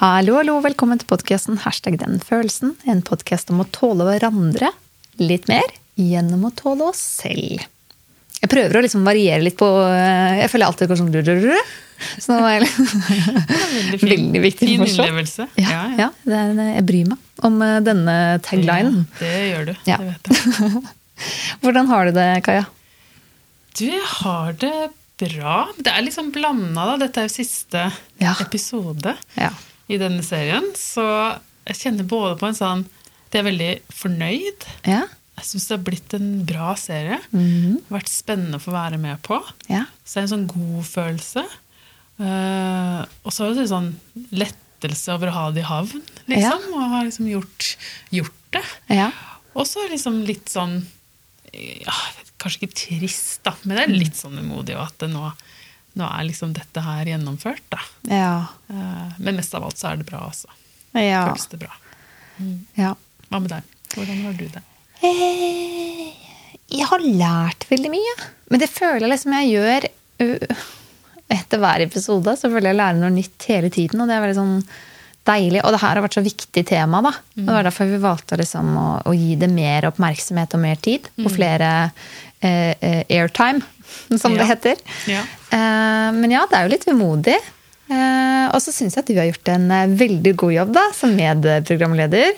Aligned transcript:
Hallo, 0.00 0.34
hallo, 0.40 0.56
velkommen 0.64 0.98
til 0.98 1.06
podkasten 1.10 1.58
Hashtag 1.62 1.98
den 2.00 2.16
følelsen. 2.22 2.72
En 2.90 3.02
podkast 3.06 3.50
om 3.54 3.62
å 3.62 3.66
tåle 3.74 4.06
hverandre 4.08 4.72
litt 5.22 5.46
mer 5.50 5.66
gjennom 6.00 6.48
å 6.48 6.50
tåle 6.58 6.88
oss 6.90 7.02
selv. 7.22 7.62
Jeg 8.40 8.50
prøver 8.50 8.76
å 8.76 8.82
liksom 8.84 9.04
variere 9.06 9.40
litt 9.46 9.54
på 9.56 9.64
eh, 9.86 10.40
Jeg 10.42 10.50
føler 10.52 10.66
alltid 10.66 10.90
går 10.90 10.98
sånn. 11.00 11.12
Så 12.20 12.34
nå 12.34 12.40
er 12.50 12.56
jeg 12.58 12.72
Veldig, 12.74 14.00
fin. 14.00 14.08
veldig 14.10 14.40
viktig 14.42 14.66
Fin 14.68 14.82
innlevelse. 14.84 15.46
Ja, 15.62 15.84
ja, 15.96 16.08
det 16.26 16.40
er, 16.40 16.50
jeg 16.74 16.84
bryr 16.90 17.06
meg 17.12 17.46
om 17.46 17.62
denne 17.86 18.16
taglinen. 18.44 19.04
Ja, 19.14 19.20
det 19.22 19.46
gjør 19.52 19.68
du. 19.70 19.72
Ja. 19.88 20.00
Det 20.02 20.10
vet 20.10 20.32
jeg. 20.34 20.82
Hvordan 21.62 21.88
har 21.92 22.10
du 22.10 22.18
det, 22.18 22.26
Kaja? 22.44 22.66
Du, 23.78 23.84
jeg 23.86 24.02
har 24.18 24.58
det 24.60 24.74
bra. 25.22 25.54
Det 25.78 25.94
er 25.94 26.04
liksom 26.04 26.32
blanda, 26.34 26.84
da. 26.90 26.98
Dette 27.06 27.22
er 27.22 27.30
jo 27.30 27.34
siste 27.38 27.86
Ja. 28.20 28.34
episode 28.42 29.14
Ja. 29.38 29.52
I 29.88 29.98
denne 30.00 30.24
serien. 30.26 30.70
Så 30.78 31.04
jeg 31.68 31.80
kjenner 31.80 32.08
både 32.08 32.38
på 32.40 32.48
en 32.50 32.56
sånn 32.58 32.86
Det 33.32 33.40
er 33.40 33.48
veldig 33.48 33.70
fornøyd. 33.90 34.64
Ja. 34.86 35.02
Jeg 35.34 35.46
syns 35.48 35.64
det 35.66 35.74
har 35.74 35.84
blitt 35.88 36.14
en 36.14 36.28
bra 36.46 36.74
serie. 36.78 37.18
Mhm. 37.34 37.80
Vært 37.90 38.12
spennende 38.12 38.60
å 38.60 38.62
få 38.62 38.70
være 38.76 39.00
med 39.02 39.18
på. 39.26 39.40
ja. 39.68 39.86
Så 40.04 40.14
det 40.14 40.20
er 40.20 40.26
en 40.28 40.34
sånn 40.34 40.50
god 40.52 40.84
følelse. 40.86 41.42
Uh, 42.14 43.02
og 43.26 43.32
så 43.34 43.48
er 43.48 43.56
det 43.58 43.64
sånn 43.72 43.88
lettelse 44.30 45.16
over 45.16 45.32
å 45.32 45.34
ha 45.34 45.46
det 45.50 45.64
i 45.64 45.66
havn, 45.66 46.02
liksom. 46.30 46.68
Og 46.76 46.92
ha 46.92 47.00
liksom 47.02 47.26
gjort, 47.26 47.72
gjort 48.14 48.44
det. 48.54 48.62
Ja. 48.94 49.08
Og 49.58 49.66
så 49.66 49.82
liksom 49.90 50.20
litt 50.28 50.46
sånn 50.52 50.84
ja, 51.54 51.94
Kanskje 52.42 52.66
ikke 52.66 52.76
trist, 52.76 53.40
da, 53.46 53.54
men 53.62 53.78
det 53.78 53.84
er 53.84 53.92
litt 53.94 54.18
sånn 54.18 54.38
umodig 54.38 54.74
at 54.76 54.96
det 55.00 55.08
nå, 55.12 55.30
nå 55.98 56.06
er 56.08 56.26
liksom 56.28 56.52
dette 56.56 56.82
her 56.82 57.06
gjennomført. 57.12 57.62
da. 57.70 57.80
Ja. 58.10 58.34
Eh, 58.68 59.16
Men 59.18 59.36
mest 59.38 59.54
av 59.54 59.64
alt 59.66 59.78
så 59.78 59.92
er 59.92 60.00
det 60.02 60.06
bra, 60.08 60.24
altså. 60.28 60.48
Ja. 60.94 61.24
Føles 61.30 61.46
det 61.52 61.60
bra. 61.64 61.74
ja. 62.78 62.94
Hva 63.30 63.40
med 63.40 63.50
deg? 63.50 63.74
Hvordan 63.94 64.22
har 64.26 64.38
du 64.38 64.46
det? 64.48 64.62
Eh, 65.02 66.12
Jeg 66.74 66.86
har 66.90 67.02
lært 67.04 67.66
veldig 67.70 67.90
mye. 67.92 68.14
Men 68.50 68.62
det 68.62 68.70
føler 68.72 69.04
jeg 69.06 69.12
liksom 69.12 69.34
jeg 69.36 69.52
gjør 69.54 69.86
uh, 70.24 70.64
etter 71.34 71.60
hver 71.62 71.84
episode. 71.86 72.34
Så 72.38 72.50
føler 72.50 72.72
jeg 72.72 72.78
lærer 72.80 72.98
noe 73.00 73.12
nytt 73.14 73.46
hele 73.50 73.70
tiden, 73.74 74.00
og 74.02 74.10
det 74.10 74.16
er 74.16 74.24
veldig 74.24 74.38
sånn 74.38 74.56
deilig. 75.28 75.62
Og 75.64 75.72
det 75.74 75.80
her 75.82 75.94
har 75.96 76.04
vært 76.04 76.18
så 76.18 76.24
viktig 76.24 76.64
tema, 76.68 77.00
da. 77.04 77.12
Mm. 77.36 77.46
det 77.46 77.54
var 77.56 77.68
derfor 77.68 77.90
vi 77.90 78.00
valgte 78.02 78.38
liksom 78.40 78.74
å, 78.76 78.88
å 79.08 79.14
gi 79.16 79.36
det 79.40 79.50
mer 79.52 79.86
oppmerksomhet 79.90 80.56
og 80.56 80.64
mer 80.64 80.80
tid. 80.84 81.08
Og 81.22 81.30
flere 81.32 81.70
eh, 82.40 82.74
eh, 82.74 83.02
airtime, 83.08 83.62
som 84.20 84.36
det 84.38 84.46
heter. 84.50 84.80
Ja. 85.10 85.24
Eh, 85.50 86.08
men 86.16 86.30
ja, 86.34 86.46
det 86.50 86.58
er 86.60 86.68
jo 86.68 86.74
litt 86.76 86.88
vemodig. 86.88 87.36
Eh, 87.84 88.46
og 88.48 88.62
så 88.64 88.72
syns 88.72 88.94
jeg 88.96 89.02
at 89.02 89.08
du 89.10 89.18
har 89.18 89.26
gjort 89.28 89.48
en 89.52 89.66
eh, 89.76 89.90
veldig 90.00 90.30
god 90.40 90.52
jobb 90.54 90.70
da, 90.72 90.84
som 90.96 91.10
medprogramleder. 91.18 92.30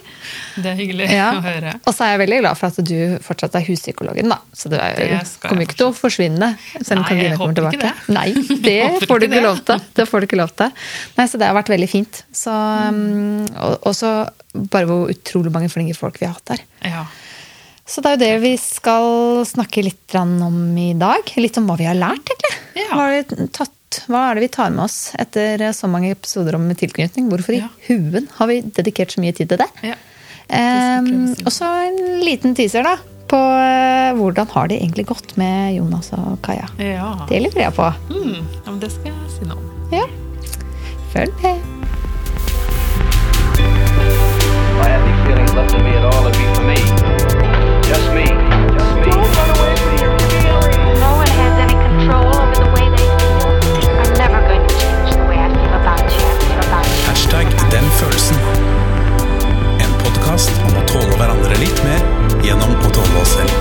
Det 0.58 0.70
er 0.72 0.78
hyggelig 0.80 1.06
Ja. 1.12 1.28
å 1.38 1.42
høre. 1.44 1.74
Og 1.86 1.94
så 1.94 2.02
er 2.02 2.10
jeg 2.16 2.20
veldig 2.24 2.40
glad 2.40 2.58
for 2.58 2.66
at 2.74 2.80
du 2.88 2.96
fortsatt 3.22 3.54
er 3.60 3.66
huspsykologen, 3.68 4.26
da. 4.32 4.40
Så 4.52 4.72
du 4.72 4.74
er, 4.74 4.96
Det 4.98 5.20
kommer 5.44 5.62
ikke 5.62 5.78
til 5.78 5.86
å 5.86 5.94
forsvinne. 5.94 6.48
Selv 6.80 6.98
om 6.98 7.04
Nei, 7.04 7.10
Karoline 7.12 7.38
kommer 7.38 7.54
tilbake. 7.60 7.78
ikke 7.78 7.92
tilbake. 7.94 8.16
Nei, 8.18 8.58
det 8.66 9.06
får 9.06 9.22
du 9.22 9.28
ikke 9.28 9.44
det. 9.70 9.78
Det 10.00 10.08
får 10.10 10.18
du 10.24 10.26
ikke 10.26 10.41
lov 10.42 10.50
til. 10.58 10.74
Nei, 11.20 11.28
så 11.30 11.38
det 11.38 11.46
har 11.46 11.54
vært 11.60 11.70
veldig 11.76 11.91
fint. 11.94 12.24
Så, 12.34 12.50
um, 12.91 13.46
og, 13.54 13.78
og 13.86 13.94
så 13.94 14.12
bare 14.56 14.88
hvor 14.91 15.12
utrolig 15.14 15.52
mange 15.54 15.70
flinke 15.70 15.94
folk 15.94 16.18
vi 16.18 16.26
har 16.26 16.34
hatt 16.34 16.56
der. 16.56 16.66
Ja. 16.91 17.06
Så 17.86 18.02
det 18.02 18.10
er 18.10 18.16
jo 18.16 18.22
det 18.24 18.32
vi 18.42 18.54
skal 18.58 19.44
snakke 19.46 19.82
litt 19.86 20.14
om 20.18 20.34
i 20.78 20.88
dag. 20.98 21.28
Litt 21.38 21.56
om 21.60 21.68
hva 21.70 21.76
vi 21.78 21.86
har 21.86 21.94
lært, 21.98 22.26
egentlig. 22.32 22.54
Ja. 22.82 22.88
Hva, 22.90 23.04
har 23.06 23.12
vi 23.14 23.46
tatt, 23.54 24.00
hva 24.10 24.22
er 24.30 24.34
det 24.40 24.42
vi 24.46 24.48
tar 24.56 24.72
med 24.74 24.84
oss 24.88 24.96
etter 25.22 25.62
så 25.76 25.86
mange 25.90 26.10
episoder 26.16 26.58
om 26.58 26.66
tilknytning? 26.74 27.28
Hvorfor 27.30 27.54
i 27.54 27.60
Ja. 27.62 27.68
huen 27.86 28.26
har 28.40 28.50
vi 28.50 28.60
dedikert 28.62 29.14
så 29.14 29.22
mye 29.22 29.32
tid 29.38 29.48
til 29.54 29.58
det? 29.62 29.70
ja. 29.86 29.94
Um, 30.46 31.32
og 31.42 31.50
så 31.50 31.66
en 31.88 32.20
liten 32.22 32.52
teaser 32.54 32.84
da 32.86 32.92
på 33.26 33.34
eh, 33.38 34.12
hvordan 34.14 34.46
har 34.52 34.68
det 34.70 34.76
egentlig 34.78 35.06
gått 35.08 35.32
med 35.36 35.75
Jonas 35.75 36.12
og 36.14 36.36
Kaja. 36.46 36.69
ja. 36.78 37.08
Det 37.26 37.41
lurer 37.42 37.64
jeg 37.64 37.75
på. 37.75 37.88
Mm, 38.12 38.44
ja 38.64 38.70
men 38.70 38.78
det 38.78 38.92
skal 38.94 39.10
jeg 39.10 39.32
si 39.34 39.48
noe 39.48 39.58
om. 39.58 39.91
Ja. 39.91 40.06
Følg 41.10 41.34
med. 41.42 41.58
I 44.78 44.88
have 44.88 45.02
these 45.02 45.20
feelings 45.26 45.52
left 45.54 45.75
in 45.75 45.82
me 45.82 45.91
at 45.98 46.04
all, 46.14 46.26
it'd 46.30 46.38
be 46.38 46.54
for 46.54 46.62
me. 46.62 46.95
Podkast 60.36 60.58
om 60.60 60.74
å 60.76 60.82
tåle 60.84 61.14
hverandre 61.16 61.56
litt 61.56 61.78
mer 61.80 62.02
gjennom 62.44 62.74
å 62.76 62.88
tåle 62.92 63.20
oss 63.22 63.30
selv. 63.32 63.52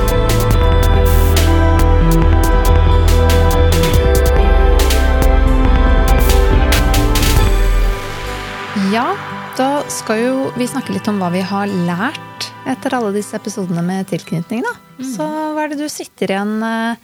Ja, 8.92 9.16
da 9.56 9.70
skal 9.88 10.20
jo 10.20 10.52
vi 10.60 10.68
snakke 10.68 10.94
litt 10.96 11.08
om 11.08 11.22
hva 11.24 11.32
vi 11.32 11.46
har 11.48 11.72
lært 11.88 12.50
etter 12.68 12.98
alle 12.98 13.14
disse 13.16 13.40
episodene 13.40 13.84
med 13.86 14.10
tilknytning. 14.12 14.66
da. 14.66 14.76
Så 15.16 15.24
hva 15.24 15.64
er 15.64 15.72
det 15.72 15.80
du 15.80 15.88
sitter 15.88 16.32
igjen 16.32 16.58
eh, 16.64 17.00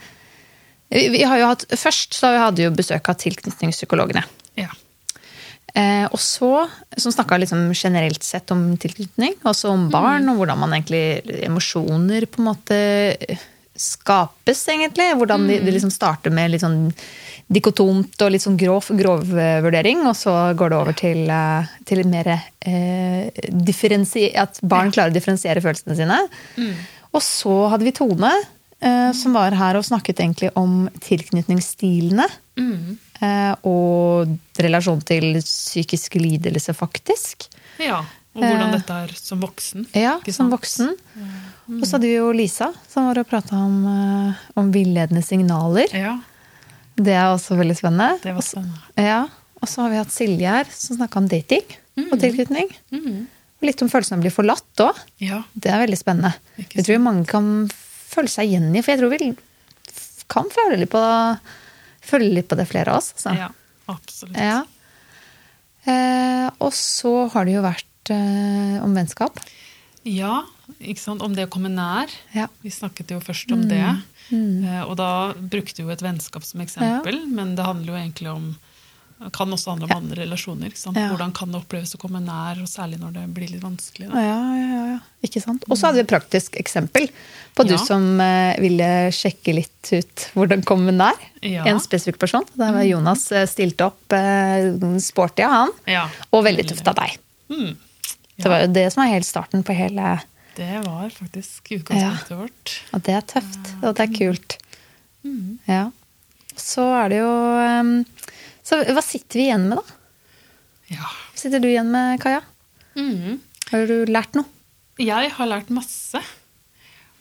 vi, 0.92 1.08
vi 1.16 1.24
har 1.24 1.40
jo 1.40 1.48
hatt, 1.54 1.66
Først 1.80 2.20
så 2.20 2.36
hadde 2.36 2.60
vi 2.60 2.68
jo 2.68 2.76
besøk 2.76 3.08
av 3.08 3.20
tilknytningspsykologene. 3.24 4.28
Eh, 5.74 6.06
og 6.12 6.20
så, 6.20 6.52
som 7.00 7.14
snakka 7.14 7.40
liksom 7.40 7.70
generelt 7.72 8.24
sett 8.28 8.52
om 8.52 8.74
tilknytning, 8.82 9.38
også 9.48 9.72
om 9.72 9.88
barn, 9.94 10.28
og 10.32 10.42
hvordan 10.42 10.60
man 10.60 10.76
egentlig 10.76 11.22
emosjoner 11.48 12.28
på 12.28 12.42
en 12.42 12.50
måte 12.50 12.80
skapes, 13.82 14.66
egentlig. 14.68 15.14
Hvordan 15.18 15.48
det 15.48 15.62
de 15.66 15.74
liksom 15.74 15.94
starter 15.94 16.34
med 16.34 16.52
litt 16.52 16.64
sånn 16.64 16.92
dikotomt 17.52 18.20
og 18.24 18.32
litt 18.32 18.44
sånn 18.44 18.60
grov, 18.60 18.88
grov 18.96 19.28
eh, 19.36 19.60
vurdering, 19.64 20.06
og 20.08 20.16
så 20.16 20.34
går 20.58 20.72
det 20.72 20.80
over 20.80 20.98
til, 20.98 21.22
eh, 21.32 21.76
til 21.88 22.04
mer 22.08 22.32
eh, 22.32 23.28
At 24.40 24.60
barn 24.64 24.92
klarer 24.92 25.12
å 25.12 25.16
differensiere 25.16 25.64
følelsene 25.64 25.98
sine. 25.98 26.20
Og 27.12 27.24
så 27.26 27.56
hadde 27.74 27.88
vi 27.88 27.96
Tone, 27.96 28.32
eh, 28.80 29.12
som 29.18 29.36
var 29.36 29.56
her 29.58 29.80
og 29.80 29.88
snakket 29.88 30.20
egentlig 30.24 30.52
om 30.56 30.86
tilknytningsstilene. 31.04 32.28
Eh, 32.60 33.11
og 33.68 34.32
relasjon 34.62 35.02
til 35.06 35.36
psykisk 35.44 36.16
lidelse, 36.22 36.74
faktisk. 36.78 37.48
ja. 37.80 38.02
Og 38.32 38.46
hvordan 38.46 38.70
Eh, 38.70 38.76
dette 38.78 38.96
er 38.96 39.10
som 39.20 39.42
voksen. 39.44 39.88
Ja, 39.94 40.14
som 40.32 40.48
voksen. 40.54 40.94
Og 41.68 41.82
så 41.84 41.98
hadde 41.98 42.08
vi 42.08 42.14
jo 42.16 42.30
Lisa, 42.32 42.70
som 42.88 43.10
var 43.10 43.20
og 43.20 43.28
prata 43.28 43.58
om, 43.60 43.82
eh, 43.86 44.34
om 44.56 44.72
villedende 44.72 45.20
signaler. 45.22 45.92
Ja, 45.92 46.14
Det 46.96 47.12
er 47.12 47.26
også 47.34 47.58
veldig 47.60 47.76
spennende. 47.76 48.22
det 48.24 48.34
var 48.34 48.42
spennende. 48.42 48.78
Også. 48.78 49.04
Ja, 49.04 49.28
Og 49.62 49.68
så 49.68 49.82
har 49.82 49.90
vi 49.90 49.96
hatt 49.98 50.12
Silje 50.12 50.48
her, 50.48 50.66
som 50.72 50.98
snakka 50.98 51.18
om 51.18 51.28
dating 51.28 51.62
og 52.12 52.20
tilknytning. 52.20 52.70
Mm. 52.92 53.28
Og 53.62 53.68
litt 53.68 53.82
om 53.82 53.90
følelsen 53.90 54.14
av 54.14 54.20
å 54.20 54.22
bli 54.22 54.32
forlatt 54.32 54.80
òg. 54.80 54.96
Ja. 55.20 55.44
Det 55.54 55.70
er 55.70 55.86
veldig 55.86 55.98
spennende. 56.00 56.34
Ikke 56.58 56.76
Jeg 56.78 56.86
tror 56.86 57.04
mange 57.04 57.28
kan 57.28 57.70
føle 57.70 58.28
seg 58.30 58.48
igjen 58.50 58.76
i, 58.76 58.82
for 58.82 58.92
jeg 58.96 59.00
tror 59.02 59.10
vi 59.12 59.36
kan 60.30 60.50
føle 60.50 60.80
litt 60.80 60.90
på, 60.90 61.04
føle 62.12 62.30
litt 62.36 62.50
på 62.52 62.58
det, 62.60 62.68
flere 62.70 62.94
av 62.94 63.02
oss. 63.02 63.12
Så. 63.20 63.34
ja, 63.38 63.50
absolutt. 63.92 64.38
Ja. 64.38 64.62
Eh, 65.90 66.48
og 66.62 66.74
så 66.78 67.14
har 67.34 67.48
det 67.48 67.56
jo 67.58 67.64
vært 67.66 68.12
eh, 68.14 68.78
om 68.86 68.94
vennskap. 68.98 69.40
Ja, 70.08 70.42
ikke 70.82 71.02
sant? 71.02 71.22
om 71.26 71.34
det 71.38 71.46
å 71.48 71.52
komme 71.54 71.70
nær. 71.74 72.12
Ja. 72.36 72.48
Vi 72.66 72.72
snakket 72.74 73.14
jo 73.14 73.22
først 73.24 73.52
om 73.54 73.68
det. 73.70 73.84
Eh, 74.32 74.82
Og 74.86 74.96
da 75.00 75.34
brukte 75.36 75.82
vi 75.82 75.88
jo 75.88 75.94
et 75.94 76.04
vennskap 76.06 76.46
som 76.48 76.62
eksempel, 76.64 77.24
men 77.30 77.56
det 77.58 77.66
handler 77.68 77.94
jo 77.94 78.00
egentlig 78.00 78.32
om 78.34 78.52
kan 79.30 79.54
også 79.54 79.76
handle 79.76 79.86
om 79.86 79.94
andre 80.00 80.24
relasjoner. 80.24 80.74
Ja. 80.74 81.10
Hvordan 81.12 81.34
kan 81.38 81.52
det 81.54 81.60
oppleves 81.62 81.94
å 81.94 82.00
komme 82.02 82.22
nær, 82.24 82.58
og 82.64 82.70
særlig 82.70 82.98
når 83.02 83.14
det 83.20 83.26
blir 83.36 83.52
litt 83.52 83.62
vanskelig. 83.62 84.08
Ja, 84.10 84.24
ja, 84.26 84.62
ja, 84.62 84.82
ja. 84.96 85.00
Ikke 85.28 85.42
sant? 85.44 85.68
Og 85.70 85.78
så 85.78 85.88
hadde 85.88 86.00
vi 86.00 86.06
et 86.08 86.10
praktisk 86.10 86.56
eksempel 86.58 87.06
på 87.54 87.66
du 87.68 87.76
som 87.78 88.02
uh, 88.18 88.56
ville 88.62 88.88
sjekke 89.14 89.54
litt 89.54 89.92
ut 89.94 90.26
hvordan 90.34 90.66
komme 90.66 90.94
nær 90.96 91.20
Ja. 91.46 91.68
en 91.70 91.80
spesifikk 91.84 92.18
person. 92.22 92.46
Der 92.58 92.74
var 92.74 92.86
Jonas 92.86 93.28
eh, 93.34 93.46
stilt 93.50 93.82
opp 93.86 94.14
uh, 94.14 94.98
sporty 95.02 95.46
av 95.46 95.54
han, 95.56 95.72
Ja. 95.90 96.08
og 96.32 96.46
veldig 96.46 96.68
tøft 96.72 96.90
av 96.90 96.98
deg. 97.02 97.18
Mm. 97.54 97.72
Det 98.42 98.50
var 98.50 98.66
jo 98.66 98.74
det 98.74 98.88
som 98.94 99.04
var 99.04 99.12
helt 99.14 99.28
starten 99.28 99.62
på 99.66 99.76
hele 99.78 100.16
Det 100.58 100.82
var 100.86 101.10
faktisk 101.14 101.72
utgangspunktet 101.78 102.38
vårt. 102.38 102.76
Og 102.94 103.04
det 103.06 103.14
er 103.20 103.26
tøft, 103.36 103.74
og 103.84 103.94
det 103.98 104.08
er 104.08 104.14
kult. 104.18 104.58
Mm. 105.24 105.60
Ja. 105.70 105.84
Så 106.58 106.84
er 107.04 107.14
det 107.14 107.22
jo 107.22 107.34
eh, 107.62 107.92
Så 108.72 108.78
hva 108.96 109.02
sitter 109.04 109.42
vi 109.42 109.50
igjen 109.50 109.66
med, 109.68 109.82
da? 109.82 109.98
Ja. 110.94 111.08
Hva 111.34 111.40
sitter 111.42 111.60
du 111.60 111.68
igjen 111.68 111.90
med, 111.92 112.22
Kaja? 112.24 112.40
Mm. 112.96 113.42
Har 113.68 113.90
du 113.90 113.98
lært 114.08 114.38
noe? 114.38 114.48
Jeg 115.02 115.34
har 115.36 115.50
lært 115.50 115.74
masse. 115.76 116.22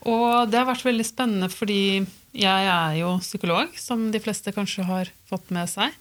Og 0.06 0.46
det 0.46 0.60
har 0.60 0.68
vært 0.68 0.86
veldig 0.86 1.06
spennende 1.08 1.48
fordi 1.50 2.04
jeg 2.38 2.68
er 2.70 3.00
jo 3.00 3.16
psykolog, 3.18 3.74
som 3.74 4.06
de 4.14 4.20
fleste 4.22 4.54
kanskje 4.54 4.86
har 4.86 5.10
fått 5.26 5.50
med 5.50 5.66
seg. 5.72 5.96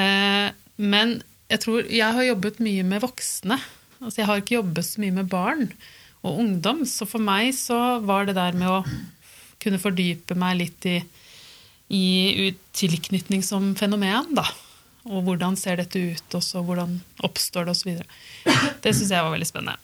Eh, 0.00 0.48
men 0.80 1.18
jeg 1.52 1.62
tror 1.66 1.84
jeg 1.92 2.16
har 2.16 2.30
jobbet 2.30 2.64
mye 2.64 2.86
med 2.88 3.04
voksne. 3.04 3.60
Altså, 4.00 4.22
jeg 4.22 4.30
har 4.30 4.40
ikke 4.40 4.58
jobbet 4.62 4.88
så 4.88 5.04
mye 5.04 5.18
med 5.20 5.28
barn 5.28 5.68
og 6.24 6.40
ungdom. 6.40 6.86
Så 6.88 7.04
for 7.04 7.20
meg 7.20 7.52
så 7.56 7.98
var 8.00 8.24
det 8.24 8.38
der 8.40 8.56
med 8.56 8.72
å 8.72 8.82
kunne 9.60 9.80
fordype 9.82 10.38
meg 10.40 10.62
litt 10.62 10.88
i, 10.88 10.98
i 11.88 12.54
tilknytning 12.76 13.42
som 13.44 13.72
fenomen, 13.78 14.34
da. 14.36 14.44
Og 15.08 15.22
hvordan 15.24 15.56
ser 15.56 15.80
dette 15.80 16.00
ut, 16.00 16.36
og 16.36 16.44
så 16.44 16.60
hvordan 16.64 16.98
oppstår 17.24 17.68
det, 17.68 17.76
osv. 17.76 18.00
Det 18.84 18.92
syns 18.92 19.12
jeg 19.14 19.24
var 19.24 19.32
veldig 19.32 19.48
spennende. 19.48 19.78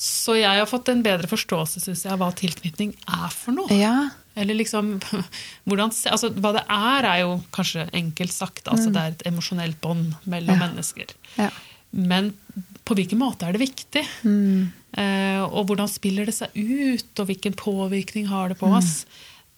Så 0.00 0.34
jeg 0.40 0.58
har 0.58 0.66
fått 0.66 0.88
en 0.90 1.04
bedre 1.04 1.28
forståelse 1.30 1.82
synes 1.84 2.02
jeg, 2.02 2.12
av 2.14 2.22
hva 2.22 2.30
tilknytning 2.34 2.94
er 3.06 3.28
for 3.34 3.54
noe. 3.56 3.70
Ja. 3.76 4.10
Eller 4.34 4.56
liksom 4.58 4.96
hvordan, 5.68 5.92
altså, 6.10 6.32
Hva 6.34 6.54
det 6.56 6.64
er, 6.64 7.06
er 7.06 7.20
jo 7.22 7.36
kanskje 7.54 7.86
enkelt 7.94 8.34
sagt. 8.34 8.64
Altså, 8.66 8.90
Det 8.90 9.02
er 9.02 9.14
et 9.14 9.26
emosjonelt 9.30 9.78
bånd 9.84 10.16
mellom 10.30 10.58
mennesker. 10.64 11.14
Ja. 11.38 11.52
Men 11.94 12.32
på 12.84 12.96
hvilken 12.98 13.20
måte 13.20 13.46
er 13.46 13.54
det 13.54 13.62
viktig? 13.62 14.02
Eh, 14.24 15.42
og 15.44 15.68
hvordan 15.68 15.88
spiller 15.90 16.26
det 16.26 16.34
seg 16.36 16.56
ut, 16.58 17.12
og 17.22 17.28
hvilken 17.30 17.54
påvirkning 17.58 18.26
har 18.32 18.50
det 18.50 18.58
på 18.58 18.72
oss? 18.74 19.04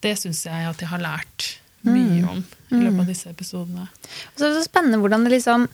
Det 0.04 0.12
syns 0.20 0.44
jeg 0.44 0.68
at 0.68 0.82
jeg 0.84 0.92
har 0.92 1.00
lært 1.00 1.54
mye 1.86 2.22
om 2.30 2.42
i 2.70 2.80
løpet 2.82 3.00
av 3.04 3.10
disse 3.10 3.30
episodene. 3.30 3.86
Og 3.86 4.40
så 4.40 4.46
er 4.46 4.52
det 4.54 4.62
så 4.62 4.66
spennende 4.66 4.98
hvordan 5.02 5.26
det 5.26 5.36
liksom 5.36 5.68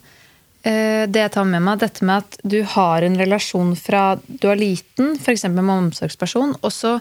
eh, 0.63 1.03
Det 1.09 1.23
jeg 1.25 1.33
tar 1.33 1.49
med 1.49 1.65
meg, 1.65 1.81
dette 1.81 2.05
med 2.05 2.23
at 2.23 2.37
du 2.43 2.61
har 2.75 3.05
en 3.05 3.17
relasjon 3.19 3.75
fra 3.79 4.03
du 4.27 4.47
er 4.51 4.59
liten, 4.61 5.15
f.eks. 5.19 5.47
med 5.49 5.63
en 5.65 5.75
omsorgsperson, 5.79 6.55
og 6.61 6.71
så 6.73 6.97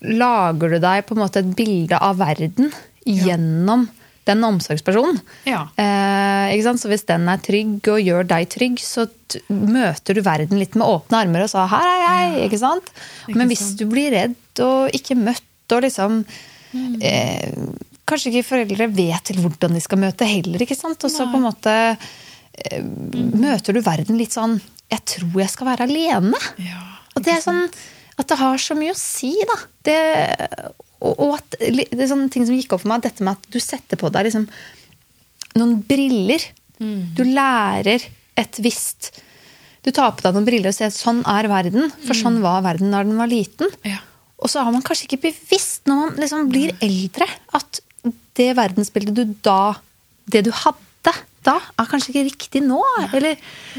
lager 0.00 0.72
du 0.76 0.78
deg 0.80 1.04
på 1.06 1.16
en 1.16 1.24
måte 1.24 1.42
et 1.42 1.56
bilde 1.56 1.98
av 2.00 2.16
verden 2.20 2.70
gjennom 3.04 3.88
den 4.28 4.44
omsorgspersonen. 4.44 5.18
Ja. 5.48 5.66
Eh? 5.80 6.60
Så 6.76 6.88
hvis 6.90 7.06
den 7.08 7.28
er 7.30 7.40
trygg 7.42 7.88
og 7.88 8.00
gjør 8.02 8.26
deg 8.28 8.48
trygg, 8.52 8.80
så 8.82 9.06
møter 9.48 10.16
du 10.16 10.22
verden 10.26 10.58
litt 10.60 10.76
med 10.78 10.86
åpne 10.88 11.22
armer 11.24 11.44
og 11.44 11.50
sa 11.52 11.66
'her 11.66 11.86
er 11.86 12.00
jeg'. 12.06 12.44
ikke 12.48 12.58
sant? 12.58 12.90
Men 13.28 13.48
hvis 13.48 13.76
du 13.76 13.86
blir 13.86 14.10
redd 14.10 14.60
og 14.60 14.90
ikke 14.92 15.16
møtt 15.16 15.72
og 15.72 15.82
liksom 15.82 16.24
Mm. 16.70 17.02
eh, 17.02 17.50
Kanskje 18.10 18.32
ikke 18.32 18.48
foreldre 18.50 18.88
vet 18.92 19.24
til 19.30 19.38
hvordan 19.42 19.76
de 19.76 19.80
skal 19.84 20.00
møte 20.02 20.26
heller, 20.26 20.62
ikke 20.66 20.76
sant? 20.78 21.04
Og 21.06 21.12
så 21.14 21.28
på 21.30 21.38
en 21.38 21.46
måte 21.46 21.74
eh, 21.94 22.82
møter 22.82 23.76
du 23.76 23.80
verden 23.86 24.18
litt 24.18 24.34
sånn 24.34 24.58
'jeg 24.90 25.04
tror 25.06 25.40
jeg 25.44 25.50
skal 25.52 25.66
være 25.70 25.86
alene'. 25.86 26.40
Ja, 26.58 26.80
Og 27.16 27.22
det 27.22 27.34
er 27.36 27.42
sånn 27.44 27.68
at 28.18 28.26
det 28.28 28.36
har 28.38 28.56
så 28.58 28.74
mye 28.76 28.90
å 28.92 28.98
si, 28.98 29.30
da. 29.46 29.56
Det, 29.86 30.00
og, 31.00 31.14
og 31.18 31.34
at 31.38 31.54
det 31.60 31.94
er 32.00 32.10
sånne 32.10 32.30
ting 32.30 32.44
som 32.46 32.54
gikk 32.58 32.74
opp 32.74 32.82
for 32.82 32.88
meg, 32.92 33.02
dette 33.06 33.22
med 33.24 33.32
at 33.38 33.46
du 33.50 33.58
setter 33.62 33.96
på 33.96 34.10
deg 34.12 34.26
liksom 34.26 34.48
noen 35.58 35.78
briller. 35.86 36.42
Mm. 36.80 37.14
Du 37.14 37.22
lærer 37.24 38.02
et 38.36 38.56
visst 38.62 39.10
Du 39.82 39.90
tar 39.96 40.12
på 40.12 40.20
deg 40.26 40.34
noen 40.34 40.44
briller 40.44 40.68
og 40.68 40.74
ser 40.76 40.90
sånn 40.92 41.22
er 41.24 41.48
verden, 41.48 41.90
for 42.04 42.12
Mm. 42.12 42.20
sånn 42.22 42.40
var 42.42 42.60
verden 42.62 42.90
da 42.92 43.02
den 43.02 43.16
var 43.16 43.26
liten. 43.30 43.66
Ja. 43.82 43.96
Og 44.38 44.48
så 44.50 44.62
har 44.62 44.72
man 44.72 44.82
kanskje 44.82 45.06
ikke 45.08 45.22
bevisst 45.32 45.86
når 45.86 45.94
man 45.96 46.16
liksom 46.20 46.50
blir 46.50 46.72
eldre, 46.82 47.26
at 47.54 47.80
det 48.40 48.50
verdensbildet 48.58 49.16
du 49.20 49.34
da 49.46 49.58
Det 50.30 50.44
du 50.46 50.50
hadde 50.64 50.86
da, 51.42 51.54
er 51.80 51.86
kanskje 51.88 52.10
ikke 52.12 52.26
riktig 52.26 52.60
nå. 52.66 52.78
Eller 53.16 53.38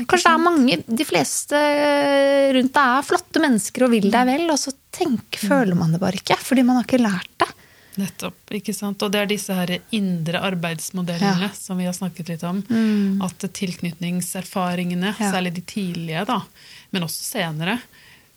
kanskje 0.09 0.23
det 0.25 0.31
er 0.33 0.41
mange 0.41 0.77
De 0.89 1.05
fleste 1.05 1.59
rundt 2.57 2.73
deg 2.73 2.93
er 2.97 3.05
flotte 3.05 3.43
mennesker 3.43 3.85
og 3.85 3.91
vil 3.93 4.07
deg 4.13 4.25
vel, 4.31 4.47
og 4.49 4.57
så 4.57 4.73
tenk, 4.97 5.37
føler 5.37 5.77
man 5.77 5.93
det 5.93 6.01
bare 6.01 6.17
ikke. 6.17 6.39
Fordi 6.41 6.63
man 6.65 6.79
har 6.79 6.87
ikke 6.89 7.01
lært 7.03 7.29
det. 7.43 7.49
Nettopp. 8.01 8.49
ikke 8.55 8.73
sant? 8.73 9.03
Og 9.05 9.11
det 9.13 9.19
er 9.21 9.29
disse 9.29 9.53
her 9.53 9.75
indre 9.93 10.39
arbeidsmodellene 10.47 11.49
Ja. 11.49 11.53
som 11.53 11.77
vi 11.77 11.85
har 11.85 11.93
snakket 11.93 12.29
litt 12.33 12.43
om. 12.47 12.63
At 13.21 13.37
tilknytningserfaringene, 14.15 15.15
Ja. 15.19 15.31
særlig 15.31 15.53
de 15.53 15.61
tidlige, 15.61 16.25
da, 16.25 16.41
men 16.91 17.03
også 17.03 17.23
senere, 17.37 17.79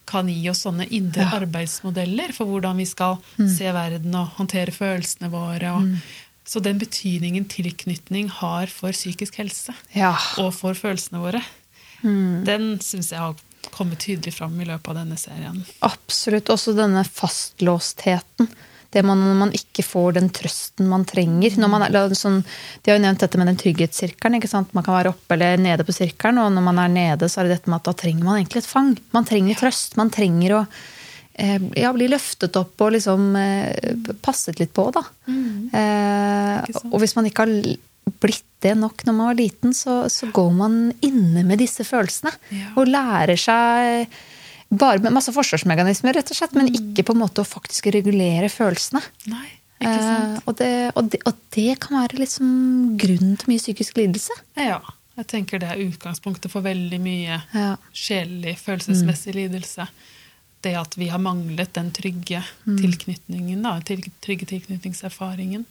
kan 0.07 0.29
gi 0.29 0.49
oss 0.51 0.63
sånne 0.67 0.87
indre 0.91 1.23
Ja. 1.25 1.41
arbeidsmodeller 1.41 2.33
for 2.37 2.47
hvordan 2.47 2.77
vi 2.77 2.85
skal 2.87 3.19
se 3.37 3.73
verden 3.73 4.15
og 4.15 4.29
håndtere 4.37 4.71
følelsene 4.73 5.31
våre. 5.31 5.73
Og, 5.77 5.99
Så 6.47 6.61
den 6.63 6.79
betydningen 6.79 7.47
tilknytning 7.49 8.29
har 8.29 8.67
for 8.67 8.93
psykisk 8.93 9.37
helse 9.41 9.73
Ja. 9.95 10.15
og 10.37 10.53
for 10.53 10.75
følelsene 10.75 11.19
våre, 11.23 11.41
den 12.03 12.79
syns 12.81 13.11
jeg 13.11 13.19
har 13.19 13.35
kommet 13.73 13.99
tydelig 13.99 14.35
fram 14.35 14.61
i 14.61 14.65
løpet 14.67 14.89
av 14.89 14.95
denne 14.95 15.17
serien. 15.17 15.65
Absolutt. 15.81 16.51
Også 16.53 16.75
denne 16.77 17.03
fastlåstheten. 17.09 18.49
Det 18.95 19.03
man, 19.07 19.21
når 19.21 19.39
man 19.41 19.53
ikke 19.57 19.83
får 19.83 20.17
den 20.19 20.29
trøsten 20.35 20.89
man 20.91 21.07
trenger. 21.09 21.57
Man 21.67 21.83
er, 21.83 22.15
sånn, 22.19 22.41
de 22.45 22.93
har 22.93 22.99
jo 22.99 23.05
nevnt 23.05 23.25
dette 23.25 23.41
med 23.41 23.51
den 23.51 23.61
trygghetssirkelen. 23.61 24.39
ikke 24.39 24.51
sant? 24.51 24.75
Man 24.77 24.87
kan 24.87 24.99
være 24.99 25.15
oppe 25.15 25.35
eller 25.35 25.59
nede 25.61 25.87
på 25.87 25.95
sirkelen, 25.97 26.39
og 26.43 26.53
når 26.55 26.67
man 26.69 26.83
er 26.85 26.93
nede, 26.95 27.31
så 27.31 27.43
er 27.43 27.49
det 27.49 27.59
dette 27.59 27.73
med 27.73 27.83
at 27.83 27.89
da 27.91 27.97
trenger 28.05 28.27
man 28.27 28.39
egentlig 28.39 28.63
et 28.63 28.71
fang. 28.71 28.93
Man 29.17 29.27
trenger 29.29 29.59
trøst. 29.59 29.99
Man 30.01 30.13
trenger 30.15 30.59
å 30.61 30.61
eh, 31.35 31.59
ja, 31.81 31.91
bli 31.97 32.09
løftet 32.13 32.57
opp 32.61 32.87
og 32.87 32.95
liksom 32.97 33.35
eh, 33.41 33.91
passet 34.23 34.63
litt 34.63 34.75
på, 34.77 34.87
da. 34.95 35.03
Eh, 35.81 36.79
og 36.93 37.01
hvis 37.03 37.17
man 37.19 37.27
ikke 37.31 37.49
har 37.49 37.57
blitt 38.23 38.47
det 38.65 38.77
nok 38.79 39.03
når 39.05 39.17
man 39.17 39.29
var 39.33 39.41
liten, 39.41 39.75
så, 39.77 40.05
så 40.13 40.31
går 40.33 40.55
man 40.57 40.79
inne 41.05 41.45
med 41.45 41.61
disse 41.61 41.85
følelsene. 41.85 42.33
Ja. 42.55 42.71
Og 42.81 42.89
lærer 42.89 43.37
seg 43.41 44.07
bare 44.81 45.03
med 45.05 45.13
masse 45.15 45.33
forsvarsmekanismer, 45.35 46.17
rett 46.17 46.31
og 46.33 46.39
slett, 46.39 46.55
men 46.57 46.71
ikke 46.75 47.05
på 47.09 47.15
en 47.15 47.23
måte 47.23 47.43
å 47.45 47.49
faktisk 47.49 47.87
regulere 47.95 48.49
følelsene. 48.53 49.03
Nei, 49.31 49.47
ikke 49.81 49.95
sant? 50.01 50.35
Eh, 50.39 50.43
og, 50.49 50.57
det, 50.61 50.73
og, 50.95 51.09
det, 51.13 51.21
og 51.29 51.39
det 51.57 51.79
kan 51.85 51.99
være 52.03 52.21
liksom 52.23 52.49
grunnen 53.01 53.37
til 53.41 53.53
mye 53.53 53.63
psykisk 53.63 53.99
lidelse. 54.01 54.37
Ja, 54.61 54.81
jeg 55.19 55.29
tenker 55.31 55.63
det 55.63 55.71
er 55.71 55.85
utgangspunktet 55.85 56.51
for 56.51 56.65
veldig 56.67 56.99
mye 57.03 57.41
Ja. 57.55 57.77
sjelelig, 57.95 58.57
følelsesmessig 58.65 59.35
lidelse. 59.37 59.87
Det 60.65 60.73
at 60.81 60.95
vi 60.97 61.11
har 61.13 61.21
manglet 61.21 61.75
den 61.77 61.91
trygge 61.93 62.41
tilknytningen, 62.65 63.63
da, 63.67 63.77
trygge 63.85 64.47
tilknytningserfaringen. 64.49 65.67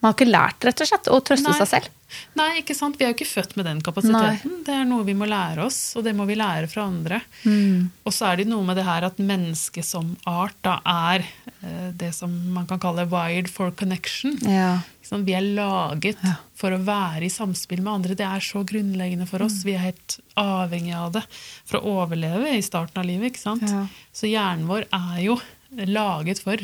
Man 0.00 0.10
har 0.10 0.16
ikke 0.16 0.30
lært 0.30 0.64
rett 0.64 0.80
og 0.80 0.88
slett 0.88 1.08
å 1.12 1.18
trøste 1.20 1.50
Nei. 1.50 1.56
seg 1.60 1.68
selv. 1.68 1.96
Nei, 2.38 2.48
ikke 2.62 2.74
sant? 2.74 2.96
Vi 2.98 3.04
er 3.04 3.12
jo 3.12 3.16
ikke 3.18 3.28
født 3.28 3.52
med 3.58 3.66
den 3.68 3.80
kapasiteten. 3.84 4.62
Det 4.66 4.72
er 4.74 4.86
noe 4.88 5.04
vi 5.06 5.14
må 5.14 5.28
lære 5.30 5.62
oss, 5.62 5.78
og 5.98 6.06
det 6.06 6.14
må 6.16 6.24
vi 6.26 6.38
lære 6.40 6.70
fra 6.72 6.86
andre. 6.88 7.20
Og 7.46 8.14
så 8.14 8.30
er 8.30 8.40
det 8.40 8.48
noe 8.50 8.64
med 8.66 8.80
det 8.80 8.86
her 8.88 9.06
at 9.06 9.20
mennesket 9.20 9.86
som 9.86 10.14
art 10.28 10.56
da 10.66 10.78
er 10.88 11.26
eh, 11.60 11.90
det 12.00 12.10
som 12.16 12.32
man 12.54 12.66
kan 12.70 12.80
kalle 12.82 13.06
wired 13.12 13.50
for 13.52 13.74
connection. 13.76 14.38
Ja. 14.48 14.80
Sånn. 15.06 15.26
Vi 15.28 15.36
er 15.36 15.46
laget 15.54 16.18
for 16.58 16.74
å 16.74 16.80
være 16.82 17.26
i 17.26 17.32
samspill 17.32 17.84
med 17.84 17.92
andre. 18.00 18.18
Det 18.18 18.26
er 18.26 18.42
så 18.44 18.64
grunnleggende 18.66 19.28
for 19.30 19.44
oss. 19.46 19.60
Vi 19.66 19.76
er 19.76 19.90
helt 19.90 20.18
avhengig 20.40 20.96
av 20.96 21.14
det 21.18 21.26
for 21.68 21.78
å 21.78 21.96
overleve 22.02 22.56
i 22.56 22.64
starten 22.64 23.02
av 23.02 23.08
livet. 23.08 23.34
ikke 23.34 23.44
sant? 23.44 23.68
Ja. 23.68 23.86
Så 24.16 24.30
hjernen 24.30 24.68
vår 24.70 24.88
er 24.88 25.24
jo 25.28 25.40
laget 25.86 26.42
for 26.42 26.58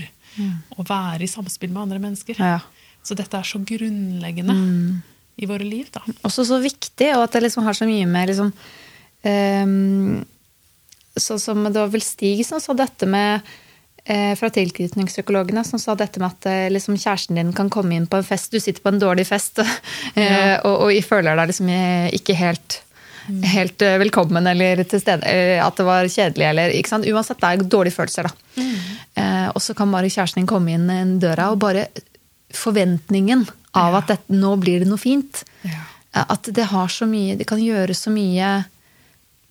å 0.77 0.87
være 0.87 1.25
i 1.25 1.31
samspill 1.31 1.71
med 1.73 1.87
andre 1.87 2.03
mennesker. 2.03 2.41
Ja. 2.41 2.59
Så 3.07 3.15
dette 3.19 3.39
er 3.39 3.47
så 3.47 3.61
grunnleggende 3.63 4.57
i 5.37 5.47
våre 5.47 5.67
liv. 5.67 5.91
da. 5.95 6.03
Også 6.27 6.47
så 6.49 6.59
viktig, 6.63 7.13
og 7.15 7.27
at 7.27 7.37
det 7.37 7.45
liksom 7.47 7.67
har 7.67 7.77
så 7.77 7.87
mye 7.89 8.09
med 8.09 8.33
liksom 8.33 8.51
um, 9.23 10.25
Sånn 11.17 11.41
som 11.41 11.63
det 11.65 11.79
var 11.79 11.89
vel 11.89 12.03
Stig 12.05 12.43
som 12.45 12.61
sa 12.61 12.75
dette 12.77 13.07
med 13.09 13.41
eh, 14.05 14.35
fra 14.37 14.51
tilknytningspsykologene 14.53 15.63
som 15.65 15.81
sa 15.81 15.95
dette 15.97 16.21
med 16.21 16.29
at 16.29 16.49
eh, 16.51 16.67
liksom, 16.75 16.99
kjæresten 17.01 17.39
din 17.41 17.55
kan 17.57 17.71
komme 17.73 17.97
inn 17.97 18.05
på 18.05 18.19
en 18.21 18.27
fest, 18.27 18.53
du 18.53 18.61
sitter 18.61 18.85
på 18.85 18.93
en 18.93 19.01
dårlig 19.01 19.25
fest, 19.25 19.63
ja. 20.15 20.59
og, 20.61 20.91
og 20.91 21.09
føler 21.09 21.39
deg 21.41 21.49
liksom 21.55 21.73
eh, 21.73 22.11
ikke 22.21 22.37
helt 22.37 22.83
Helt 23.27 23.83
eh, 23.83 23.97
velkommen 23.99 24.47
eller 24.47 24.85
til 24.87 25.01
stede, 25.03 25.31
at 25.59 25.79
det 25.79 25.87
var 25.87 26.07
kjedelig. 26.07 26.45
Eller, 26.47 26.75
ikke 26.79 26.93
sant? 26.93 27.09
Uansett, 27.11 27.41
det 27.43 27.49
er 27.49 27.65
dårlige 27.67 27.97
følelser. 27.97 28.29
da. 28.29 28.67
Eh, 29.19 29.49
og 29.51 29.59
så 29.65 29.75
kan 29.75 29.91
bare 29.91 30.11
kjæresten 30.13 30.45
din 30.45 30.47
komme 30.47 30.77
inn 30.77 30.87
en 30.93 31.17
døra, 31.19 31.49
og 31.51 31.59
bare 31.65 31.89
forventningen 32.57 33.45
av 33.77 33.95
at 34.01 34.09
dette, 34.15 34.33
nå 34.33 34.55
blir 34.63 34.81
det 34.83 34.89
noe 34.91 35.01
fint. 35.01 35.43
Ja. 35.67 35.83
At 36.17 36.49
det 36.57 36.65
har 36.71 36.89
så 36.89 37.05
mye 37.05 37.35
Det 37.37 37.45
kan 37.45 37.61
gjøre 37.61 37.93
så 37.93 38.09
mye 38.09 38.65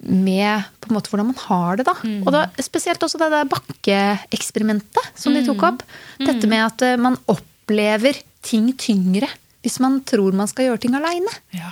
med 0.05 0.63
på 0.81 0.89
en 0.89 0.95
måte 0.97 1.11
hvordan 1.11 1.27
man 1.29 1.37
har 1.45 1.77
det. 1.77 1.85
da. 1.87 1.93
Og 2.25 2.31
da, 2.33 2.41
Spesielt 2.61 3.03
også 3.05 3.19
det 3.21 3.29
der 3.31 3.47
bakkeeksperimentet 3.51 5.11
som 5.17 5.33
de 5.37 5.43
tok 5.45 5.63
opp. 5.69 5.83
Dette 6.19 6.49
med 6.51 6.65
at 6.65 6.83
eh, 6.85 6.97
man 6.99 7.17
opplever 7.31 8.17
ting 8.45 8.71
tyngre 8.77 9.29
hvis 9.65 9.79
man 9.81 10.01
tror 10.05 10.35
man 10.37 10.49
skal 10.49 10.67
gjøre 10.67 10.81
ting 10.83 10.93
aleine. 10.97 11.31
Ja, 11.55 11.71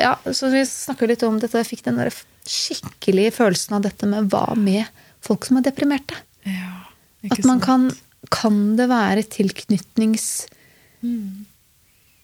ja, 0.00 0.14
så 0.32 0.48
Vi 0.52 0.62
snakker 0.64 1.10
litt 1.10 1.24
om 1.26 1.36
dette, 1.42 1.58
jeg 1.60 1.68
fikk 1.68 1.82
den 1.84 1.98
der 2.00 2.08
skikkelige 2.46 3.34
følelsen 3.36 3.76
av 3.76 3.82
dette 3.84 4.08
med 4.08 4.30
hva 4.32 4.54
med 4.56 4.86
folk 5.24 5.44
som 5.44 5.58
er 5.58 5.66
deprimerte? 5.66 6.16
Ja, 6.46 6.86
At 7.26 7.42
man 7.44 7.58
sant? 7.60 7.66
kan 7.66 7.86
Kan 8.30 8.76
det 8.78 8.88
være 8.90 9.22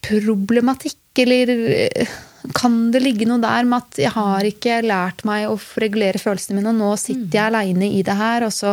tilknytningsproblematikk, 0.02 0.98
eller 1.22 1.48
eh, 1.70 2.08
kan 2.58 2.90
det 2.92 3.02
ligge 3.04 3.26
noe 3.28 3.40
der 3.42 3.64
med 3.68 3.78
at 3.84 3.98
jeg 4.02 4.12
har 4.16 4.46
ikke 4.48 4.80
lært 4.86 5.22
meg 5.28 5.46
å 5.50 5.56
regulere 5.78 6.18
følelsene 6.22 6.58
mine, 6.58 6.72
og 6.72 6.80
nå 6.80 6.92
sitter 7.00 7.36
jeg 7.38 7.50
aleine 7.52 7.86
i 7.98 8.02
det 8.06 8.16
her, 8.18 8.46
og 8.48 8.52
så 8.54 8.72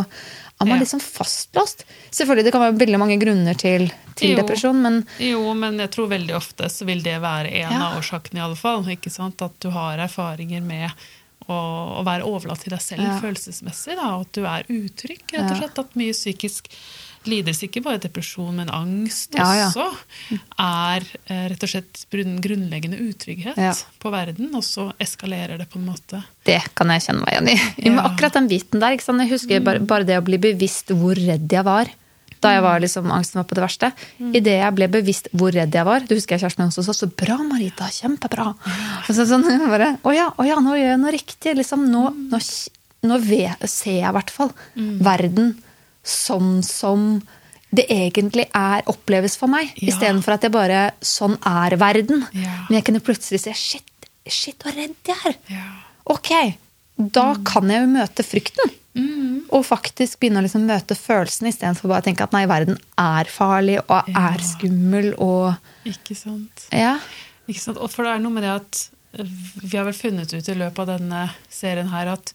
er 0.59 0.65
man 0.67 0.75
Ja. 0.79 0.83
liksom 0.83 0.99
fastlåst. 0.99 1.85
Selvfølgelig, 2.11 2.43
det 2.49 2.51
kan 2.51 2.61
være 2.65 2.79
veldig 2.81 2.99
mange 2.99 3.19
grunner 3.21 3.55
til, 3.55 3.85
til 4.19 4.31
Jo. 4.33 4.37
depresjon, 4.41 4.81
men 4.81 5.05
Jo, 5.19 5.53
men 5.53 5.77
jeg 5.79 5.91
tror 5.91 6.09
veldig 6.11 6.35
ofte 6.35 6.67
så 6.69 6.85
vil 6.85 7.01
det 7.03 7.21
være 7.21 7.47
en 7.61 7.71
Ja. 7.71 7.85
av 7.91 7.97
årsakene, 8.01 8.39
i 8.39 8.43
alle 8.43 8.55
fall. 8.59 8.83
Ikke 8.83 9.09
sant? 9.11 9.41
At 9.41 9.57
du 9.59 9.69
har 9.69 9.97
erfaringer 9.97 10.61
med 10.61 10.91
å 11.47 12.03
være 12.03 12.23
overlatt 12.27 12.59
til 12.61 12.71
deg 12.71 12.79
selv 12.81 13.01
Ja. 13.03 13.19
følelsesmessig. 13.21 13.95
Da, 13.95 14.19
at 14.19 14.31
du 14.33 14.43
er 14.45 14.63
utrygg, 14.67 15.23
rett 15.31 15.49
og 15.51 15.57
slett. 15.57 15.79
At 15.79 15.95
mye 15.95 16.11
psykisk 16.13 16.67
lidelse, 17.27 17.67
ikke 17.67 17.81
bare 17.83 17.99
depresjon, 18.01 18.55
men 18.61 18.69
angst 18.73 19.35
Ja, 19.35 19.47
ja. 19.57 19.67
også, 19.67 19.87
er 20.59 21.03
eh, 21.27 21.45
rett 21.51 21.63
og 21.65 21.71
slett 21.71 22.03
grunnleggende 22.13 22.99
utrygghet 23.03 23.57
Ja. 23.59 23.73
på 23.99 24.11
verden. 24.13 24.53
Og 24.55 24.63
så 24.63 24.91
eskalerer 24.99 25.57
det 25.59 25.69
på 25.69 25.79
en 25.79 25.87
måte. 25.91 26.23
det 26.45 26.61
kan 26.75 26.89
jeg 26.89 27.01
kjenne 27.07 27.25
meg 27.25 27.33
igjen 27.35 27.49
i. 27.53 27.57
Men 27.89 27.99
akkurat 28.05 28.33
den 28.39 28.47
biten 28.47 28.79
der, 28.79 28.95
ikke 28.95 29.03
sant? 29.09 29.21
jeg 29.21 29.33
husker 29.35 29.59
bare, 29.65 29.79
bare 29.79 30.07
det 30.07 30.17
å 30.17 30.23
bli 30.25 30.37
bevisst 30.37 30.89
hvor 30.95 31.15
redd 31.19 31.51
jeg 31.51 31.65
var. 31.67 31.91
Da 32.39 32.53
jeg 32.55 32.63
var 32.63 32.79
liksom, 32.79 33.09
angsten 33.11 33.41
var 33.41 33.47
på 33.49 33.55
det 33.57 33.63
verste. 33.65 33.91
Idet 34.31 34.53
jeg 34.61 34.75
ble 34.77 34.87
bevisst 34.87 35.27
hvor 35.35 35.51
redd 35.51 35.75
jeg 35.75 35.83
var, 35.83 36.05
du 36.07 36.13
husker 36.15 36.37
jeg 36.37 36.45
kjæresten 36.45 36.63
min 36.63 36.71
også 36.71 36.85
sa 36.87 36.93
så 36.95 37.09
bra, 37.11 37.35
Marita, 37.43 37.89
kjempebra. 37.91 38.45
Og 38.55 39.09
så 39.11 39.25
sånn, 39.27 39.43
bare, 39.67 39.97
å 40.07 40.13
ja, 40.15 40.29
å 40.39 40.45
ja, 40.47 40.55
nå 40.63 40.77
gjør 40.79 40.93
jeg 40.93 41.01
noe 41.03 41.11
riktig. 41.11 41.57
Liksom, 41.59 41.83
nå, 41.91 42.05
nå, 42.31 42.39
nå 43.11 43.17
vet, 43.27 43.65
ser 43.67 43.97
jeg 43.99 44.07
i 44.07 44.15
hvert 44.15 44.31
fall 44.31 44.53
verden 45.03 45.57
sånn 46.05 46.63
som 46.65 47.21
det 47.75 47.85
egentlig 47.93 48.47
er, 48.55 48.81
oppleves 48.89 49.35
for 49.37 49.51
meg. 49.51 49.69
Ja. 49.77 49.91
Istedenfor 49.91 50.33
at 50.37 50.47
jeg 50.47 50.53
bare 50.55 50.79
Sånn 51.05 51.35
er 51.45 51.75
verden. 51.77 52.23
Ja. 52.33 52.65
Men 52.69 52.79
jeg 52.79 52.87
kunne 52.87 53.03
plutselig 53.05 53.43
se 53.43 53.53
shit, 53.53 54.09
shit, 54.25 54.57
så 54.63 54.73
redd 54.73 54.95
jeg 55.05 55.17
er. 55.29 55.37
Ja. 55.53 55.67
Ok, 56.09 56.31
da 56.97 57.35
kan 57.45 57.69
jeg 57.69 57.83
jo 57.85 57.91
møte 57.93 58.25
frykten. 58.25 58.73
Mm. 58.97 59.43
Og 59.53 59.61
faktisk 59.67 60.17
begynne 60.19 60.41
å 60.41 60.45
liksom 60.47 60.65
møte 60.67 60.97
følelsene 60.97 61.51
istedenfor 61.53 61.91
bare 61.91 62.01
å 62.01 62.07
tenke 62.09 62.25
at 62.25 62.33
nei, 62.33 62.45
verden 62.49 62.79
er 62.99 63.29
farlig 63.29 63.77
og 63.85 64.09
Ja. 64.09 64.31
er 64.33 64.41
skummel 64.43 65.13
og 65.21 65.53
Ikke 65.85 66.17
sant? 66.17 66.65
Ja. 66.73 66.97
Ikke 67.47 67.61
sant? 67.61 67.77
Og 67.77 67.89
for 67.93 68.03
det 68.03 68.15
er 68.15 68.19
noe 68.19 68.33
med 68.33 68.43
det 68.43 68.55
at 68.57 68.89
vi 69.61 69.77
har 69.77 69.85
vel 69.85 69.93
funnet 69.97 70.33
ut 70.33 70.49
i 70.49 70.57
løpet 70.57 70.79
av 70.83 70.99
denne 70.99 71.21
serien 71.49 71.87
her 71.89 72.11
at 72.13 72.33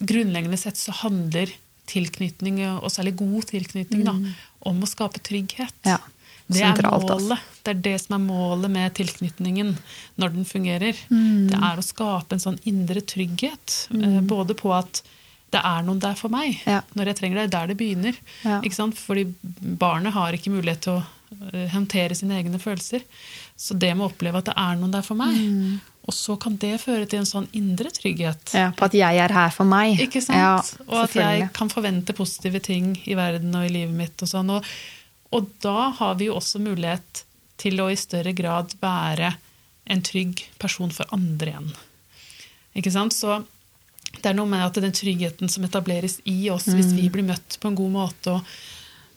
grunnleggende 0.00 0.56
sett 0.60 0.76
så 0.80 0.92
handler 1.02 1.50
tilknytning, 1.86 2.60
og 2.82 2.90
særlig 2.92 3.16
god 3.18 3.46
tilknytning, 3.50 4.04
da, 4.06 4.14
om 4.68 4.82
å 4.82 4.88
skape 4.88 5.18
trygghet. 5.24 5.74
Mm. 5.84 5.90
Ja, 5.92 5.98
Det 6.52 6.60
er 6.62 6.82
målet. 6.82 7.10
altså. 7.10 7.38
Det 7.64 7.70
er 7.76 7.80
det 7.82 8.00
som 8.00 8.14
er 8.18 8.24
målet 8.26 8.70
med 8.70 8.94
tilknytningen 8.94 9.76
når 10.18 10.32
den 10.34 10.44
fungerer. 10.44 10.94
Mm. 11.10 11.48
Det 11.50 11.58
er 11.58 11.76
å 11.80 11.82
skape 11.86 12.32
en 12.36 12.38
sånn 12.42 12.58
indre 12.68 13.00
trygghet. 13.00 13.88
mm. 13.90 14.26
Både 14.26 14.54
på 14.54 14.72
at 14.76 15.02
det 15.52 15.60
er 15.64 15.82
noen 15.84 15.98
der 16.00 16.14
for 16.14 16.28
meg 16.32 16.60
Ja. 16.66 16.80
når 16.96 17.06
jeg 17.12 17.16
trenger 17.16 17.36
det. 17.36 17.44
Er 17.44 17.48
der 17.60 17.66
det 17.68 17.76
begynner. 17.78 18.16
Ja. 18.44 18.60
Fordi 18.62 19.26
barnet 19.78 20.12
har 20.12 20.32
ikke 20.32 20.50
mulighet 20.50 20.80
til 20.80 20.92
å 20.94 21.04
eh, 21.52 21.68
håndtere 21.68 22.14
sine 22.16 22.42
egne 22.42 22.58
følelser. 22.58 23.02
Så 23.56 23.78
det 23.78 23.94
med 23.96 24.06
å 24.06 24.10
oppleve 24.12 24.38
at 24.38 24.44
det 24.46 24.54
er 24.56 24.76
noen 24.76 24.90
der 24.92 25.02
for 25.02 25.14
meg, 25.14 25.34
Mm. 25.36 25.80
Og 26.02 26.14
så 26.14 26.34
kan 26.40 26.56
det 26.58 26.80
føre 26.82 27.06
til 27.06 27.20
en 27.22 27.28
sånn 27.28 27.46
indre 27.54 27.90
trygghet. 27.94 28.52
ja. 28.58 28.72
På 28.74 28.88
at 28.88 28.94
jeg 28.98 29.20
er 29.22 29.32
her 29.32 29.50
for 29.54 29.64
meg. 29.70 30.00
Ikke 30.02 30.20
sant? 30.24 30.38
Ja, 30.38 30.56
og 30.88 31.04
at 31.04 31.14
jeg 31.14 31.50
kan 31.54 31.70
forvente 31.70 32.12
positive 32.18 32.58
ting 32.60 32.96
i 33.06 33.14
verden 33.14 33.54
og 33.54 33.68
i 33.68 33.70
livet 33.70 33.94
mitt. 33.94 34.16
Og 34.22 34.28
sånn. 34.32 34.50
Og, 34.50 34.66
og 35.30 35.46
da 35.62 35.90
har 36.00 36.16
vi 36.18 36.26
jo 36.26 36.34
også 36.40 36.58
mulighet 36.64 37.22
til 37.62 37.78
å 37.80 37.86
i 37.92 37.96
større 38.00 38.32
grad 38.34 38.74
være 38.82 39.34
en 39.86 40.02
trygg 40.02 40.42
person 40.58 40.90
for 40.90 41.06
andre 41.14 41.52
igjen. 41.54 41.70
Ikke 42.78 42.90
sant? 42.94 43.14
Så 43.14 43.38
det 44.22 44.26
er 44.32 44.34
noe 44.36 44.48
med 44.50 44.64
at 44.66 44.82
den 44.82 44.92
tryggheten 44.92 45.48
som 45.48 45.64
etableres 45.64 46.18
i 46.28 46.50
oss 46.50 46.66
hvis 46.66 46.90
Mm. 46.92 46.96
vi 46.98 47.08
blir 47.14 47.24
møtt 47.30 47.58
på 47.62 47.68
en 47.70 47.78
god 47.78 47.92
måte 47.94 48.34
og 48.34 48.44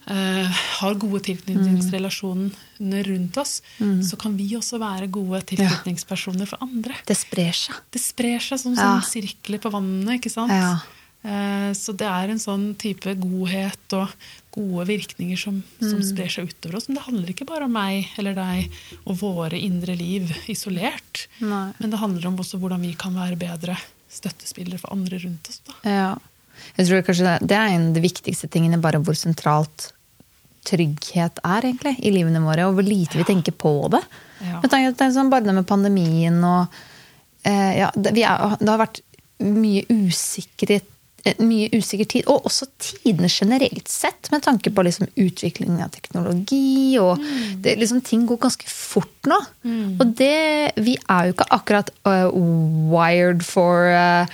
eh, 0.08 0.48
har 0.80 0.96
gode 0.96 1.22
tilknytningsrelasjoner 2.00 3.04
rundt 3.08 3.38
oss, 3.38 3.62
Mm. 3.80 4.02
så 4.04 4.18
kan 4.18 4.36
vi 4.38 4.50
også 4.56 4.80
være 4.80 5.08
gode 5.12 5.42
tilknytningspersoner 5.46 6.48
for 6.48 6.58
andre 6.62 6.94
Det 7.06 7.18
sprer 7.18 7.52
seg. 7.54 7.76
det 7.92 8.02
sprer 8.02 8.40
seg 8.40 8.60
som 8.60 8.74
Ja. 8.76 9.00
sånn 9.00 9.04
sirkler 9.04 9.60
på 9.60 9.72
vannet, 9.72 10.22
ikke 10.22 10.32
sant? 10.32 10.52
Ja. 10.52 10.80
Eh, 11.24 11.74
Så 11.74 11.96
det 11.98 12.06
er 12.08 12.30
en 12.30 12.38
sånn 12.38 12.76
type 12.78 13.16
godhet 13.20 13.94
og 13.94 14.10
gode 14.52 14.86
virkninger 14.88 15.38
som, 15.38 15.64
som 15.80 16.00
Mm. 16.00 16.04
sprer 16.16 16.30
seg 16.30 16.48
utover 16.50 16.76
oss. 16.78 16.88
Men 16.88 16.96
det 16.98 17.04
handler 17.06 17.28
ikke 17.34 17.46
bare 17.48 17.64
om 17.66 17.72
meg 17.74 18.08
eller 18.18 18.34
deg 18.36 18.72
og 19.08 19.18
våre 19.18 19.60
indre 19.60 19.96
liv 19.98 20.30
isolert. 20.48 21.28
Nei. 21.42 21.74
Men 21.80 21.90
det 21.90 22.00
handler 22.00 22.28
om 22.28 22.38
også 22.38 22.60
hvordan 22.60 22.80
vi 22.82 22.94
kan 22.94 23.14
være 23.16 23.36
bedre 23.38 23.76
støttespillere 24.10 24.80
for 24.80 24.92
andre 24.94 25.18
rundt 25.20 25.50
oss. 25.50 25.62
Da. 25.66 25.74
Ja. 25.84 26.16
Jeg 26.78 26.88
tror 26.88 27.02
kanskje 27.04 27.40
det, 27.40 27.48
det 27.48 27.58
er 27.58 27.68
en 27.74 27.88
av 27.90 27.94
de 27.96 28.02
viktigste 28.02 28.48
tingene, 28.50 28.80
bare 28.80 29.02
hvor 29.04 29.16
sentralt 29.16 29.92
trygghet 30.66 31.40
er 31.46 31.70
egentlig 31.70 31.96
i 32.02 32.12
livene 32.14 32.42
våre, 32.44 32.68
og 32.68 32.78
hvor 32.78 32.86
lite 32.88 33.20
vi 33.20 33.28
tenker 33.28 33.56
på 33.56 33.78
det. 33.94 34.02
Ja. 34.44 34.60
Det 34.64 35.12
sånn, 35.14 35.32
bare 35.32 35.48
det 35.48 35.56
med 35.56 35.68
pandemien 35.70 36.42
og 36.44 36.74
eh, 37.46 37.78
ja, 37.80 37.92
det, 37.96 38.16
vi 38.18 38.26
er, 38.28 38.58
det 38.60 38.72
har 38.72 38.82
vært 38.82 39.02
mye 39.46 39.84
usikkerhet 39.92 40.92
eh, 41.26 41.40
mye 41.44 41.72
usikker 41.74 42.08
tid, 42.12 42.28
og 42.32 42.46
også 42.50 42.68
tidene 42.82 43.30
generelt 43.32 43.90
sett, 43.92 44.30
med 44.34 44.44
tanke 44.46 44.72
på 44.72 44.86
liksom 44.86 45.10
utviklingen 45.16 45.82
av 45.84 45.94
teknologi. 45.96 46.98
og 47.00 47.18
Mm. 47.18 47.62
det, 47.62 47.76
liksom, 47.80 48.02
Ting 48.02 48.26
går 48.26 48.38
ganske 48.38 48.68
fort 48.68 49.26
nå. 49.26 49.40
Og 50.00 50.06
det, 50.16 50.74
vi 50.78 50.98
er 51.10 51.26
jo 51.26 51.34
ikke 51.34 51.50
akkurat 51.50 51.90
uh, 52.06 52.30
wired 52.92 53.44
for 53.44 53.90
uh, 53.90 54.28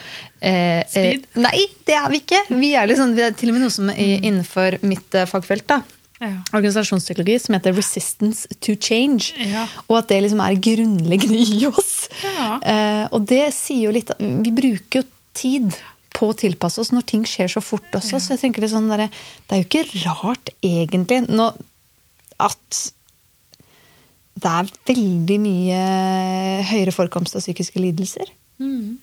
uh, 0.44 0.82
Speed? 0.90 1.26
nei, 1.36 1.66
det 1.86 1.96
er 1.96 2.10
vi 2.10 2.22
ikke. 2.26 2.44
Vi 2.50 2.74
er, 2.76 2.88
liksom, 2.88 3.16
vi 3.16 3.22
er 3.22 3.32
til 3.32 3.50
og 3.50 3.58
med 3.58 3.66
noe 3.66 3.74
som 3.74 3.90
er 3.90 4.20
innenfor 4.20 4.82
mitt 4.84 5.16
fagfelt. 5.32 5.68
da 5.68 5.82
Ja. 6.22 6.36
organisasjonspsykologi 6.54 7.40
som 7.42 7.56
heter 7.56 7.74
'resistance 7.74 8.48
to 8.62 8.75
change'. 8.78 9.34
Ja. 9.42 9.68
Og 9.90 9.98
at 9.98 10.08
det 10.10 10.22
liksom 10.22 10.40
er 10.40 10.60
grunnleggende 10.62 11.40
i 11.42 11.66
oss. 11.66 12.10
Ja. 12.24 12.60
Eh, 12.62 13.08
og 13.12 13.25
det 13.25 13.54
sier 13.54 13.88
jo 13.88 13.92
litt 13.92 14.12
Vi 14.20 14.51
bruker 14.51 15.01
jo 15.01 15.04
tid 15.34 15.74
på 16.13 16.30
å 16.30 16.38
tilpasse 16.38 16.80
oss 16.80 16.92
når 16.92 17.08
ting 17.08 17.24
skjer 17.25 17.50
så 17.50 17.62
fort 17.63 17.90
også. 17.98 18.20
Så 18.20 18.36
jeg 18.36 18.40
tenker 18.40 18.62
Det, 18.62 18.70
sånn 18.70 18.90
der, 18.92 19.08
det 19.08 19.51
er 19.56 19.62
jo 19.63 19.70
ikke 19.70 20.06
rart, 20.06 20.50
egentlig, 20.62 21.28
nå, 21.30 21.51
at 22.40 22.92
det 24.42 24.51
er 24.51 24.72
veldig 24.86 25.38
mye 25.44 25.82
høyere 26.70 26.94
forekomst 26.96 27.36
av 27.36 27.42
psykiske 27.42 27.82
lidelser. 27.82 28.30
Mm. 28.60 28.98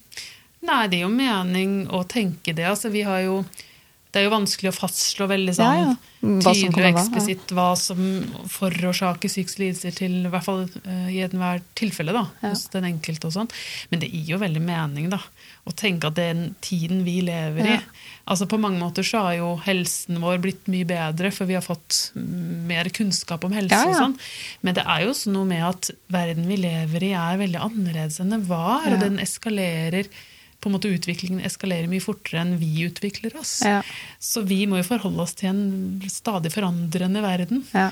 Nei, 0.69 0.87
det 0.91 0.99
er 0.99 1.05
jo 1.07 1.13
mening 1.15 1.75
å 1.95 2.03
tenke 2.09 2.55
det. 2.55 2.67
Altså, 2.67 2.91
vi 2.93 3.05
har 3.07 3.23
jo 3.25 3.43
det 4.19 4.25
er 4.25 4.29
jo 4.29 4.35
vanskelig 4.35 4.73
å 4.73 4.75
fastslå 4.75 5.29
veldig 5.31 5.53
sånn 5.55 5.77
Ja, 5.79 5.89
ja. 5.93 5.97
Hva 6.19 6.51
tydelig 6.51 6.83
og 6.83 6.83
ja. 6.83 6.91
eksplisitt 6.99 7.53
hva 7.55 7.67
som 7.79 7.99
forårsaker 8.51 9.31
psykiske 9.31 9.63
lidelser 9.63 9.95
til 9.95 10.17
i 10.27 10.31
hvert 10.33 10.43
fall 10.43 10.65
eh, 10.83 11.11
i 11.15 11.21
enhver 11.23 11.61
tilfelle 11.79 12.11
da, 12.17 12.25
Ja. 12.43 12.51
hos 12.51 12.65
den 12.73 12.89
enkelte. 12.89 13.29
og 13.29 13.37
sånn. 13.37 13.51
Men 13.93 14.03
det 14.03 14.09
gir 14.11 14.33
jo 14.35 14.39
veldig 14.43 14.63
mening 14.65 15.07
da, 15.13 15.21
å 15.63 15.75
tenke 15.79 16.11
at 16.11 16.17
den 16.19 16.57
tiden 16.61 17.05
vi 17.07 17.21
lever 17.23 17.63
Ja. 17.71 17.77
i 17.79 18.07
altså 18.29 18.49
På 18.51 18.59
mange 18.61 18.81
måter 18.83 19.07
så 19.07 19.23
har 19.29 19.37
jo 19.39 19.53
helsen 19.65 20.19
vår 20.21 20.41
blitt 20.43 20.67
mye 20.69 20.85
bedre, 20.85 21.31
for 21.33 21.47
vi 21.47 21.55
har 21.55 21.63
fått 21.65 22.11
mm, 22.19 22.67
mer 22.67 22.91
kunnskap 22.91 23.45
om 23.47 23.55
helse. 23.55 23.73
Ja, 23.73 23.85
ja. 23.87 23.95
og 23.95 24.03
sånn. 24.03 24.19
Men 24.67 24.75
det 24.75 24.85
er 24.85 25.05
jo 25.07 25.13
også 25.15 25.33
noe 25.33 25.47
med 25.49 25.63
at 25.65 25.91
verden 26.13 26.51
vi 26.51 26.59
lever 26.61 27.07
i, 27.09 27.13
er 27.15 27.39
veldig 27.41 27.63
annerledes 27.63 28.19
enn 28.21 28.35
den 28.35 28.45
var. 28.51 28.83
Ja. 28.85 28.97
Og 28.97 29.01
den 29.07 29.23
eskalerer 29.23 30.11
på 30.61 30.69
en 30.69 30.75
måte 30.75 30.91
Utviklingen 30.91 31.43
eskalerer 31.47 31.87
mye 31.91 32.03
fortere 32.03 32.43
enn 32.43 32.57
vi 32.59 32.85
utvikler 32.87 33.37
oss. 33.39 33.61
Ja. 33.67 33.83
Så 34.19 34.43
vi 34.47 34.65
må 34.67 34.81
jo 34.81 34.87
forholde 34.89 35.23
oss 35.23 35.37
til 35.39 35.53
en 35.53 36.09
stadig 36.11 36.51
forandrende 36.55 37.23
verden. 37.23 37.63
Ja. 37.73 37.91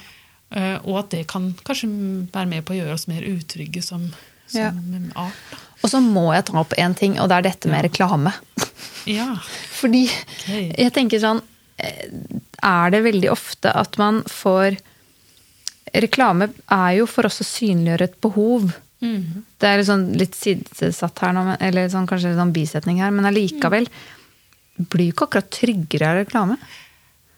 Eh, 0.50 0.78
Og 0.85 0.99
at 1.04 1.11
det 1.14 1.26
kan 1.30 1.52
kanskje 1.66 1.90
være 2.32 2.50
med 2.50 2.64
på 2.66 2.75
å 2.75 2.80
gjøre 2.80 2.96
oss 2.99 3.06
mer 3.11 3.23
utrygge 3.23 3.82
som, 3.82 4.08
som 4.46 4.61
Ja. 4.61 4.73
art. 5.14 5.38
Da. 5.50 5.58
Og 5.82 5.90
så 5.90 6.00
må 6.02 6.32
jeg 6.35 6.46
ta 6.46 6.58
opp 6.58 6.75
én 6.78 6.96
ting, 6.96 7.20
og 7.20 7.28
det 7.28 7.37
er 7.37 7.46
dette 7.50 7.70
med 7.70 7.85
reklame. 7.87 8.32
Ja. 9.06 9.37
Fordi 9.80 10.06
okay. 10.08 10.73
jeg 10.75 10.92
tenker 10.92 11.23
sånn 11.23 11.42
eh, 11.78 12.11
Er 12.62 12.90
det 12.90 13.04
veldig 13.04 13.30
ofte 13.30 13.70
at 13.70 13.99
man 13.99 14.23
får 14.26 14.78
Reklame 15.94 16.50
er 16.73 16.96
jo 16.99 17.06
for 17.06 17.28
oss 17.28 17.38
å 17.40 17.46
synliggjøre 17.46 18.08
et 18.08 18.16
behov. 18.20 18.73
Mhm. 19.06 19.44
Det 19.58 19.68
er 19.70 19.84
sånn 19.88 20.06
litt 20.18 20.34
sidesatt 20.34 21.18
her 21.25 21.32
nå, 21.36 21.56
eller 21.60 21.88
sånn, 21.92 22.06
kanskje 22.10 22.32
en 22.34 22.40
sånn 22.42 22.52
bisetning 22.56 22.98
her, 23.00 23.10
men 23.14 23.25
allikevel 23.30 23.86
blir 24.90 25.06
jo 25.08 25.12
ikke 25.14 25.28
akkurat 25.30 25.50
tryggere 25.50 26.10
av 26.10 26.18
reklame. 26.25 26.58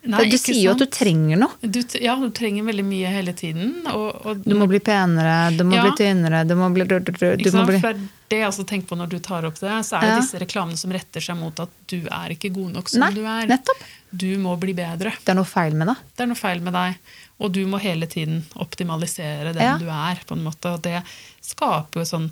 Nei, 0.08 0.28
du 0.30 0.37
sier 0.38 0.62
jo 0.62 0.70
at 0.72 0.78
du 0.78 0.87
trenger 0.87 1.37
noe. 1.37 1.50
du, 1.60 1.80
Ja, 2.00 2.14
du 2.16 2.30
trenger 2.30 2.62
veldig 2.64 2.84
mye 2.87 3.08
hele 3.12 3.32
tiden. 3.37 3.82
Og, 3.90 4.14
og, 4.25 4.44
Du 4.46 4.54
må 4.54 4.68
bli 4.70 4.78
penere, 4.78 5.50
du 5.56 5.64
må 5.64 5.75
Ja. 5.75 5.82
bli 5.82 5.90
tynnere, 5.98 6.46
du 6.46 6.54
må 6.54 6.72
bli 6.72 6.84
Du, 6.87 6.98
du, 7.00 7.10
Ikke 7.12 7.50
sant? 7.50 7.66
bli 7.66 7.80
For 7.80 7.92
det 8.30 8.38
jeg 8.38 8.46
også 8.48 8.64
tenker 8.64 8.87
på 8.88 8.96
når 8.96 9.08
du 9.10 9.18
tar 9.18 9.44
opp 9.44 9.58
det. 9.58 9.68
Så 9.84 9.96
er 9.98 10.00
det 10.00 10.08
Ja. 10.08 10.20
disse 10.20 10.38
reklamene 10.38 10.78
som 10.78 10.90
retter 10.92 11.20
seg 11.20 11.37
mot 11.37 11.58
at 11.60 11.68
du 11.88 12.06
er 12.06 12.28
ikke 12.30 12.52
god 12.54 12.72
nok 12.75 12.88
som 12.88 13.00
Nei, 13.00 13.10
du 13.12 13.25
er. 13.26 13.46
nettopp. 13.46 13.82
Du 14.16 14.38
må 14.38 14.58
bli 14.58 14.72
bedre. 14.72 15.12
Det 15.18 15.28
er 15.28 15.34
noe 15.34 15.44
feil 15.44 15.75
med 15.75 15.88
deg. 15.88 15.96
Det 16.16 16.22
er 16.22 16.26
noe 16.26 16.37
feil 16.37 16.60
med 16.62 16.72
deg. 16.72 16.96
Og 17.40 17.52
du 17.54 17.61
må 17.71 17.78
hele 17.80 18.07
tiden 18.11 18.45
optimalisere 18.59 19.52
den 19.54 19.62
Ja. 19.62 19.76
du 19.78 19.87
er. 19.88 20.18
på 20.26 20.35
en 20.35 20.42
måte, 20.45 20.75
Og 20.75 20.83
det 20.83 21.02
skaper 21.42 22.00
jo 22.00 22.04
sånn 22.04 22.30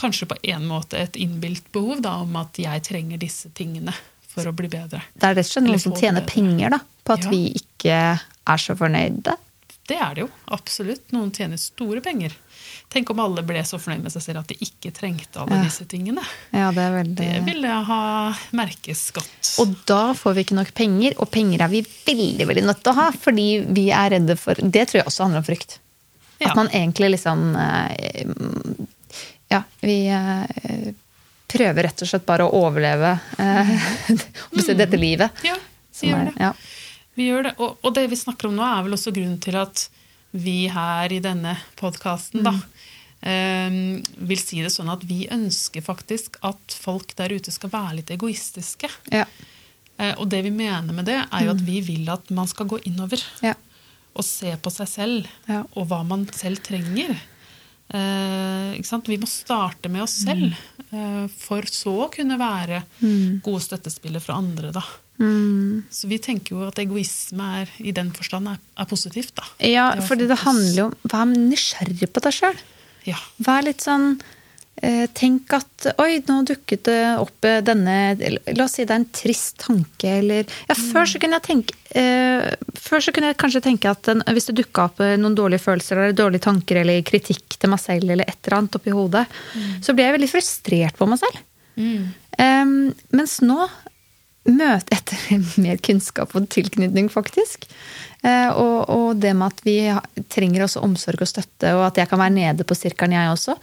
Kanskje 0.00 0.26
på 0.30 0.36
en 0.42 0.64
måte 0.66 0.96
et 0.96 1.16
innbilt 1.16 1.66
behov 1.72 2.00
da, 2.00 2.14
om 2.22 2.36
at 2.36 2.56
jeg 2.56 2.82
trenger 2.86 3.18
disse 3.18 3.50
tingene 3.52 3.92
for 4.30 4.44
å 4.48 4.52
bli 4.56 4.68
bedre. 4.68 5.02
Det 5.12 5.26
er 5.26 5.34
rett 5.34 5.44
og 5.44 5.50
slett 5.50 5.66
noen 5.66 5.80
som 5.82 5.92
tjener 5.92 6.22
bedre. 6.22 6.32
penger 6.32 6.70
da, 6.70 6.78
på 7.04 7.12
at 7.12 7.24
Ja. 7.24 7.30
vi 7.30 7.52
ikke 7.58 8.20
er 8.46 8.56
så 8.56 8.76
fornøyde. 8.78 9.34
Det 9.88 9.98
er 9.98 10.14
det 10.14 10.22
jo, 10.22 10.30
absolutt. 10.48 11.10
Noen 11.12 11.32
tjener 11.32 11.58
store 11.58 12.00
penger. 12.00 12.32
Tenk 12.90 13.10
om 13.12 13.20
alle 13.22 13.42
ble 13.46 13.60
så 13.62 13.78
fornøyd 13.78 14.02
med 14.02 14.10
seg 14.10 14.24
selv 14.24 14.40
at 14.40 14.50
de 14.50 14.56
ikke 14.66 14.90
trengte 14.94 15.38
alle 15.38 15.60
Ja. 15.60 15.66
disse 15.68 15.84
tingene. 15.86 16.24
Ja, 16.50 16.72
det 16.74 16.82
er 16.82 16.94
veldig... 16.96 17.18
Det 17.20 17.42
ville 17.46 17.74
ha 17.86 18.00
merkes 18.58 19.04
godt. 19.14 19.50
Og 19.62 19.76
da 19.86 20.00
får 20.18 20.34
vi 20.34 20.44
ikke 20.46 20.56
nok 20.58 20.72
penger, 20.74 21.14
og 21.22 21.30
penger 21.30 21.62
er 21.62 21.70
vi 21.70 21.84
veldig 21.86 22.48
veldig 22.50 22.64
nødt 22.66 22.82
til 22.82 22.90
å 22.90 22.96
ha, 22.98 23.06
fordi 23.14 23.46
vi 23.78 23.84
er 23.94 24.10
redde 24.16 24.34
for 24.40 24.58
Det 24.58 24.88
tror 24.90 25.00
jeg 25.00 25.06
også 25.06 25.28
handler 25.28 25.44
om 25.44 25.46
frykt. 25.46 25.78
Ja. 26.40 26.50
At 26.50 26.56
man 26.58 26.72
egentlig 26.72 27.12
liksom 27.14 27.54
eh, 27.54 28.26
Ja, 29.54 29.62
vi 29.84 29.96
eh, 30.10 30.90
prøver 31.50 31.86
rett 31.86 32.02
og 32.02 32.10
slett 32.10 32.26
bare 32.26 32.46
å 32.46 32.52
overleve 32.64 33.14
mm. 33.38 34.66
dette 34.74 34.98
livet. 34.98 35.30
Ja, 35.46 35.54
vi 36.00 36.10
gjør 36.10 36.30
det. 36.30 36.34
Ja. 36.42 36.52
Vi 37.14 37.30
gjør 37.30 37.48
det. 37.50 37.54
Og, 37.58 37.78
og 37.82 37.94
det 37.94 38.08
vi 38.10 38.18
snakker 38.18 38.50
om 38.50 38.58
nå, 38.58 38.66
er 38.66 38.82
vel 38.86 38.98
også 38.98 39.14
grunnen 39.14 39.38
til 39.42 39.58
at 39.62 39.86
vi 40.30 40.68
her 40.70 41.10
i 41.12 41.18
denne 41.22 41.56
podkasten 41.78 42.46
eh, 42.46 42.60
vil 43.22 44.38
si 44.40 44.62
det 44.64 44.70
sånn 44.72 44.88
at 44.92 45.02
vi 45.04 45.26
ønsker 45.28 45.84
faktisk 45.84 46.38
at 46.46 46.72
folk 46.72 47.12
der 47.18 47.34
ute 47.36 47.52
skal 47.52 47.68
være 47.72 47.98
litt 47.98 48.10
egoistiske. 48.14 48.88
Ja. 49.12 49.26
Eh, 50.00 50.14
og 50.16 50.30
det 50.32 50.40
vi 50.46 50.52
mener 50.54 50.94
med 50.96 51.04
det, 51.10 51.18
er 51.28 51.44
jo 51.44 51.52
at 51.52 51.60
vi 51.66 51.80
vil 51.84 52.08
at 52.12 52.30
man 52.32 52.48
skal 52.48 52.66
gå 52.70 52.78
innover 52.88 53.20
Ja. 53.44 53.54
og 54.16 54.24
se 54.24 54.56
på 54.56 54.72
seg 54.72 54.88
selv, 54.88 55.26
Ja. 55.48 55.64
og 55.76 55.88
hva 55.88 56.02
man 56.06 56.26
selv 56.32 56.62
trenger. 56.64 57.16
Eh? 57.92 58.80
Vi 58.80 59.18
må 59.18 59.26
starte 59.28 59.90
med 59.90 60.02
oss 60.02 60.24
selv, 60.24 60.54
eh, 60.92 61.26
for 61.28 61.62
så 61.62 62.06
å 62.06 62.10
kunne 62.10 62.38
være 62.38 62.82
gode 63.42 63.60
støttespillere 63.60 64.22
for 64.22 64.32
andre. 64.34 64.72
da. 64.72 64.82
Mm. 65.18 65.84
Så 65.90 66.08
vi 66.08 66.16
tenker 66.18 66.50
jo 66.56 66.66
at 66.66 66.78
egoisme 66.78 67.62
er, 67.62 67.68
i 67.78 67.92
den 67.92 68.10
forstand 68.10 68.48
er, 68.48 68.58
er 68.78 68.84
positivt. 68.86 69.34
da. 69.34 69.42
ja, 69.60 70.00
for 70.00 70.16
det 70.16 70.30
handler 70.30 70.76
jo 70.76 70.84
om 70.86 70.94
Vær 71.04 71.26
nysgjerrig 71.26 72.08
på 72.10 72.22
deg 72.22 72.32
sjøl. 72.32 72.56
Ja. 73.08 73.16
Vær 73.40 73.64
litt 73.64 73.84
sånn 73.84 74.12
eh, 74.82 75.06
Tenk 75.16 75.52
at 75.56 75.88
Oi, 76.02 76.20
nå 76.28 76.40
dukket 76.48 76.84
det 76.88 76.98
opp 77.20 77.46
eh, 77.48 77.60
denne 77.64 77.96
La 78.52 78.66
oss 78.66 78.76
si 78.76 78.84
det 78.84 78.92
er 78.92 79.00
en 79.00 79.08
trist 79.14 79.58
tanke, 79.64 80.16
eller 80.20 80.44
Ja, 80.68 80.76
før 80.76 81.08
så 81.08 81.20
kunne 81.22 81.38
jeg 81.40 81.46
tenke 81.48 81.76
eh, 81.96 82.50
Før 82.76 83.04
så 83.04 83.14
kunne 83.16 83.32
jeg 83.32 83.40
kanskje 83.40 83.64
tenke 83.64 83.92
at 83.92 84.04
den, 84.10 84.24
hvis 84.36 84.50
det 84.50 84.58
dukka 84.60 84.88
opp 84.90 85.04
eh, 85.04 85.16
noen 85.20 85.36
dårlige 85.38 85.64
følelser 85.64 86.00
eller 86.00 86.16
dårlige 86.16 86.46
tanker 86.48 86.82
eller 86.82 87.04
kritikk 87.06 87.56
til 87.60 87.72
meg 87.72 87.82
selv 87.82 88.10
eller 88.10 88.28
et 88.28 88.40
eller 88.42 88.58
annet 88.60 88.80
oppi 88.80 88.92
hodet, 88.94 89.26
så 89.84 89.94
ble 89.96 90.06
jeg 90.06 90.16
veldig 90.16 90.32
frustrert 90.32 90.96
på 91.00 91.08
meg 91.08 91.20
selv. 91.20 91.46
Em, 92.40 92.74
mens 93.16 93.40
nå 93.44 93.66
møte 94.48 94.94
etter 94.96 95.40
mer 95.64 95.76
kunnskap 95.84 96.32
og 96.38 96.48
tilknytning, 96.52 97.08
faktisk. 97.12 97.66
Eh, 98.22 98.48
og, 98.52 98.88
og 98.92 99.20
det 99.20 99.34
med 99.36 99.46
at 99.52 99.60
vi 99.64 99.74
trenger 100.32 100.64
også 100.66 100.82
omsorg 100.84 101.22
og 101.24 101.28
støtte, 101.30 101.70
og 101.76 101.86
at 101.86 101.96
jeg 102.02 102.08
kan 102.10 102.20
være 102.20 102.34
nede 102.36 102.64
på 102.68 102.76
sirkelen, 102.76 103.14
jeg 103.16 103.32
også. 103.32 103.54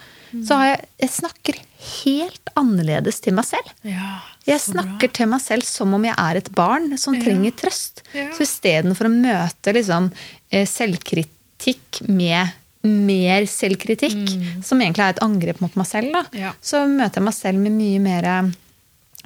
Så 0.43 0.57
har 0.57 0.65
jeg, 0.71 0.79
jeg 1.05 1.09
snakker 1.13 1.59
helt 2.03 2.49
annerledes 2.57 3.21
til 3.23 3.33
meg 3.37 3.45
selv. 3.47 3.69
ja 3.87 4.17
Jeg 4.47 4.59
snakker 4.63 5.07
bra. 5.07 5.13
til 5.19 5.29
meg 5.33 5.41
selv 5.45 5.63
som 5.67 5.93
om 5.93 6.03
jeg 6.07 6.15
er 6.17 6.39
et 6.41 6.49
barn 6.55 6.89
som 6.97 7.13
Ja. 7.15 7.21
trenger 7.23 7.51
trøst. 7.57 8.01
Ja. 8.17 8.29
Så 8.35 8.43
istedenfor 8.47 9.07
å 9.09 9.13
møte 9.13 9.73
liksom, 9.77 10.11
eh, 10.51 10.65
selvkritikk 10.65 12.01
med 12.09 12.53
mer 12.87 13.45
selvkritikk, 13.49 14.29
som 14.63 14.79
egentlig 14.79 15.03
er 15.03 15.15
et 15.15 15.23
angrep 15.25 15.59
mot 15.61 15.73
meg 15.75 15.87
selv, 15.89 16.13
da, 16.13 16.23
Mm. 16.31 16.53
Så 16.61 16.85
møter 16.87 17.19
jeg 17.19 17.23
meg 17.25 17.33
selv 17.33 17.59
med 17.59 17.71
mye 17.75 17.99
mer 17.99 18.51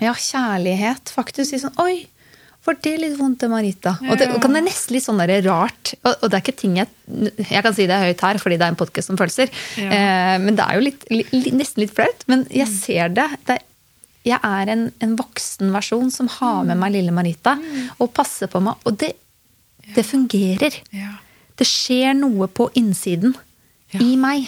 ja, 0.01 0.13
kjærlighet, 0.17 1.11
faktisk. 1.13 1.49
Si 1.53 1.59
sånn 1.61 1.77
Oi! 1.83 2.07
Var 2.61 2.75
det 2.85 2.91
litt 3.01 3.15
vondt, 3.17 3.41
Marita? 3.49 3.95
Og 4.05 4.19
det, 4.19 4.27
og 4.35 4.41
kan 4.43 4.53
det 4.53 4.59
nesten 4.67 4.93
litt 4.93 5.01
sånn 5.07 5.17
der 5.17 5.31
rart 5.47 5.95
Og, 6.03 6.11
og 6.21 6.27
det 6.29 6.35
er 6.37 6.43
ikke 6.43 6.53
ting 6.59 6.75
jeg 6.77 6.91
Jeg 7.49 7.63
kan 7.65 7.73
si 7.73 7.87
det 7.89 7.97
høyt 8.03 8.21
her, 8.21 8.37
fordi 8.37 8.59
det 8.61 8.67
er 8.67 8.73
en 8.75 8.77
podkast 8.77 9.09
om 9.09 9.17
følelser. 9.17 9.49
Ja. 9.81 9.87
Eh, 9.89 10.35
men 10.43 10.59
det 10.59 10.67
er 10.67 10.77
jo 10.77 10.83
litt, 10.85 11.07
li, 11.09 11.23
nesten 11.57 11.81
litt 11.81 11.95
flaut. 11.97 12.21
Men 12.29 12.43
jeg 12.53 12.69
ser 12.69 13.09
det. 13.17 13.25
det 13.49 13.55
er, 13.57 13.65
jeg 14.29 14.37
er 14.45 14.69
en, 14.75 14.83
en 15.01 15.15
voksen 15.17 15.73
versjon 15.73 16.13
som 16.13 16.29
har 16.37 16.61
med 16.69 16.77
meg 16.77 16.93
lille 16.93 17.13
Marita 17.17 17.55
og 17.97 18.11
passer 18.13 18.51
på 18.53 18.61
meg. 18.61 18.77
Og 18.85 18.99
det, 19.01 19.09
det 19.97 20.05
fungerer. 20.05 20.77
Ja, 20.93 21.15
Det 21.57 21.65
skjer 21.67 22.13
noe 22.19 22.45
på 22.47 22.69
innsiden 22.77 23.33
Ja. 23.91 23.99
i 24.05 24.13
meg. 24.21 24.45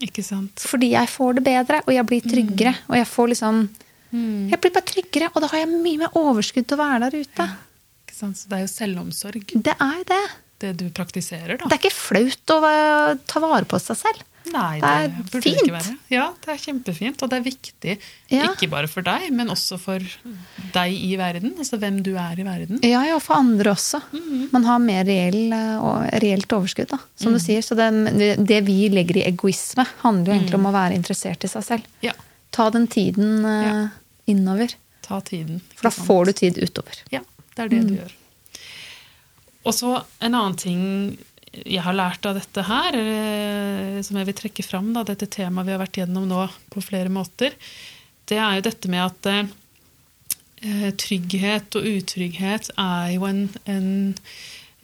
ikke 0.00 0.24
sant. 0.24 0.64
Fordi 0.64 0.94
jeg 0.96 1.12
får 1.12 1.36
det 1.38 1.44
bedre, 1.46 1.82
og 1.86 1.92
jeg 1.94 2.08
blir 2.08 2.24
tryggere. 2.24 2.72
Og 2.88 2.96
jeg 2.96 3.06
får 3.12 3.28
liksom 3.36 3.60
Jeg 4.12 4.60
blir 4.60 4.72
bare 4.74 4.88
tryggere, 4.90 5.30
og 5.34 5.42
da 5.44 5.50
har 5.52 5.62
jeg 5.62 5.70
mye 5.70 5.98
mer 6.04 6.16
overskudd 6.18 6.66
til 6.66 6.78
å 6.78 6.82
være 6.82 7.10
der 7.10 7.20
ute. 7.22 7.48
Sant? 8.20 8.36
Så 8.36 8.50
det 8.50 8.58
er 8.58 8.64
jo 8.66 8.72
selvomsorg, 8.72 9.52
Det 9.64 9.76
er 9.80 10.00
det. 10.08 10.22
det 10.60 10.72
du 10.76 10.88
praktiserer, 10.92 11.56
da. 11.56 11.68
Det 11.70 11.78
er 11.78 11.84
ikke 11.84 11.94
flaut 11.94 12.52
å 12.56 12.58
ta 13.26 13.40
vare 13.40 13.64
på 13.64 13.78
seg 13.80 13.96
selv. 13.96 14.26
Nei, 14.50 14.80
det 14.80 14.88
er 14.90 15.08
burde 15.12 15.30
det 15.36 15.42
fint. 15.44 15.58
ikke 15.62 15.74
være. 15.76 15.94
Ja, 16.10 16.24
det 16.42 16.48
er 16.54 16.58
kjempefint, 16.58 17.22
og 17.22 17.28
det 17.30 17.38
er 17.38 17.44
viktig. 17.44 17.94
Ja. 18.32 18.46
Ikke 18.50 18.68
bare 18.72 18.88
for 18.88 19.04
deg, 19.06 19.26
men 19.36 19.52
også 19.52 19.76
for 19.78 20.00
deg 20.74 20.94
i 20.96 21.12
verden. 21.20 21.52
Altså 21.60 21.78
hvem 21.78 22.00
du 22.02 22.14
er 22.18 22.40
i 22.40 22.46
verden. 22.48 22.80
Ja, 22.82 23.02
ja, 23.06 23.18
for 23.22 23.36
andre 23.36 23.74
også. 23.76 24.00
Mm. 24.16 24.48
Man 24.52 24.64
har 24.64 24.80
mer 24.82 25.04
reell, 25.04 25.52
eh, 25.52 26.18
reelt 26.24 26.56
overskudd, 26.56 26.88
da, 26.90 26.98
som 27.20 27.36
du 27.36 27.38
sier. 27.38 27.62
Så 27.62 27.76
det, 27.78 27.90
det 28.48 28.62
vi 28.66 28.88
legger 28.92 29.20
i 29.20 29.26
egoisme, 29.28 29.86
handler 30.02 30.32
jo 30.32 30.38
egentlig 30.40 30.58
om 30.58 30.66
å 30.72 30.74
være 30.74 30.96
interessert 30.98 31.44
i 31.46 31.52
seg 31.52 31.64
selv. 31.68 31.86
Ja, 32.02 32.16
Ta 32.50 32.64
den 32.74 32.88
tiden 32.90 33.44
eh, 33.46 33.66
Ja. 33.68 33.88
Innover, 34.30 34.74
ta 35.04 35.20
tiden. 35.24 35.60
for 35.74 35.88
da 35.88 35.92
sant? 35.94 36.06
får 36.06 36.30
du 36.30 36.32
tid 36.42 36.60
utover. 36.62 37.02
Ja, 37.14 37.22
det 37.56 37.66
er 37.66 37.72
det 37.72 37.82
du 37.88 37.94
gjør. 37.98 38.14
Og 39.68 39.76
så 39.76 39.94
en 40.24 40.34
annen 40.34 40.56
ting 40.60 40.84
jeg 41.50 41.82
har 41.82 41.96
lært 41.96 42.26
av 42.28 42.36
dette 42.38 42.62
her, 42.62 42.94
eh, 42.94 43.96
som 44.06 44.20
jeg 44.20 44.28
vil 44.28 44.38
trekke 44.38 44.64
fram, 44.64 44.92
da, 44.94 45.02
dette 45.06 45.26
temaet 45.26 45.66
vi 45.66 45.74
har 45.74 45.82
vært 45.82 45.98
gjennom 45.98 46.28
nå 46.30 46.44
på 46.70 46.82
flere 46.84 47.10
måter, 47.12 47.56
det 48.30 48.38
er 48.38 48.60
jo 48.60 48.66
dette 48.68 48.90
med 48.92 49.02
at 49.02 49.28
eh, 49.32 50.92
trygghet 50.94 51.74
og 51.80 51.88
utrygghet 51.90 52.70
er 52.78 53.10
jo 53.16 53.26
en, 53.26 53.42
en, 53.66 53.90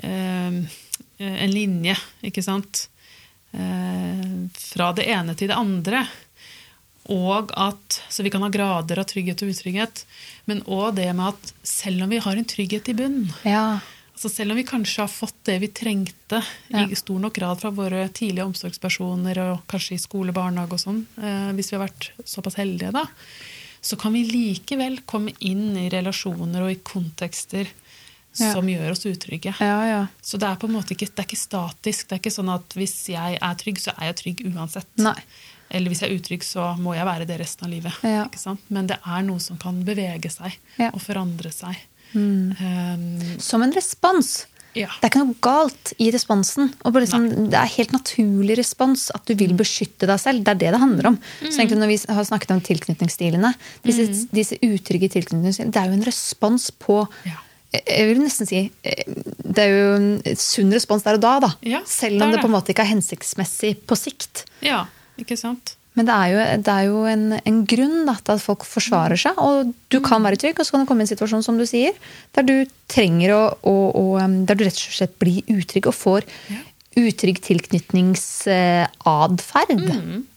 eh, 0.02 0.58
en 1.22 1.54
linje, 1.54 1.94
ikke 2.26 2.42
sant? 2.42 2.88
Eh, 3.54 4.26
fra 4.58 4.90
det 4.96 5.06
ene 5.12 5.36
til 5.38 5.52
det 5.52 5.56
andre. 5.56 6.02
Og 7.08 7.52
at, 7.56 8.00
Så 8.10 8.22
vi 8.24 8.30
kan 8.30 8.42
ha 8.42 8.48
grader 8.50 8.98
av 8.98 9.04
trygghet 9.06 9.42
og 9.42 9.52
utrygghet. 9.52 10.04
Men 10.46 10.62
òg 10.62 10.96
det 10.96 11.14
med 11.14 11.28
at 11.34 11.52
selv 11.62 12.02
om 12.02 12.10
vi 12.10 12.18
har 12.18 12.36
en 12.36 12.44
trygghet 12.44 12.88
i 12.88 12.94
bunnen, 12.98 13.32
Ja. 13.44 13.78
altså 14.16 14.30
selv 14.30 14.50
om 14.50 14.56
vi 14.56 14.64
kanskje 14.64 15.04
har 15.04 15.08
fått 15.12 15.36
det 15.44 15.60
vi 15.60 15.68
trengte 15.68 16.42
Ja. 16.70 16.86
i 16.86 16.94
stor 16.94 17.18
nok 17.20 17.34
grad 17.34 17.60
fra 17.60 17.70
våre 17.70 18.08
tidlige 18.08 18.44
omsorgspersoner, 18.46 19.38
og 19.38 19.66
kanskje 19.68 19.94
i 19.94 19.98
skole, 20.02 20.32
barnehage 20.32 20.72
og 20.72 20.80
sånn, 20.80 21.06
eh, 21.18 21.52
hvis 21.52 21.70
vi 21.70 21.76
har 21.76 21.86
vært 21.88 22.10
såpass 22.24 22.54
heldige, 22.56 22.92
da, 22.92 23.04
så 23.82 23.96
kan 23.96 24.12
vi 24.12 24.24
likevel 24.26 24.98
komme 25.06 25.32
inn 25.40 25.76
i 25.76 25.88
relasjoner 25.88 26.62
og 26.62 26.70
i 26.72 26.80
kontekster 26.82 27.68
Ja. 28.38 28.52
som 28.52 28.66
gjør 28.66 28.90
oss 28.90 29.04
utrygge. 29.06 29.54
Ja, 29.60 29.84
ja. 29.86 30.06
Så 30.22 30.38
det 30.38 30.42
er 30.48 30.56
på 30.56 30.64
en 30.68 30.74
måte 30.74 30.90
ikke, 30.92 31.06
det 31.08 31.18
er 31.18 31.24
ikke 31.24 31.38
statisk. 31.48 32.08
Det 32.08 32.12
er 32.12 32.18
ikke 32.20 32.34
sånn 32.36 32.52
at 32.54 32.68
hvis 32.74 33.06
jeg 33.08 33.38
er 33.40 33.54
trygg, 33.54 33.78
så 33.78 33.94
er 33.96 34.12
jeg 34.12 34.16
trygg 34.16 34.54
uansett. 34.54 34.86
Nei. 34.98 35.14
Eller 35.70 35.90
hvis 35.90 36.00
jeg 36.02 36.10
er 36.12 36.18
utrygg, 36.20 36.42
så 36.46 36.76
må 36.78 36.94
jeg 36.94 37.04
være 37.08 37.26
det 37.26 37.40
resten 37.40 37.66
av 37.66 37.70
livet. 37.72 37.92
Ja. 38.02 38.26
Men 38.70 38.86
det 38.86 38.98
er 39.04 39.22
noe 39.26 39.40
som 39.42 39.56
kan 39.58 39.82
bevege 39.84 40.30
seg 40.30 40.56
Ja. 40.78 40.90
og 40.92 41.00
forandre 41.02 41.50
seg. 41.52 41.76
Mm. 42.14 42.54
Um, 42.60 43.38
Som 43.42 43.62
en 43.62 43.72
respons. 43.72 44.46
ja. 44.76 44.86
Det 45.00 45.04
er 45.04 45.10
ikke 45.10 45.24
noe 45.26 45.34
galt 45.42 45.92
i 45.98 46.10
responsen. 46.12 46.70
Liksom, 46.84 47.48
det 47.50 47.58
er 47.58 47.66
helt 47.78 47.92
naturlig 47.92 48.56
respons 48.58 49.10
at 49.14 49.24
du 49.26 49.34
vil 49.34 49.50
Mm. 49.54 49.56
beskytte 49.58 50.06
deg 50.06 50.18
selv. 50.20 50.44
Det 50.44 50.48
er 50.54 50.54
det 50.54 50.70
det 50.72 50.80
handler 50.80 51.06
om. 51.08 51.18
Så 51.42 51.58
egentlig 51.58 51.78
når 51.80 51.88
vi 51.88 52.14
har 52.14 52.24
snakket 52.24 52.50
om 52.52 52.60
tilknytningsstilene, 52.60 53.54
disse, 53.82 54.06
Mm. 54.06 54.28
disse 54.32 54.54
utrygge 54.62 55.10
tilknytningsstilene, 55.10 55.72
det 55.72 55.82
er 55.82 55.86
jo 55.86 55.92
en 55.92 56.04
respons 56.04 56.70
på 56.70 57.08
Ja. 57.24 57.32
Jeg 57.74 58.06
vil 58.14 58.22
nesten 58.22 58.46
si 58.46 58.70
eh, 58.84 59.02
det 59.44 59.58
er 59.58 59.68
jo 59.68 59.94
en 59.96 60.22
sunn 60.36 60.72
respons 60.72 61.02
der 61.02 61.14
og 61.14 61.20
da, 61.20 61.40
da. 61.40 61.54
Ja, 61.62 61.80
Selv 61.84 62.22
om 62.22 62.30
det, 62.30 62.36
det 62.36 62.44
på 62.44 62.46
en 62.46 62.52
måte 62.54 62.68
ikke 62.72 62.84
er 62.86 62.94
hensiktsmessig 62.94 63.76
på 63.84 63.96
sikt. 63.98 64.44
ja, 64.62 64.86
ikke 65.20 65.38
sant? 65.40 65.76
Men 65.96 66.08
det 66.08 66.12
er 66.12 66.28
jo, 66.28 66.40
det 66.60 66.72
er 66.72 66.86
jo 66.90 67.02
en, 67.08 67.24
en 67.40 67.60
grunn 67.68 68.02
da, 68.04 68.18
til 68.20 68.36
at 68.36 68.44
folk 68.44 68.66
forsvarer 68.68 69.16
seg. 69.20 69.38
Og 69.40 69.72
du 69.92 69.96
kan 70.04 70.24
være 70.26 70.36
trygg, 70.42 70.58
og 70.60 70.68
så 70.68 70.74
kan 70.74 70.84
det 70.84 70.90
komme 70.90 71.06
en 71.06 71.08
situasjon 71.08 71.44
som 71.46 71.56
du 71.56 71.64
sier, 71.68 71.96
der 72.36 72.44
du 72.44 72.56
trenger 72.92 73.32
å, 73.32 73.42
å, 73.64 73.76
å 73.96 74.04
um, 74.20 74.42
Der 74.48 74.58
du 74.58 74.66
rett 74.66 74.76
og 74.76 74.98
slett 74.98 75.16
blir 75.22 75.40
utrygg 75.56 75.88
og 75.88 75.96
får 75.96 76.28
Ja. 76.52 76.60
Utrygg 76.96 77.36
tilknytningsatferd. 77.44 79.82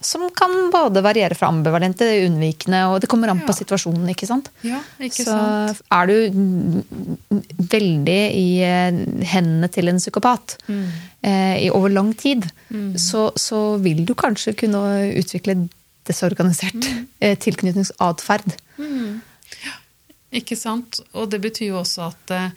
Som 0.03 0.25
kan 0.35 0.51
både 0.73 1.01
variere 1.05 1.35
fra 1.37 1.47
ambivalent 1.51 1.97
til 2.01 2.25
unnvikende, 2.27 2.81
og 2.91 2.95
det 3.01 3.09
kommer 3.11 3.29
an 3.31 3.39
på 3.45 3.51
Ja. 3.53 3.57
situasjonen. 3.61 4.09
ikke 4.11 4.27
sant? 4.27 4.49
Ja, 4.63 4.79
ikke 4.99 5.23
så 5.23 5.37
sant? 5.69 5.81
er 5.91 6.05
du 6.07 6.31
mm, 6.31 6.83
veldig 7.71 8.21
i 8.35 8.61
eh, 8.63 8.91
hendene 9.33 9.67
til 9.71 9.87
en 9.87 9.97
psykopat 9.99 10.57
Mm. 10.67 10.85
eh, 11.23 11.57
i 11.65 11.69
over 11.69 11.89
lang 11.89 12.13
tid, 12.17 12.43
så, 12.95 13.31
så 13.35 13.77
vil 13.81 14.05
du 14.05 14.13
kanskje 14.13 14.53
kunne 14.55 15.13
utvikle 15.15 15.69
desorganisert 16.05 16.73
Mm. 16.75 17.07
eh, 17.21 17.35
tilknytningsatferd. 17.37 18.53
Ikke 20.31 20.55
sant? 20.57 20.99
Og 21.13 21.29
det 21.31 21.41
betyr 21.41 21.67
jo 21.71 21.79
også 21.81 22.01
at 22.11 22.31
eh, 22.31 22.49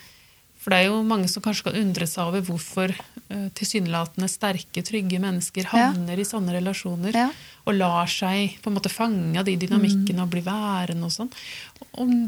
For 0.62 0.70
det 0.70 0.79
er 0.79 0.87
jo 0.92 1.01
mange 1.03 1.27
som 1.29 1.42
kanskje 1.42 1.64
kan 1.66 1.79
undre 1.81 2.07
seg 2.07 2.22
over 2.31 2.44
hvorfor 2.46 2.92
eh, 2.94 3.48
tilsynelatende 3.59 4.29
sterke, 4.31 4.85
trygge 4.87 5.18
mennesker 5.18 5.66
havner 5.72 6.20
i 6.22 6.27
sånne 6.29 6.55
relasjoner 6.55 7.16
Ja. 7.18 7.29
og 7.66 7.75
lar 7.75 8.07
seg 8.07 8.61
på 8.62 8.70
en 8.70 8.77
måte 8.79 8.92
fange 8.92 9.38
av 9.40 9.44
de 9.48 9.57
dynamikkene 9.59 10.22
og 10.22 10.31
bli 10.31 10.40
værende 10.46 11.09
og 11.09 11.11
sånn. 11.11 11.33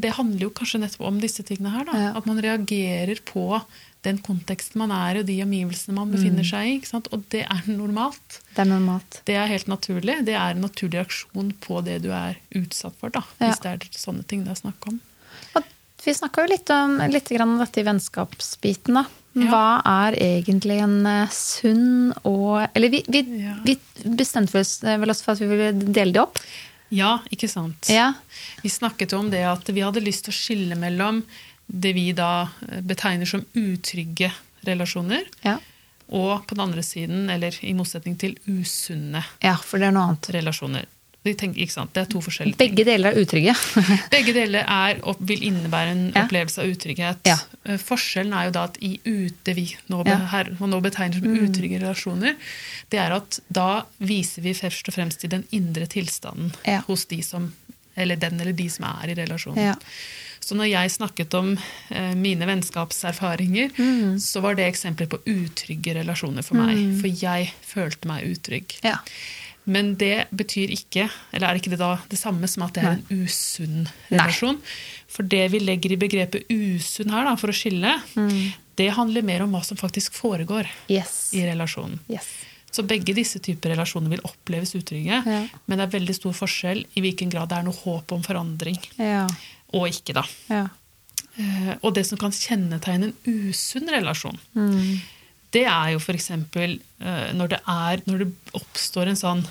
Det 0.01 0.11
handler 0.17 0.47
jo 0.49 0.51
kanskje 0.51 0.81
nettopp 0.83 1.07
om 1.07 1.19
disse 1.23 1.43
tingene 1.47 1.71
her. 1.71 1.85
da, 1.85 1.91
Ja. 1.97 2.11
At 2.17 2.25
man 2.27 2.37
reagerer 2.43 3.19
på 3.23 3.61
den 4.03 4.19
konteksten 4.19 4.77
man 4.83 4.91
er 4.91 5.15
i, 5.15 5.19
og 5.23 5.25
de 5.25 5.39
omgivelsene 5.41 5.95
man 5.95 6.11
befinner 6.11 6.43
seg 6.45 6.67
i. 6.67 6.75
ikke 6.77 6.87
sant? 6.91 7.07
Og 7.11 7.23
det 7.29 7.41
er 7.49 7.63
normalt. 7.71 8.41
Det 8.53 8.59
er 8.61 8.69
normalt. 8.69 9.21
Det 9.25 9.33
er 9.35 9.47
helt 9.47 9.65
naturlig. 9.67 10.19
Det 10.27 10.35
er 10.35 10.51
en 10.51 10.61
naturlig 10.61 10.99
reaksjon 10.99 11.53
på 11.59 11.83
det 11.83 12.01
du 12.03 12.11
er 12.11 12.35
utsatt 12.53 12.93
for. 12.99 13.09
da, 13.09 13.23
Ja. 13.39 13.47
Hvis 13.49 13.61
det 13.63 13.71
er 13.71 13.89
sånne 13.97 14.27
ting 14.27 14.43
det 14.43 14.51
er 14.51 14.61
snakk 14.61 14.87
om. 14.87 14.99
Vi 16.05 16.13
snakka 16.13 16.43
jo 16.45 16.51
litt 16.51 16.69
om, 16.69 16.97
litt 17.09 17.29
grann 17.33 17.55
om 17.55 17.61
dette 17.63 17.81
i 17.81 17.85
vennskapsbiten. 17.87 18.93
da. 18.99 19.05
Ja. 19.35 19.47
Hva 19.51 19.63
er 20.07 20.15
egentlig 20.21 20.77
en 20.85 20.99
eh, 21.09 21.27
sunn 21.35 22.13
og 22.23 22.69
Eller 22.73 22.89
vi, 22.93 23.01
vi, 23.11 23.23
Ja. 23.41 23.55
vi 23.65 23.75
bestemte 24.15 24.61
oss 24.61 24.77
vel 24.85 25.09
oss 25.11 25.21
for 25.25 25.33
at 25.35 25.41
vi 25.43 25.49
ville 25.49 25.73
dele 25.73 26.13
det 26.15 26.21
opp. 26.21 26.39
Ja, 26.93 27.17
ikke 27.33 27.49
sant? 27.49 27.89
Ja. 27.91 28.13
Vi 28.63 28.69
snakket 28.69 29.11
jo 29.11 29.19
om 29.19 29.29
det 29.33 29.41
at 29.49 29.67
vi 29.73 29.81
hadde 29.83 29.99
lyst 30.05 30.25
til 30.27 30.31
å 30.31 30.37
skille 30.37 30.77
mellom 30.79 31.23
det 31.67 31.91
vi 31.97 32.11
da 32.15 32.45
eh, 32.69 32.79
betegner 32.85 33.25
som 33.27 33.43
utrygge 33.57 34.31
relasjoner, 34.65 35.25
Ja. 35.43 35.57
og 36.09 36.45
på 36.47 36.55
den 36.55 36.61
andre 36.69 36.81
siden, 36.85 37.27
eller 37.29 37.53
i 37.65 37.73
motsetning 37.73 38.15
til 38.17 38.37
usunne 38.47 39.23
ja, 39.43 39.55
for 39.57 39.77
det 39.81 39.87
er 39.89 39.91
noe 39.97 40.07
annet. 40.13 40.29
relasjoner. 40.33 40.85
Tenker? 41.33 41.87
Det 41.93 41.97
er 42.03 42.05
to 42.05 42.19
forskjellige 42.21 42.55
ting. 42.59 42.75
Begge 42.75 42.85
deler 42.85 43.11
er 43.11 43.21
utrygge. 43.23 43.55
Begge 44.13 44.33
deler 44.35 44.63
er, 44.69 44.99
vil 45.25 45.41
innebære 45.49 45.91
en 45.95 46.03
Ja. 46.13 46.23
opplevelse 46.25 46.61
av 46.61 46.69
utrygghet. 46.69 47.17
Ja. 47.25 47.37
Eh, 47.65 47.77
Forskjellen 47.81 48.33
er 48.37 48.45
jo 48.45 48.51
da 48.51 48.63
at 48.69 48.77
i 48.81 48.99
ute 49.05 49.55
vi 49.57 49.65
nå, 49.89 50.03
Ja. 50.05 50.19
Mm. 50.19 50.27
her, 50.27 50.43
nå 50.59 50.81
betegner 50.85 51.17
som 51.17 51.39
utrygge 51.47 51.79
relasjoner, 51.81 52.35
det 52.91 52.99
er 52.99 53.11
at 53.17 53.39
da 53.49 53.85
viser 53.99 54.41
vi 54.45 54.53
først 54.53 54.87
og 54.87 54.93
fremst 54.93 55.19
til 55.21 55.29
den 55.33 55.47
indre 55.51 55.87
tilstanden 55.87 56.53
hos 56.85 57.05
de 57.05 57.21
som, 57.23 57.53
eller 57.97 58.15
den 58.15 58.39
eller 58.39 58.53
de 58.53 58.69
som 58.69 58.85
er 58.85 59.09
i 59.09 59.15
relasjonen. 59.15 59.75
Så 60.45 60.53
når 60.53 60.67
jeg 60.69 60.91
snakket 60.91 61.33
om 61.33 61.57
eh, 61.89 62.13
mine 62.13 62.45
vennskapserfaringer, 62.45 63.71
Mm. 63.77 64.19
så 64.19 64.41
var 64.41 64.53
det 64.55 64.67
eksempler 64.71 65.07
på 65.09 65.17
utrygge 65.25 65.95
relasjoner 65.95 66.43
for 66.45 66.55
meg. 66.59 66.77
For 67.01 67.07
jeg 67.09 67.51
følte 67.65 68.05
meg 68.07 68.23
utrygg. 68.29 68.75
Ja. 68.83 68.99
Men 69.65 69.95
det 69.97 70.27
betyr 70.35 70.69
ikke, 70.69 71.09
eller 71.33 71.47
er 71.49 71.55
ikke 71.59 71.71
det 71.73 71.79
da 71.79 71.97
det 72.09 72.19
samme 72.19 72.47
som 72.47 72.63
at 72.63 72.73
det 72.73 72.83
er 72.83 72.91
en 72.99 73.23
usunn 73.25 73.87
relasjon? 74.11 74.59
For 75.07 75.23
det 75.23 75.51
vi 75.51 75.59
legger 75.59 75.91
i 75.95 75.97
begrepet 75.97 76.45
usunn 76.53 77.09
her, 77.09 77.23
da, 77.25 77.35
for 77.35 77.47
å 77.49 77.55
skille, 77.55 77.95
Mm. 78.15 78.53
det 78.75 78.91
handler 78.93 79.23
mer 79.23 79.41
om 79.43 79.51
hva 79.51 79.63
som 79.63 79.77
faktisk 79.77 80.13
foregår 80.13 80.67
Yes. 80.89 81.31
i 81.33 81.41
relasjonen. 81.47 81.99
yes. 82.09 82.27
Så 82.71 82.83
begge 82.85 83.13
disse 83.15 83.39
typer 83.39 83.71
relasjoner 83.71 84.09
vil 84.09 84.19
oppleves 84.27 84.75
utrygge, 84.75 85.23
Ja. 85.25 85.47
men 85.67 85.77
det 85.79 85.87
er 85.93 85.99
veldig 85.99 86.13
stor 86.15 86.33
forskjell 86.33 86.85
i 86.95 87.01
hvilken 87.01 87.29
grad 87.31 87.47
det 87.49 87.57
er 87.57 87.63
noe 87.63 87.73
håp 87.73 88.11
om 88.11 88.21
forandring, 88.21 88.77
Ja. 88.99 89.27
og 89.73 89.87
ikke, 89.87 90.13
da. 90.13 90.23
ja. 90.49 90.67
Eh, 91.39 91.75
Og 91.83 91.93
det 91.93 92.05
som 92.05 92.17
kan 92.17 92.31
kjennetegne 92.31 93.03
en 93.05 93.13
usunn 93.25 93.87
relasjon, 93.89 94.37
Mm. 94.55 95.01
Det 95.55 95.65
er 95.71 95.93
jo 95.95 95.99
f.eks. 96.03 96.29
når, 96.35 97.47
det 97.55 97.61
er- 97.63 98.03
når 98.09 98.23
det 98.25 98.31
oppstår 98.59 99.11
en 99.13 99.19
sånn 99.19 99.45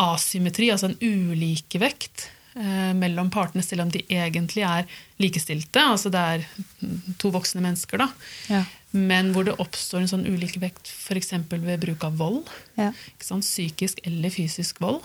asymmetri, 0.00 0.68
altså 0.70 0.90
en 0.92 1.00
ulikevekt 1.02 2.28
eh, 2.54 2.92
mellom 2.94 3.30
partene, 3.34 3.62
selv 3.66 3.82
om 3.86 3.90
de 3.90 4.04
egentlig 4.06 4.62
er 4.66 4.86
likestilte. 5.22 5.82
Altså 5.82 6.10
det 6.14 6.20
er 6.34 6.44
mm, 6.82 7.16
to 7.18 7.32
voksne 7.34 7.62
mennesker, 7.64 7.98
da. 8.04 8.06
Ja. 8.50 8.62
Men 8.92 9.28
hvor 9.34 9.44
det 9.46 9.52
oppstår 9.62 10.00
en 10.02 10.08
sånn 10.10 10.24
ulikevekt 10.26 10.88
f.eks. 10.90 11.28
ved 11.50 11.78
bruk 11.82 12.02
av 12.08 12.16
vold. 12.18 12.48
Ja. 12.78 12.88
Psykisk 13.22 14.00
eller 14.06 14.32
fysisk 14.34 14.80
vold. 14.82 15.04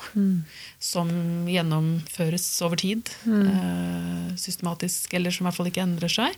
Som 0.82 1.12
gjennomføres 1.50 2.48
over 2.66 2.82
tid. 2.82 3.12
Mm. 3.26 4.34
systematisk, 4.42 5.14
eller 5.14 5.32
som 5.32 5.46
i 5.46 5.48
hvert 5.50 5.58
fall 5.60 5.70
ikke 5.70 5.86
endrer 5.86 6.10
seg. 6.12 6.34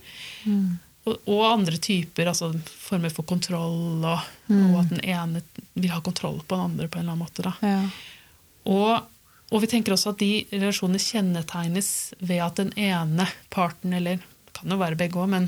Og, 1.08 1.16
og 1.30 1.42
andre 1.48 1.78
typer, 1.82 2.28
altså 2.30 2.50
former 2.68 3.12
for 3.14 3.24
kontroll, 3.28 4.04
og, 4.04 4.24
og 4.52 4.78
at 4.82 4.90
den 4.92 5.00
ene 5.08 5.42
vil 5.78 5.92
ha 5.94 6.00
kontroll 6.04 6.40
på 6.44 6.56
den 6.58 6.64
andre 6.70 6.88
på 6.90 6.98
en 7.00 7.06
eller 7.06 7.14
annen 7.16 7.24
måte. 7.24 7.52
Ja. 7.64 7.82
Og, 8.68 9.06
og 9.48 9.62
vi 9.64 9.70
tenker 9.70 9.94
også 9.94 10.12
at 10.12 10.20
de 10.20 10.30
relasjonene 10.52 11.00
kjennetegnes 11.00 11.90
ved 12.20 12.42
at 12.44 12.58
den 12.60 12.72
ene 12.76 13.28
parten, 13.54 13.94
eller 13.96 14.20
det 14.20 14.54
kan 14.58 14.74
jo 14.74 14.80
være 14.80 14.98
begge 15.00 15.20
òg, 15.22 15.30
men 15.32 15.46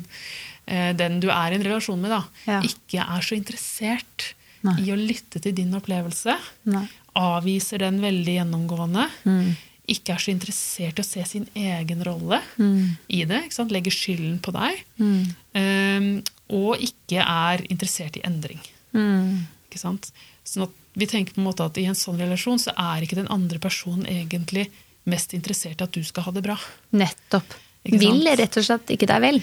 eh, 0.71 0.93
den 0.97 1.19
du 1.21 1.29
er 1.35 1.51
i 1.53 1.59
en 1.59 1.67
relasjon 1.67 2.01
med, 2.01 2.15
da, 2.15 2.23
Ja. 2.49 2.61
ikke 2.65 3.03
er 3.05 3.27
så 3.27 3.37
interessert 3.37 4.31
Nei. 4.67 4.77
i 4.87 4.93
å 4.95 4.99
lytte 5.01 5.41
til 5.43 5.55
din 5.57 5.75
opplevelse. 5.77 6.37
Nei. 6.71 6.87
Avviser 7.19 7.83
den 7.83 7.99
veldig 8.05 8.37
gjennomgående. 8.39 9.09
Mm. 9.27 9.51
Ikke 9.91 10.15
er 10.15 10.23
så 10.23 10.31
interessert 10.33 10.99
i 11.01 11.03
å 11.03 11.07
se 11.07 11.25
sin 11.27 11.47
egen 11.59 12.05
rolle 12.07 12.39
Mm. 12.59 12.97
i 13.09 13.25
det. 13.27 13.41
Legger 13.71 13.91
skylden 13.95 14.39
på 14.45 14.53
deg. 14.55 14.85
Mm. 15.01 15.25
Um, 15.55 16.11
og 16.51 16.79
ikke 16.83 17.23
er 17.25 17.65
interessert 17.71 18.17
i 18.19 18.23
endring. 18.27 18.61
Mm. 18.95 19.47
Ikke 19.69 19.79
sant? 19.83 20.11
Sånn 20.47 20.65
at 20.69 20.77
vi 20.99 21.07
tenker 21.07 21.35
på 21.35 21.41
en 21.43 21.47
måte 21.47 21.65
at 21.67 21.79
i 21.79 21.85
en 21.87 21.95
sånn 21.99 22.19
relasjon 22.19 22.59
så 22.59 22.73
er 22.77 23.03
ikke 23.07 23.19
den 23.21 23.29
andre 23.31 23.59
personen 23.63 24.07
egentlig 24.11 24.69
mest 25.11 25.33
interessert 25.35 25.81
i 25.81 25.85
at 25.87 25.93
du 25.95 26.03
skal 26.05 26.27
ha 26.27 26.33
det 26.35 26.43
bra. 26.45 26.57
Nettopp. 26.93 27.55
Vil 27.85 28.27
rett 28.37 28.57
og 28.61 28.65
slett 28.67 28.91
ikke 28.93 29.07
deg 29.09 29.23
vel. 29.23 29.39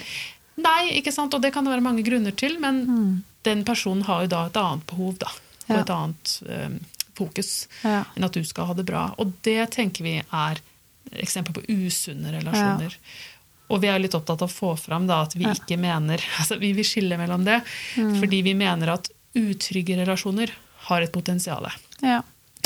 Nei, 0.58 0.90
ikke 0.98 1.12
sant? 1.14 1.32
og 1.34 1.42
det 1.42 1.52
kan 1.54 1.64
det 1.64 1.72
være 1.72 1.82
mange 1.86 2.04
grunner 2.06 2.34
til, 2.36 2.58
men 2.60 3.24
den 3.46 3.64
personen 3.64 4.04
har 4.08 4.22
jo 4.24 4.30
da 4.32 4.46
et 4.46 4.56
annet 4.60 4.86
behov, 4.90 5.18
da. 5.18 5.28
Og 5.68 5.68
Mm. 5.68 5.74
Ja. 5.76 5.80
et 5.82 5.90
annet 5.90 6.30
eh, 6.48 6.78
fokus 7.18 7.66
Ja. 7.84 8.04
enn 8.16 8.24
at 8.28 8.32
du 8.38 8.42
skal 8.46 8.70
ha 8.70 8.74
det 8.78 8.86
bra. 8.88 9.08
Og 9.18 9.32
det 9.46 9.70
tenker 9.74 10.06
vi 10.06 10.16
er 10.22 10.62
eksempel 11.18 11.54
på 11.58 11.64
usunne 11.68 12.32
relasjoner. 12.38 12.96
Og 13.68 13.82
vi 13.82 13.88
er 13.92 13.98
litt 14.00 14.14
opptatt 14.16 14.40
av 14.44 14.48
å 14.48 14.52
få 14.52 14.72
fram 14.80 15.06
da, 15.08 15.22
at 15.26 15.34
vi 15.36 15.44
Ja. 15.44 15.52
ikke 15.56 15.76
mener 15.80 16.18
altså 16.38 16.58
Vi 16.60 16.72
vil 16.76 16.84
skille 16.84 17.18
mellom 17.20 17.44
det, 17.44 17.60
Mm. 17.96 18.16
fordi 18.20 18.42
vi 18.42 18.54
mener 18.54 18.94
at 18.94 19.08
utrygge 19.36 19.96
relasjoner 20.00 20.50
har 20.88 21.02
et 21.04 21.12
potensial. 21.12 21.66
Ja. 22.02 22.22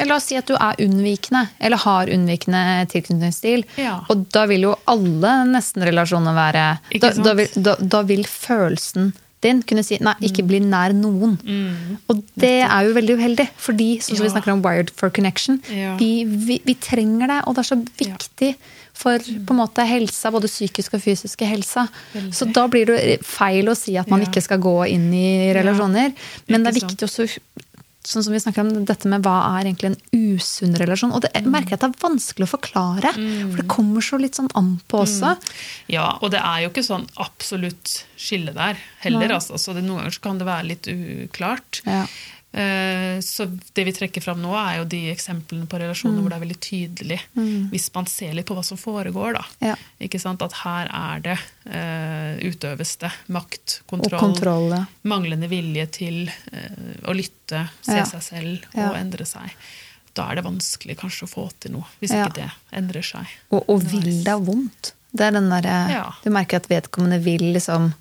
La 0.06 0.16
oss 0.16 0.24
si 0.30 0.36
at 0.38 0.46
du 0.48 0.54
er 0.54 0.74
unnvikende, 0.80 1.48
eller 1.60 1.76
har 1.76 2.06
unnvikende 2.10 2.86
tilknytningsstil. 2.90 3.64
Ja. 3.76 3.98
Og 4.08 4.22
da 4.32 4.46
vil 4.48 4.62
jo 4.62 4.70
alle 4.88 5.32
nesten-relasjoner 5.50 6.34
være 6.34 6.62
da, 7.02 7.10
da, 7.12 7.34
vil, 7.34 7.48
da, 7.60 7.74
da 7.76 8.00
vil 8.08 8.24
følelsen 8.24 9.12
din 9.42 9.62
kunne 9.62 9.82
si 9.84 9.98
nei, 10.00 10.14
ikke 10.22 10.44
bli 10.46 10.60
nær 10.60 10.92
noen. 10.94 11.36
Og 12.08 12.22
det 12.38 12.52
er 12.62 12.86
jo 12.86 12.94
veldig 12.94 13.16
uheldig, 13.18 13.48
fordi 13.58 13.90
som 14.02 14.16
vi 14.16 14.22
Mm. 14.22 14.30
Snakker 14.32 14.52
om 14.52 14.62
wired 14.62 14.90
for 14.94 15.10
connection, 15.10 15.60
Ja. 15.70 15.96
vi, 15.96 16.24
vi, 16.24 16.60
vi 16.64 16.74
trenger 16.74 17.26
det, 17.28 17.40
og 17.46 17.54
det 17.56 17.64
er 17.66 17.74
så 17.74 17.84
viktig 17.98 18.54
for 18.94 19.18
på 19.18 19.50
en 19.54 19.56
måte 19.58 19.84
helsa, 19.88 20.30
både 20.30 20.46
psykisk 20.50 20.94
og 20.94 21.00
fysiske 21.00 21.46
helsa. 21.48 21.86
Veldig. 22.14 22.34
Så 22.34 22.44
da 22.52 22.66
blir 22.68 22.86
det 22.86 23.20
feil 23.24 23.64
å 23.72 23.74
si 23.76 23.96
at 23.96 24.08
man 24.10 24.20
Ja. 24.20 24.26
ikke 24.28 24.42
skal 24.42 24.58
gå 24.58 24.74
inn 24.88 25.12
i 25.14 25.52
relasjoner. 25.56 26.12
Men 26.48 26.62
det 26.62 26.76
er 26.76 26.80
viktig 26.86 27.08
også 27.08 27.26
Sånn 28.04 28.24
som 28.26 28.32
vi 28.34 28.40
snakker 28.42 28.64
om 28.64 28.84
dette 28.84 29.06
med 29.06 29.22
hva 29.22 29.34
er 29.60 29.68
egentlig 29.68 29.92
en 29.92 30.00
usunn 30.34 30.74
relasjon. 30.74 31.12
Og 31.14 31.20
det 31.22 31.30
Mm. 31.34 31.52
merker 31.52 31.70
jeg 31.70 31.78
at 31.78 31.84
det 31.86 31.90
er 31.94 32.08
vanskelig 32.08 32.48
å 32.48 32.52
forklare. 32.58 33.12
For 33.14 33.56
det 33.62 33.68
kommer 33.68 34.00
så 34.02 34.18
litt 34.20 34.34
sånn 34.34 34.50
an 34.56 34.80
på 34.88 35.02
også. 35.04 35.36
Ja, 35.88 36.18
og 36.20 36.32
det 36.32 36.40
er 36.42 36.62
jo 36.64 36.70
ikke 36.70 36.82
sånn 36.84 37.06
absolutt 37.16 38.04
skille 38.18 38.52
der 38.54 38.76
heller. 39.00 39.28
Altså. 39.38 39.54
Så 39.54 39.72
det, 39.74 39.84
noen 39.84 39.98
ganger 40.02 40.10
så 40.18 40.20
kan 40.20 40.38
det 40.38 40.46
være 40.46 40.66
litt 40.66 40.82
uklart. 40.90 41.80
Ja. 41.86 42.06
Eh, 42.52 43.20
Så 43.24 43.46
det 43.72 43.84
vi 43.86 43.92
trekker 43.96 44.20
fram 44.20 44.42
nå, 44.42 44.52
er 44.58 44.78
jo 44.82 44.84
de 44.84 44.98
eksemplene 45.12 45.64
på 45.70 45.78
relasjoner 45.80 46.20
hvor 46.20 46.32
det 46.32 46.36
er 46.36 46.44
veldig 46.44 46.58
tydelig. 46.60 47.18
Hvis 47.72 47.86
man 47.94 48.08
ser 48.10 48.34
litt 48.36 48.46
på 48.48 48.56
hva 48.58 48.64
som 48.66 48.80
foregår, 48.80 49.38
da. 49.38 49.44
Ja. 49.72 49.76
Ikke 50.04 50.20
sant? 50.20 50.42
At 50.44 50.52
her 50.62 50.90
er 50.92 51.22
det 51.24 51.38
uh, 51.38 52.36
utøves 52.44 52.96
det 53.00 53.12
makt, 53.32 53.78
kontroll, 53.88 54.20
kontroll, 54.20 54.68
ja. 54.74 54.82
manglende 55.08 55.48
vilje 55.48 55.86
til 55.96 56.18
uh, 56.28 57.08
å 57.08 57.16
lytte, 57.16 57.66
se 57.80 57.96
Ja. 58.02 58.04
seg 58.08 58.22
selv 58.26 58.68
og 58.76 58.98
endre 59.00 59.24
seg. 59.28 59.54
Da 60.12 60.28
er 60.28 60.36
det 60.40 60.44
vanskelig 60.44 60.98
kanskje 61.00 61.24
å 61.24 61.30
få 61.30 61.46
til 61.62 61.72
noe, 61.78 61.88
hvis 62.02 62.12
ikke 62.12 62.34
det 62.42 62.50
endrer 62.76 63.06
seg. 63.06 63.30
Og, 63.48 63.62
og 63.72 63.86
vil 63.88 64.24
deg 64.26 64.44
vondt. 64.44 64.92
Det 65.12 65.24
er 65.28 65.32
den 65.38 65.48
derre. 65.52 65.76
Mm. 65.88 66.20
Du 66.24 66.30
merker 66.32 66.60
at 66.60 66.68
vedkommende 66.68 67.20
vil 67.24 67.48
liksom 67.56 67.92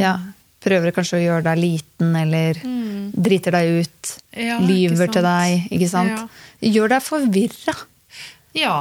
Ja, 0.00 0.14
prøver 0.60 0.92
kanskje 0.92 1.18
å 1.18 1.24
gjøre 1.24 1.42
deg 1.50 1.58
liten, 1.58 2.14
eller 2.16 2.54
driter 3.12 3.56
deg 3.56 3.80
ut. 3.84 4.10
Ja, 4.36 4.58
lyver 4.60 5.10
til 5.12 5.22
deg, 5.26 5.68
ikke 5.72 5.88
sant. 5.90 6.10
Ja. 6.10 6.28
Gjør 6.70 6.88
deg 6.96 7.02
forvirra. 7.06 7.76
Ja, 8.54 8.76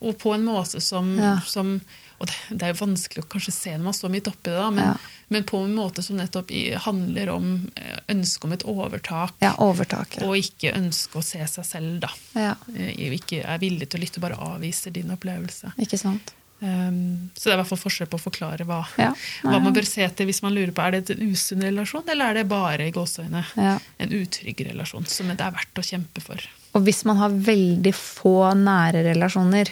og 0.00 0.18
på 0.20 0.34
en 0.34 0.44
måte 0.46 0.80
som, 0.80 1.16
Ja. 1.18 1.38
som 1.46 1.80
og 2.20 2.26
det, 2.28 2.34
det 2.52 2.62
er 2.66 2.72
jo 2.74 2.84
vanskelig 2.84 3.22
å 3.24 3.28
kanskje 3.32 3.52
se 3.56 3.70
når 3.72 3.84
man 3.86 3.94
står 3.96 4.10
midt 4.12 4.26
oppi 4.28 4.50
det, 4.50 4.56
da, 4.58 4.66
men, 4.70 4.84
Ja. 4.84 4.96
men 5.32 5.44
på 5.48 5.56
en 5.64 5.72
måte 5.74 6.02
som 6.04 6.18
nettopp 6.18 6.50
handler 6.84 7.30
om 7.32 7.70
eh, 7.80 7.96
ønsket 8.12 8.44
om 8.44 8.52
et 8.52 8.64
overtak, 8.68 9.32
Ja, 9.40 9.54
overtaket. 9.56 10.22
og 10.22 10.36
ikke 10.36 10.74
ønske 10.76 11.16
å 11.16 11.24
se 11.24 11.38
seg 11.48 11.64
selv, 11.64 12.00
da. 12.00 12.10
Ja, 12.36 12.54
Eh, 12.76 12.92
Ikke 13.16 13.40
er 13.42 13.58
villig 13.58 13.88
til 13.88 14.00
å 14.00 14.04
lytte, 14.04 14.20
bare 14.20 14.36
avviser 14.36 14.92
din 14.92 15.08
opplevelse. 15.10 15.72
ikke 15.80 15.98
sant. 15.98 16.32
Um, 16.62 17.30
så 17.34 17.46
det 17.48 17.52
er 17.52 17.56
i 17.56 17.60
hvert 17.62 17.70
fall 17.70 17.78
forskjell 17.80 18.08
på 18.12 18.18
å 18.18 18.20
forklare 18.20 18.66
hva, 18.68 18.82
Ja. 19.00 19.14
hva 19.42 19.62
man 19.64 19.72
bør 19.72 19.86
se 19.88 20.02
etter 20.04 20.26
hvis 20.28 20.42
man 20.44 20.52
lurer 20.52 20.72
på 20.76 20.82
er 20.84 20.98
det 21.00 21.10
en 21.14 21.30
usunn 21.32 21.62
relasjon, 21.64 22.04
eller 22.06 22.30
er 22.30 22.34
det 22.34 22.48
bare 22.50 22.86
i 22.88 22.92
gåseøyne 22.92 23.44
Ja. 23.56 23.78
en 23.98 24.10
utrygg 24.12 24.60
relasjon 24.68 25.06
som 25.08 25.28
det 25.28 25.40
er 25.40 25.50
verdt 25.56 25.80
å 25.80 25.86
kjempe 25.86 26.20
for. 26.20 26.36
Og 26.74 26.84
hvis 26.84 27.04
man 27.08 27.16
har 27.16 27.30
veldig 27.30 27.94
få 27.96 28.52
nære 28.60 29.04
relasjoner, 29.08 29.70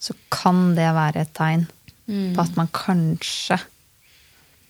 så 0.00 0.14
kan 0.30 0.74
det 0.74 0.88
være 0.96 1.20
et 1.26 1.34
tegn 1.34 1.66
på 2.08 2.40
at 2.40 2.56
man 2.56 2.68
kanskje 2.72 3.60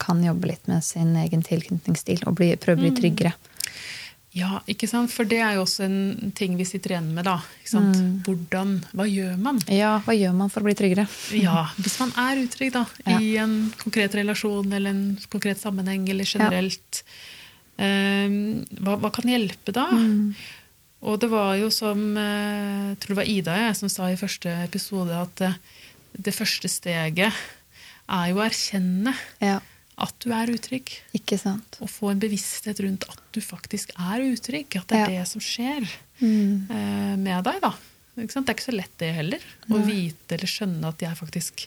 kan 0.00 0.22
jobbe 0.24 0.48
litt 0.48 0.66
med 0.66 0.82
sin 0.82 1.14
egen 1.16 1.42
tilknytningsstil 1.46 2.24
og 2.26 2.34
bli, 2.40 2.56
prøve 2.56 2.80
å 2.80 2.84
bli 2.88 2.90
tryggere. 2.96 3.32
Ja, 4.36 4.60
ikke 4.70 4.86
sant? 4.86 5.10
For 5.10 5.26
det 5.26 5.40
er 5.42 5.56
jo 5.56 5.64
også 5.64 5.82
en 5.88 6.30
ting 6.38 6.54
vi 6.58 6.66
sitter 6.68 6.94
igjen 6.94 7.08
med, 7.16 7.26
da. 7.26 7.40
Ikke 7.58 7.72
sant? 7.72 7.98
Hvordan, 8.26 8.76
hva 8.94 9.06
gjør 9.10 9.34
man? 9.42 9.58
Ja, 9.66 9.96
hva 10.06 10.14
gjør 10.14 10.36
man 10.38 10.52
for 10.52 10.62
å 10.62 10.68
bli 10.68 10.76
tryggere? 10.78 11.08
Ja, 11.34 11.64
hvis 11.82 11.98
man 11.98 12.14
er 12.20 12.42
utrygg 12.44 12.70
da, 12.76 12.84
i 13.18 13.34
en 13.42 13.56
konkret 13.80 14.14
relasjon 14.20 14.70
eller 14.70 14.94
en 14.94 15.04
konkret 15.32 15.58
sammenheng 15.62 16.06
eller 16.14 16.28
generelt, 16.30 17.02
eh, 17.82 18.38
hva, 18.78 18.96
hva 19.02 19.10
kan 19.18 19.30
hjelpe 19.34 19.74
da? 19.74 19.88
Og 21.00 21.16
det 21.22 21.30
var 21.32 21.54
jo 21.58 21.70
som 21.74 22.10
eh, 22.20 22.90
jeg 22.92 23.00
tror 23.02 23.14
det 23.14 23.20
var 23.22 23.30
Ida 23.34 23.58
jeg, 23.64 23.76
som 23.80 23.90
sa 23.90 24.10
i 24.12 24.20
første 24.20 24.52
episode 24.66 25.16
at 25.16 25.34
det, 25.40 25.54
det 26.28 26.34
første 26.36 26.70
steget 26.70 27.34
er 28.10 28.30
jo 28.30 28.38
å 28.40 28.44
erkjenne 28.44 29.14
Ja, 29.42 29.58
at 30.00 30.14
du 30.24 30.30
er 30.32 30.46
utrygg. 30.54 30.90
ikke 31.14 31.38
sant? 31.38 31.76
Og 31.80 31.88
få 31.92 32.10
en 32.12 32.20
bevissthet 32.22 32.80
rundt 32.84 33.04
at 33.10 33.20
du 33.32 33.40
faktisk 33.44 33.92
er 33.98 34.20
utrygg. 34.32 34.76
At 34.80 34.86
det 34.88 34.96
er 34.98 35.10
Ja. 35.10 35.20
det 35.20 35.28
som 35.28 35.40
skjer 35.40 35.86
Mm. 36.20 36.70
eh, 36.70 37.16
med 37.16 37.44
deg. 37.44 37.60
da. 37.60 37.70
Det 38.16 38.36
er 38.36 38.42
ikke 38.54 38.64
så 38.68 38.74
lett 38.76 38.98
det 38.98 39.14
heller. 39.14 39.38
Å 39.70 39.78
vite 39.86 40.32
eller 40.34 40.46
skjønne 40.46 40.84
at 40.88 40.98
jeg 40.98 41.16
faktisk 41.16 41.66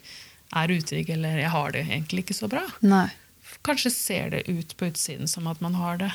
er 0.54 0.68
utrygg, 0.68 1.10
eller 1.10 1.38
jeg 1.40 1.50
har 1.50 1.72
det 1.72 1.86
egentlig 1.88 2.26
ikke 2.26 2.36
så 2.38 2.48
bra. 2.50 2.62
Nei. 2.82 3.10
Kanskje 3.64 3.92
ser 3.92 4.30
det 4.30 4.48
ut 4.50 4.76
på 4.78 4.86
utsiden 4.92 5.28
som 5.28 5.48
at 5.48 5.62
man 5.62 5.74
har 5.76 5.98
det 5.98 6.12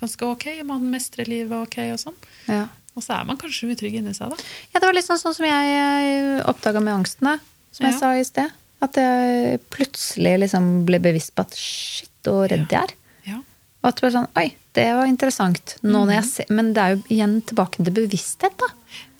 ganske 0.00 0.22
ok, 0.22 0.62
man 0.64 0.90
mestrer 0.90 1.26
livet 1.28 1.52
ok 1.52 1.78
og 1.92 1.98
sånn. 1.98 2.14
Ja. 2.48 2.68
Og 2.96 3.02
så 3.02 3.20
er 3.20 3.24
man 3.24 3.36
kanskje 3.38 3.70
utrygg 3.74 3.94
inni 3.94 4.12
seg, 4.14 4.30
da. 4.30 4.36
Ja, 4.74 4.80
det 4.80 4.82
var 4.88 4.92
litt 4.94 5.06
sånn, 5.06 5.20
sånn 5.20 5.34
som 5.34 5.46
jeg 5.46 6.42
oppdaga 6.44 6.82
med 6.82 6.94
angstene, 7.04 7.40
som 7.72 7.86
jeg 7.86 7.98
sa 7.98 8.12
i 8.12 8.22
sted. 8.24 8.50
At 8.82 8.98
jeg 8.98 9.60
plutselig 9.70 10.34
liksom 10.42 10.70
ble 10.88 10.98
bevisst 11.04 11.34
på 11.36 11.44
at 11.46 11.54
shit, 11.58 12.10
så 12.26 12.40
redd 12.50 12.66
jeg 12.70 12.80
er. 12.80 12.92
Ja. 13.28 13.38
Og 13.82 13.88
at 13.90 13.98
det 13.98 14.04
ble 14.06 14.12
sånn, 14.14 14.28
oi, 14.38 14.48
det 14.78 14.86
var 14.96 15.08
interessant. 15.10 15.76
Jeg 15.82 16.24
ser, 16.28 16.50
men 16.54 16.72
det 16.76 16.82
er 16.82 16.94
jo 16.96 17.02
igjen 17.14 17.40
tilbake 17.46 17.82
til 17.82 17.94
bevissthet, 17.94 18.54
da. 18.58 18.68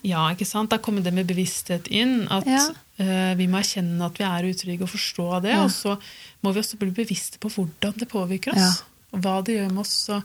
Ja, 0.03 0.23
ikke 0.33 0.47
sant? 0.47 0.71
Da 0.73 0.79
kommer 0.83 1.03
det 1.03 1.13
med 1.15 1.27
bevissthet 1.29 1.87
inn. 1.87 2.25
At 2.31 2.47
Ja. 2.47 2.63
uh, 2.99 3.33
vi 3.39 3.47
må 3.47 3.59
erkjenne 3.61 4.03
at 4.03 4.17
vi 4.19 4.25
er 4.27 4.49
utrygge 4.49 4.83
og 4.83 4.91
forstå 4.91 5.27
det. 5.45 5.53
Ja. 5.55 5.63
Og 5.63 5.71
så 5.71 5.95
må 6.43 6.51
vi 6.53 6.59
også 6.59 6.79
bli 6.81 6.91
bevisste 6.91 7.39
på 7.39 7.51
hvordan 7.53 7.95
det 7.97 8.09
påvirker 8.11 8.51
oss. 8.55 8.83
Og 9.13 9.21
hva 9.23 9.37
det 9.45 9.55
gjør 9.59 9.71
med 9.71 9.83
oss. 9.85 9.95
Og 10.09 10.23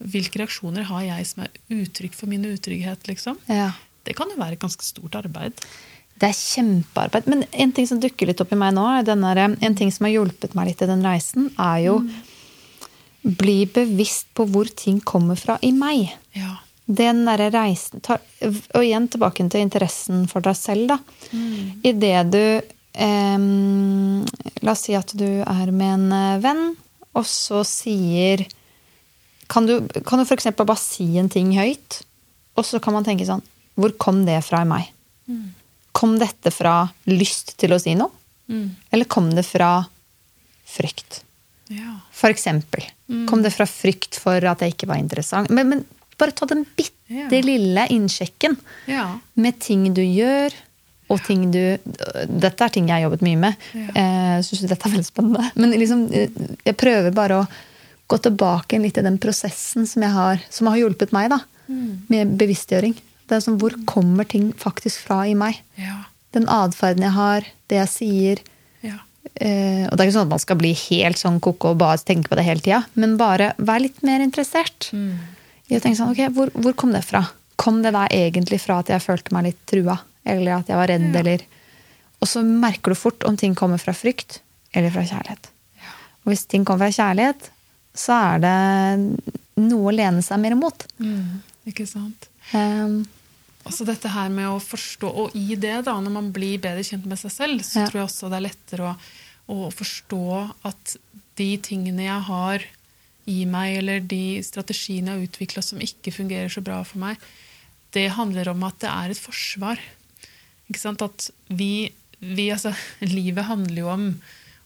hvilke 0.00 0.40
reaksjoner 0.40 0.88
har 0.88 1.02
jeg 1.04 1.26
som 1.28 1.44
er 1.44 1.50
uttrykk 1.82 2.14
for 2.16 2.32
min 2.32 2.46
utrygghet, 2.48 3.04
liksom. 3.12 3.36
Ja. 3.52 3.72
Det 4.08 4.16
kan 4.16 4.30
jo 4.32 4.40
være 4.40 4.56
et 4.56 4.62
ganske 4.64 4.84
stort 4.86 5.18
arbeid. 5.20 5.52
Det 6.20 6.28
er 6.28 6.36
kjempearbeid. 6.36 7.28
Men 7.32 7.44
en 7.50 7.70
ting 7.72 7.86
som 7.88 8.00
dukker 8.00 8.28
litt 8.28 8.40
opp 8.44 8.50
i 8.52 8.58
meg 8.60 8.74
nå, 8.76 8.84
er 8.98 9.06
den 9.08 9.24
der, 9.24 9.40
en 9.48 9.76
ting 9.78 9.92
som 9.94 10.04
har 10.06 10.18
hjulpet 10.18 10.56
meg 10.58 10.68
litt 10.68 10.82
i 10.84 10.90
den 10.90 11.04
reisen, 11.06 11.48
er 11.56 11.78
jo 11.86 12.00
bli 13.20 13.62
bevisst 13.68 14.30
på 14.36 14.46
hvor 14.48 14.68
ting 14.76 15.00
kommer 15.04 15.38
fra 15.40 15.58
i 15.64 15.72
meg. 15.76 16.12
Ja. 16.36 16.58
Den 16.90 17.22
derre 17.28 17.50
reisen 17.54 18.02
tar, 18.02 18.18
Og 18.42 18.82
igjen 18.82 19.06
tilbake 19.12 19.44
til 19.52 19.62
interessen 19.62 20.24
for 20.30 20.42
deg 20.42 20.56
selv, 20.58 20.90
da. 20.90 20.98
I 21.86 21.92
det 21.94 22.16
du 22.32 22.42
eh, 22.42 23.44
La 24.64 24.74
oss 24.74 24.86
si 24.88 24.96
at 24.98 25.14
du 25.14 25.28
er 25.44 25.70
med 25.70 25.92
en 25.94 26.16
eh, 26.16 26.40
venn, 26.42 26.64
og 27.14 27.26
så 27.28 27.62
sier 27.66 28.42
Kan 29.50 29.66
du, 29.66 29.76
kan 30.06 30.18
du 30.18 30.24
f.eks. 30.26 30.50
bare 30.56 30.78
si 30.78 31.06
en 31.18 31.30
ting 31.30 31.54
høyt, 31.58 32.02
og 32.58 32.66
så 32.66 32.80
kan 32.82 32.96
man 32.96 33.06
tenke 33.06 33.28
sånn 33.28 33.44
Hvor 33.78 33.94
kom 34.02 34.24
det 34.26 34.40
fra 34.46 34.64
i 34.64 34.68
meg? 34.68 34.90
Kom 36.00 36.16
dette 36.20 36.50
fra 36.54 36.74
lyst 37.12 37.54
til 37.60 37.74
å 37.76 37.80
si 37.82 37.92
noe? 37.98 38.08
Mm. 38.50 38.70
Eller 38.90 39.04
kom 39.10 39.28
det 39.36 39.44
fra 39.46 39.74
frykt? 40.70 41.20
Ja. 41.70 41.98
For 42.16 42.32
eksempel. 42.32 42.82
Kom 43.28 43.42
det 43.44 43.52
fra 43.54 43.66
frykt 43.68 44.16
for 44.18 44.42
at 44.48 44.62
jeg 44.64 44.74
ikke 44.74 44.88
var 44.90 44.98
interessant? 45.02 45.50
Men, 45.54 45.68
men 45.70 45.84
bare 46.18 46.34
ta 46.36 46.46
den 46.50 46.64
bitte 46.76 46.96
Ja. 47.10 47.26
lille 47.42 47.86
innsjekken 47.90 48.56
Ja. 48.86 49.18
med 49.34 49.58
ting 49.60 49.88
du 49.94 50.00
gjør, 50.02 50.52
og 51.10 51.22
ting 51.26 51.48
du 51.50 51.58
Dette 52.30 52.62
er 52.64 52.68
ting 52.70 52.86
jeg 52.86 52.94
har 53.02 53.08
jobbet 53.10 53.22
mye 53.26 53.36
med. 53.36 53.56
Eh, 53.74 54.36
Jeg 54.38 54.44
syns 54.46 54.68
dette 54.70 54.86
er 54.86 54.92
veldig 54.94 55.08
spennende. 55.08 55.50
Men 55.56 55.72
liksom, 55.74 56.04
eh, 56.14 56.28
jeg 56.64 56.76
prøver 56.76 57.12
bare 57.12 57.40
å 57.42 57.48
gå 58.08 58.18
tilbake 58.22 58.78
litt 58.80 58.94
til 58.94 59.02
den 59.04 59.18
prosessen 59.18 59.86
som, 59.86 60.02
har, 60.02 60.40
som 60.50 60.66
har 60.70 60.76
hjulpet 60.78 61.12
meg, 61.12 61.30
da. 61.30 61.40
Med 62.08 62.36
bevisstgjøring. 62.38 62.94
Det 63.30 63.36
er 63.38 63.44
sånn, 63.44 63.58
Hvor 63.62 63.74
kommer 63.86 64.26
ting 64.26 64.50
faktisk 64.58 65.04
fra 65.06 65.22
i 65.30 65.36
meg? 65.38 65.60
Ja. 65.78 66.00
Den 66.34 66.48
atferden 66.50 67.04
jeg 67.06 67.14
har, 67.14 67.46
det 67.70 67.78
jeg 67.78 67.90
sier. 67.92 68.42
Ja. 68.86 68.96
Eh, 69.34 69.84
og 69.86 69.94
det 69.94 70.02
er 70.02 70.08
ikke 70.08 70.16
sånn 70.18 70.26
at 70.28 70.34
man 70.34 70.42
skal 70.42 70.58
bli 70.58 70.72
helt 70.74 71.18
sånn 71.20 71.38
koko 71.42 71.72
og 71.74 71.78
bare 71.82 72.02
tenke 72.06 72.30
på 72.30 72.38
det 72.38 72.44
hele 72.46 72.62
tida, 72.64 72.82
men 72.98 73.16
bare 73.20 73.52
vær 73.58 73.82
litt 73.82 74.02
mer 74.06 74.22
interessert. 74.24 74.90
I 74.94 75.76
å 75.76 75.80
tenke 75.82 75.98
sånn, 75.98 76.10
ok, 76.14 76.24
hvor, 76.34 76.50
hvor 76.58 76.74
kom 76.78 76.92
det 76.94 77.04
fra? 77.06 77.22
Kom 77.60 77.82
det 77.84 77.92
der 77.94 78.10
egentlig 78.16 78.58
fra 78.62 78.80
at 78.82 78.90
jeg 78.90 79.02
følte 79.04 79.34
meg 79.36 79.50
litt 79.50 79.60
trua? 79.70 79.98
Eller 80.26 80.58
at 80.58 80.68
jeg 80.70 80.78
var 80.78 80.90
redd, 80.90 81.06
Ja. 81.14 81.20
eller 81.22 81.46
Og 82.20 82.28
så 82.28 82.42
merker 82.44 82.92
du 82.92 82.98
fort 83.00 83.24
om 83.24 83.36
ting 83.40 83.54
kommer 83.56 83.78
fra 83.80 83.94
frykt 83.96 84.40
eller 84.74 84.90
fra 84.92 85.02
kjærlighet. 85.06 85.46
Og 86.20 86.32
hvis 86.34 86.42
ting 86.46 86.66
kommer 86.68 86.90
fra 86.90 86.92
kjærlighet, 86.98 87.46
så 87.96 88.12
er 88.34 88.42
det 88.44 89.30
noe 89.56 89.88
å 89.88 89.94
lene 89.94 90.20
seg 90.22 90.38
mer 90.42 90.54
mot. 90.58 90.84
Mm. 91.00 91.40
Ikke 91.70 91.86
sant? 91.88 92.28
Um, 92.52 93.06
Altså 93.70 93.86
dette 93.86 94.10
her 94.10 94.28
med 94.34 94.48
å 94.50 94.58
forstå, 94.62 95.10
og 95.24 95.36
i 95.38 95.54
det 95.54 95.76
da, 95.86 95.94
når 96.02 96.14
man 96.16 96.30
blir 96.34 96.58
bedre 96.62 96.82
kjent 96.86 97.06
med 97.06 97.20
seg 97.20 97.30
selv, 97.34 97.62
så 97.64 97.80
Ja. 97.84 97.86
tror 97.88 98.00
jeg 98.00 98.08
også 98.08 98.30
det 98.32 98.38
er 98.40 98.48
lettere 98.48 98.88
å, 98.90 98.96
å 99.54 99.70
forstå 99.70 100.22
at 100.66 100.96
de 101.38 101.50
tingene 101.62 102.04
jeg 102.08 102.22
har 102.26 102.64
i 103.30 103.44
meg, 103.46 103.76
eller 103.78 104.00
de 104.00 104.40
strategiene 104.42 105.12
jeg 105.12 105.20
har 105.20 105.28
utvikla 105.28 105.62
som 105.62 105.78
ikke 105.78 106.12
fungerer 106.12 106.50
så 106.50 106.62
bra 106.66 106.82
for 106.84 106.98
meg, 106.98 107.16
det 107.94 108.08
handler 108.14 108.50
om 108.52 108.62
at 108.66 108.78
det 108.82 108.90
er 108.90 109.10
et 109.14 109.18
forsvar. 109.18 109.78
Ikke 110.70 110.78
sant? 110.82 111.02
At 111.02 111.30
vi, 111.48 111.90
vi 112.20 112.50
altså, 112.54 112.74
Livet 113.06 113.46
handler 113.48 113.82
jo 113.84 113.88
om 113.90 114.06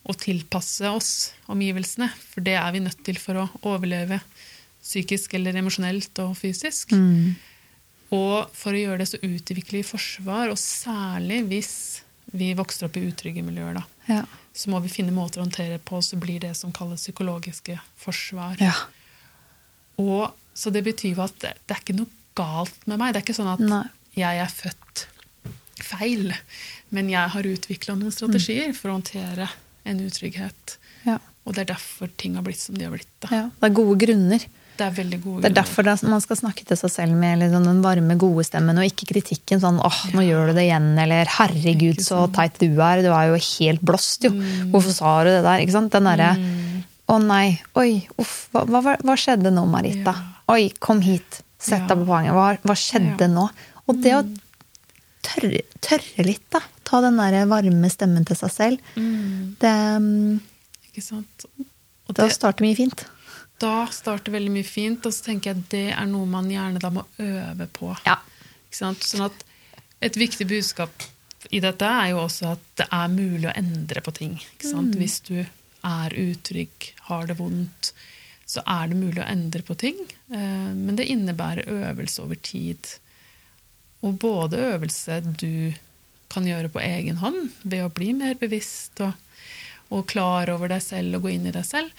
å 0.05 0.13
tilpasse 0.21 0.85
oss 0.93 1.13
omgivelsene, 1.49 2.11
for 2.13 2.45
det 2.45 2.57
er 2.61 2.73
vi 2.73 2.83
nødt 2.85 3.01
til 3.07 3.17
for 3.21 3.41
å 3.41 3.47
overleve 3.65 4.21
psykisk 4.85 5.33
eller 5.39 5.57
emosjonelt 5.57 6.19
og 6.21 6.35
fysisk. 6.37 6.93
Og 8.13 8.51
for 8.55 8.75
å 8.75 8.81
gjøre 8.81 9.01
det 9.01 9.09
så 9.11 9.21
utvikler 9.23 9.81
vi 9.81 9.87
forsvar, 9.87 10.53
og 10.53 10.61
særlig 10.61 11.43
hvis 11.51 11.75
vi 12.35 12.53
vokser 12.59 12.89
opp 12.89 12.99
i 12.99 13.05
utrygge 13.09 13.45
miljøer, 13.47 13.79
da, 13.79 13.85
ja. 14.11 14.23
så 14.53 14.73
må 14.73 14.81
vi 14.85 14.93
finne 14.93 15.15
måter 15.15 15.41
å 15.41 15.47
håndtere 15.47 15.79
på, 15.79 16.01
så 16.03 16.19
blir 16.21 16.43
det 16.43 16.55
som 16.59 16.73
kalles 16.75 17.05
psykologiske 17.05 17.79
forsvar. 18.01 18.59
ja. 18.63 18.77
Og, 20.03 20.33
så 20.55 20.71
det 20.75 20.85
betyr 20.87 21.19
at 21.23 21.35
det, 21.43 21.53
det 21.67 21.75
er 21.75 21.83
ikke 21.83 21.95
noe 21.95 22.11
galt 22.39 22.87
med 22.91 22.99
meg. 22.99 23.13
Det 23.15 23.21
er 23.21 23.25
ikke 23.27 23.37
sånn 23.37 23.51
at 23.53 23.63
Nei. 23.63 23.85
jeg 24.19 24.41
er 24.43 24.51
født 24.51 25.05
feil, 25.85 26.35
men 26.95 27.11
jeg 27.13 27.33
har 27.35 27.49
utvikla 27.51 27.97
noen 27.99 28.15
strategier 28.15 28.75
for 28.77 28.91
å 28.91 28.97
håndtere 28.99 29.49
en 29.87 30.03
utrygghet. 30.03 30.77
Ja. 31.07 31.19
Og 31.45 31.57
det 31.57 31.65
er 31.65 31.75
derfor 31.75 32.11
ting 32.19 32.39
har 32.39 32.47
blitt 32.47 32.63
som 32.63 32.79
de 32.79 32.87
har 32.87 32.95
blitt. 32.95 33.11
Da. 33.23 33.31
ja. 33.35 33.47
Det 33.59 33.69
er 33.69 33.77
gode 33.77 33.99
grunner. 34.03 34.47
Det 34.77 34.83
er 34.89 34.91
veldig 34.97 35.19
gode 35.23 35.43
Det 35.43 35.51
er 35.53 35.55
derfor 35.63 35.85
det- 35.85 36.03
man 36.11 36.21
skal 36.21 36.37
snakke 36.37 36.65
til 36.67 36.77
seg 36.77 36.91
selv 36.91 37.13
med 37.15 37.39
liksom 37.39 37.65
den 37.65 37.83
varme, 37.83 38.17
gode 38.19 38.45
stemmen, 38.45 38.77
og 38.79 38.85
ikke 38.85 39.07
kritikken 39.13 39.61
sånn 39.61 39.79
'åh, 39.81 40.13
nå 40.13 40.21
gjør 40.27 40.49
du 40.49 40.53
det 40.55 40.65
igjen', 40.69 40.99
eller 40.99 41.25
'herregud, 41.27 41.99
så 42.03 42.27
teit 42.33 42.59
du 42.59 42.67
er', 42.81 43.03
du 43.03 43.13
er 43.13 43.29
jo 43.31 43.39
helt 43.39 43.81
blåst, 43.83 44.25
jo. 44.25 44.31
Hvorfor 44.31 44.91
sa 44.93 45.23
du 45.25 45.31
det 45.31 45.43
der? 45.45 45.61
Ikke 45.61 45.73
sant? 45.73 45.93
Den 45.93 46.05
derre 46.05 46.37
'å 47.09 47.23
nei, 47.25 47.61
oi, 47.77 48.07
uff, 48.19 48.49
hva, 48.53 48.67
hva, 48.67 48.97
hva 48.99 49.15
skjedde 49.17 49.53
nå, 49.53 49.65
Marita'? 49.71 50.05
Ja. 50.15 50.23
Oi, 50.49 50.73
kom 50.81 51.01
hit, 51.01 51.43
sett 51.59 51.81
Ja. 51.81 51.87
deg 51.95 51.99
på 51.99 52.07
poenget. 52.07 52.33
Hva, 52.33 52.59
hva 52.65 52.75
skjedde 52.75 53.21
Ja. 53.21 53.27
nå? 53.29 53.51
Og 53.89 54.03
det 54.03 54.13
å 54.13 54.37
tørre, 55.23 55.61
tørre 55.81 56.25
litt, 56.27 56.51
da. 56.51 56.61
Ta 56.85 57.01
den 57.01 57.17
der 57.17 57.47
varme 57.47 57.91
stemmen 57.91 58.25
til 58.27 58.37
seg 58.37 58.51
selv. 58.51 58.79
Mm, 58.97 59.57
Det, 59.59 60.01
mm, 60.01 60.41
ikke 60.93 61.03
sant? 61.03 61.45
Og 62.09 62.15
det, 62.15 62.25
det, 62.29 62.33
starter 62.33 62.61
mye 62.65 62.77
fint. 62.77 63.05
Da 63.65 63.87
starter 63.93 64.35
veldig 64.35 64.53
mye 64.59 64.69
fint, 64.69 65.07
og 65.09 65.15
så 65.17 65.31
tenker 65.31 65.51
jeg 65.51 65.63
at 65.63 65.73
det 65.73 65.87
er 65.97 66.07
noe 66.11 66.29
man 66.29 66.51
gjerne 66.53 66.83
da 66.83 66.93
må 66.93 67.07
øve 67.23 67.69
på. 67.73 67.91
Ja. 68.07 68.19
Sånn 68.75 69.25
at 69.25 69.45
et 70.05 70.17
viktig 70.21 70.47
budskap 70.51 71.07
i 71.55 71.61
dette 71.63 71.89
er 71.89 72.11
jo 72.13 72.23
også 72.25 72.55
at 72.55 72.65
det 72.81 72.87
er 72.93 73.13
mulig 73.13 73.49
å 73.51 73.55
endre 73.57 74.03
på 74.05 74.13
ting. 74.17 74.35
Ikke 74.57 74.71
sant? 74.71 74.97
Hvis 74.99 75.21
du 75.27 75.39
er 75.85 76.17
utrygg, 76.17 76.91
har 77.09 77.27
det 77.29 77.37
vondt, 77.39 77.93
så 78.49 78.63
er 78.69 78.91
det 78.91 78.99
mulig 79.01 79.21
å 79.23 79.29
endre 79.29 79.65
på 79.65 79.77
ting. 79.81 79.99
Eh, 80.33 80.71
Men 80.75 80.97
det 80.97 81.09
innebærer 81.13 81.69
øvelse 81.69 82.25
over 82.25 82.41
tid. 82.41 82.89
Og 84.05 84.19
både 84.21 84.61
øvelse 84.75 85.21
du 85.41 85.73
kan 86.33 86.47
gjøre 86.49 86.73
på 86.73 86.83
egen 86.83 87.21
hånd 87.23 87.53
ved 87.63 87.85
å 87.85 87.93
bli 87.93 88.13
mer 88.17 88.35
bevisst 88.41 89.01
og, 89.05 89.13
og 89.95 90.07
klar 90.11 90.51
over 90.55 90.71
deg 90.75 90.83
selv 90.85 91.19
og 91.21 91.27
gå 91.29 91.35
inn 91.37 91.49
i 91.51 91.55
deg 91.55 91.65
selv. 91.69 91.91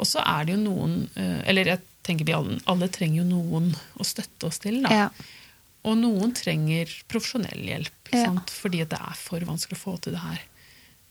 Og 0.00 0.08
så 0.08 0.22
er 0.24 0.46
det 0.48 0.54
jo 0.56 0.62
noen 0.64 0.94
eh, 1.20 1.42
Eller 1.50 1.68
jeg 1.74 1.82
tenker 2.02 2.26
vi 2.26 2.34
alle, 2.34 2.56
alle 2.66 2.88
trenger 2.90 3.20
jo 3.22 3.26
noen 3.28 3.68
å 4.00 4.06
støtte 4.06 4.48
oss 4.48 4.58
til. 4.64 4.80
da. 4.82 4.90
Ja. 5.04 5.08
Og 5.86 5.98
noen 5.98 6.32
trenger 6.34 6.90
profesjonell 7.10 7.62
hjelp, 7.68 7.98
Ja. 8.12 8.26
sant? 8.28 8.50
fordi 8.50 8.82
det 8.88 8.98
er 8.98 9.14
for 9.16 9.40
vanskelig 9.46 9.78
å 9.78 9.82
få 9.82 9.94
til 10.02 10.12
det 10.16 10.22
her 10.24 10.40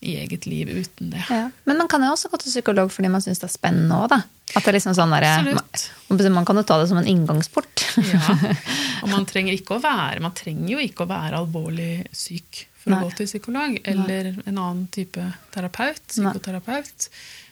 i 0.02 0.16
eget 0.18 0.46
liv 0.50 0.70
uten 0.70 1.12
det. 1.14 1.22
Ja. 1.30 1.50
Men 1.66 1.78
man 1.78 1.88
kan 1.92 2.02
jo 2.02 2.10
også 2.16 2.30
gå 2.32 2.40
til 2.42 2.50
psykolog 2.52 2.90
fordi 2.94 3.10
man 3.14 3.22
syns 3.22 3.40
det 3.42 3.48
er 3.50 3.54
spennende 3.54 3.98
òg, 4.02 4.10
da. 4.10 4.22
At 4.56 4.66
det 4.66 4.72
er 4.72 4.78
liksom 4.80 4.96
sånn 4.98 5.14
der, 5.14 5.28
man, 5.54 6.34
man 6.36 6.46
kan 6.48 6.58
jo 6.60 6.64
ta 6.68 6.80
det 6.82 6.90
som 6.90 6.98
en 7.00 7.08
inngangsport. 7.08 7.86
Ja. 8.10 8.36
Og 9.04 9.10
man 9.14 9.26
trenger 9.30 9.54
ikke 9.56 9.76
å 9.78 9.82
være 9.84 10.22
Man 10.24 10.32
trenger 10.38 10.70
jo 10.76 10.82
ikke 10.84 11.04
å 11.04 11.10
være 11.10 11.40
alvorlig 11.42 12.06
syk 12.16 12.66
for 12.82 12.92
Nei. 12.94 13.00
å 13.00 13.06
gå 13.08 13.16
til 13.20 13.30
psykolog, 13.30 13.78
eller 13.86 14.32
en 14.46 14.58
annen 14.58 14.86
type 14.94 15.22
terapeut, 15.54 16.02
psykoterapeut. 16.10 17.10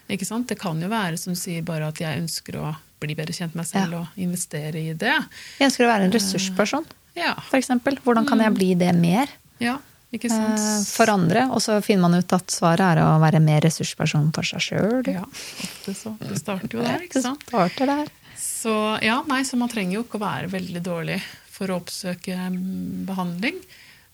Det 0.10 0.58
kan 0.58 0.80
jo 0.82 0.90
være 0.90 1.18
som 1.22 1.36
sier 1.38 1.62
bare 1.66 1.92
at 1.92 2.00
jeg 2.02 2.24
ønsker 2.24 2.58
å 2.58 2.72
bli 3.00 3.14
bedre 3.16 3.32
kjent 3.36 3.54
med 3.54 3.62
meg 3.62 3.68
selv 3.70 3.94
Ja. 3.94 4.00
og 4.02 4.18
investere 4.20 4.82
i 4.82 4.94
det. 4.94 5.14
Jeg 5.60 5.70
ønsker 5.70 5.86
å 5.86 5.92
være 5.94 6.08
en 6.10 6.16
ressursperson, 6.16 6.86
Ja, 7.16 7.34
for 7.50 7.58
eksempel. 7.60 7.98
Hvordan 8.06 8.26
kan 8.28 8.40
jeg 8.40 8.54
bli 8.56 8.74
det 8.80 8.94
mer 8.96 9.28
ja 9.60 9.78
ikke 10.14 10.30
sant? 10.30 10.60
eh, 10.60 10.84
for 10.88 11.10
andre? 11.12 11.48
Og 11.52 11.60
så 11.62 11.82
finner 11.84 12.08
man 12.10 12.16
ut 12.20 12.34
at 12.34 12.48
svaret 12.54 12.80
er 12.98 13.02
å 13.04 13.20
være 13.20 13.42
mer 13.44 13.62
ressursperson 13.62 14.32
for 14.34 14.44
seg 14.44 14.60
sjøl. 14.62 15.08
Ja, 15.14 15.24
ofte 15.26 15.94
så. 15.98 16.16
Det 16.20 16.38
starter 16.40 16.78
jo 16.80 16.82
der, 16.86 17.04
ikke 17.08 17.22
sant? 17.22 17.44
Det 17.46 17.50
Starter 17.54 17.86
der. 17.92 18.08
Så 18.40 18.74
ja, 19.04 19.22
nei, 19.28 19.44
så 19.44 19.58
man 19.60 19.70
trenger 19.70 20.00
jo 20.00 20.04
ikke 20.06 20.18
å 20.20 20.26
være 20.26 20.50
veldig 20.50 20.82
dårlig 20.86 21.20
for 21.52 21.70
å 21.70 21.80
oppsøke 21.82 22.34
mm, 22.50 23.06
behandling. 23.10 23.58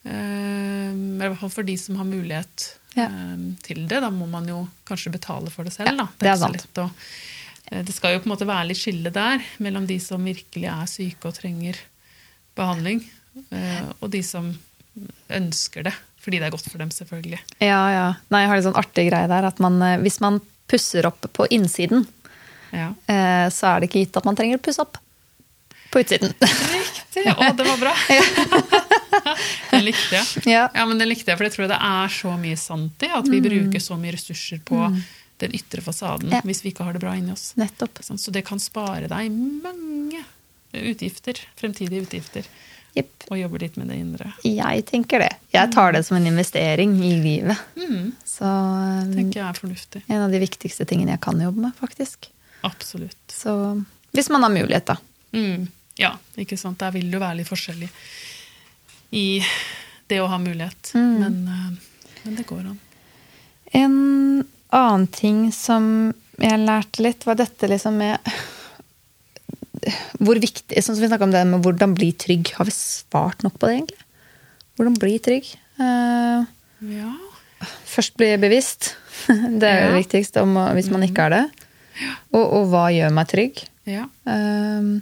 Eh, 0.06 0.91
I 0.94 1.18
hvert 1.30 1.39
fall 1.41 1.50
for 1.54 1.65
de 1.68 1.76
som 1.82 1.96
har 2.00 2.06
mulighet 2.06 2.65
Ja. 2.96 3.08
um, 3.10 3.56
til 3.65 3.88
det. 3.89 4.00
Da 4.04 4.10
må 4.13 4.28
man 4.30 4.48
jo 4.48 4.68
kanskje 4.88 5.12
betale 5.12 5.50
for 5.52 5.63
det 5.68 5.74
selv. 5.74 5.89
Ja, 5.98 6.08
det 6.20 6.30
er 6.30 6.38
sant. 6.38 6.68
å- 6.76 6.89
uh, 7.72 7.82
det 7.84 7.94
skal 7.94 8.13
jo 8.13 8.20
på 8.22 8.30
en 8.30 8.36
måte 8.38 8.48
være 8.48 8.68
litt 8.70 8.78
skille 8.78 9.12
der 9.12 9.41
mellom 9.60 9.88
de 9.88 9.98
som 10.00 10.24
virkelig 10.24 10.70
er 10.70 10.86
syke 10.88 11.26
og 11.26 11.34
trenger 11.36 11.76
behandling, 12.56 13.02
uh, 13.52 13.91
og 14.02 14.12
de 14.12 14.22
som 14.24 14.54
ønsker 15.30 15.84
det. 15.84 15.94
Fordi 16.22 16.39
det 16.39 16.48
er 16.48 16.52
godt 16.56 16.70
for 16.72 16.78
dem, 16.82 16.89
selvfølgelig. 16.89 17.39
Ja, 17.60 17.82
ja. 17.91 18.06
Nei, 18.32 18.41
jeg 18.41 18.50
har 18.50 18.58
en 18.58 18.63
sånn 18.72 18.80
artig 18.82 19.10
greie 19.12 19.28
der 19.30 19.46
at 19.46 19.60
man, 19.60 19.76
hvis 20.02 20.22
man 20.22 20.39
pusser 20.68 21.06
opp 21.06 21.22
på 21.34 21.48
innsiden, 21.52 22.08
Ja. 22.74 22.89
uh, 23.10 23.50
så 23.54 23.76
er 23.76 23.80
det 23.82 23.89
ikke 23.89 24.06
gitt 24.06 24.18
at 24.18 24.26
man 24.26 24.36
trenger 24.36 24.58
å 24.58 24.62
pusse 24.62 24.80
opp 24.82 24.98
på 25.95 26.03
utsiden. 26.03 26.34
Riktig! 26.43 27.25
Å, 27.31 27.49
det 27.55 27.65
var 27.65 27.79
bra! 27.79 27.93
det 29.71 29.81
likte 29.86 30.15
jeg. 30.19 30.25
Ja. 30.51 30.65
Ja, 30.75 30.86
men 30.89 30.99
det 30.99 31.08
likte 31.10 31.31
jeg, 31.31 31.39
for 31.39 31.47
jeg 31.47 31.55
tror 31.55 31.69
det 31.71 31.79
er 31.88 32.12
så 32.13 32.34
mye 32.39 32.58
sant 32.60 33.05
i 33.05 33.12
at 33.15 33.29
vi 33.31 33.39
bruker 33.43 33.81
så 33.84 33.97
mye 33.99 34.15
ressurser 34.17 34.62
på 34.67 34.81
den 35.41 35.51
ytre 35.58 35.81
fasaden 35.84 36.31
Ja. 36.31 36.39
hvis 36.47 36.62
vi 36.63 36.71
ikke 36.71 36.86
har 36.88 36.95
det 36.95 37.01
bra 37.03 37.15
inni 37.17 37.34
oss. 37.34 37.53
Nettopp. 37.60 37.99
Så 38.05 38.31
det 38.36 38.45
kan 38.47 38.60
spare 38.63 39.10
deg 39.12 39.31
mange 39.36 40.21
utgifter, 40.75 41.39
fremtidige 41.60 42.03
utgifter, 42.05 42.47
Yep. 42.95 43.25
og 43.27 43.36
jobbe 43.41 43.60
litt 43.60 43.75
med 43.75 43.89
det 43.91 43.95
indre. 43.99 44.29
Jeg 44.47 44.86
tenker 44.88 45.19
det. 45.19 45.34
Jeg 45.51 45.67
tar 45.75 45.91
det 45.91 46.05
som 46.08 46.15
en 46.15 46.27
investering 46.29 46.93
i 47.03 47.10
livet. 47.19 47.60
Mm, 47.75 48.13
Så 48.23 48.47
eh, 48.47 49.10
tenker 49.17 49.41
jeg 49.41 49.47
er 49.49 49.58
fornuftig. 49.60 50.01
en 50.08 50.21
av 50.23 50.31
de 50.31 50.39
viktigste 50.39 50.88
tingene 50.88 51.12
jeg 51.17 51.19
kan 51.25 51.41
jobbe 51.43 51.60
med, 51.65 51.73
faktisk. 51.75 52.29
Absolutt. 52.63 53.19
Så 53.27 53.51
hvis 54.15 54.29
man 54.31 54.47
har 54.47 54.53
mulighet, 54.55 54.86
da. 54.88 54.95
Mm, 55.36 55.67
ja, 56.01 56.13
ikke 56.41 56.58
sant. 56.60 56.79
Der 56.81 56.91
vil 56.95 57.08
det 57.10 57.17
jo 57.19 57.23
være 57.23 57.39
litt 57.41 57.49
forskjellig 57.49 57.89
i 59.15 59.41
det 60.10 60.19
å 60.21 60.27
ha 60.31 60.38
mulighet. 60.41 60.91
Mm. 60.97 61.13
Men, 61.21 61.38
eh, 61.47 62.17
men 62.25 62.36
det 62.39 62.45
går 62.49 62.65
an. 62.65 62.79
En 63.75 63.95
annen 64.75 65.08
ting 65.08 65.51
som 65.55 66.13
jeg 66.41 66.60
lærte 66.65 67.03
litt, 67.05 67.23
var 67.25 67.38
dette 67.39 67.67
liksom 67.71 67.95
med 68.01 68.19
hvor 70.19 70.39
viktig, 70.41 70.81
sånn 70.81 70.97
som 70.97 71.03
vi 71.05 71.23
om 71.23 71.31
det 71.34 71.43
med 71.47 71.63
hvordan 71.63 71.93
bli 71.97 72.12
trygg. 72.17 72.53
Har 72.58 72.67
vi 72.67 72.73
svart 72.75 73.43
nok 73.45 73.58
på 73.60 73.69
det, 73.69 73.75
egentlig? 73.79 74.01
Hvordan 74.75 74.99
bli 74.99 75.15
trygg? 75.23 75.51
Uh, 75.79 76.45
Ja. 76.86 77.12
først 77.86 78.15
bli 78.17 78.34
bevisst. 78.38 78.95
Det 79.27 79.34
er 79.34 79.45
jo 79.45 79.60
det 79.60 79.91
Ja. 79.91 79.97
viktigste 79.97 80.41
om, 80.43 80.55
hvis 80.75 80.89
man 80.91 81.03
ikke 81.03 81.25
er 81.25 81.29
det. 81.29 81.43
Og, 82.34 82.43
og 82.43 82.67
hva 82.69 82.89
gjør 82.91 83.13
meg 83.15 83.27
trygg? 83.31 83.62
Ja, 83.88 84.03
eh, 84.27 84.99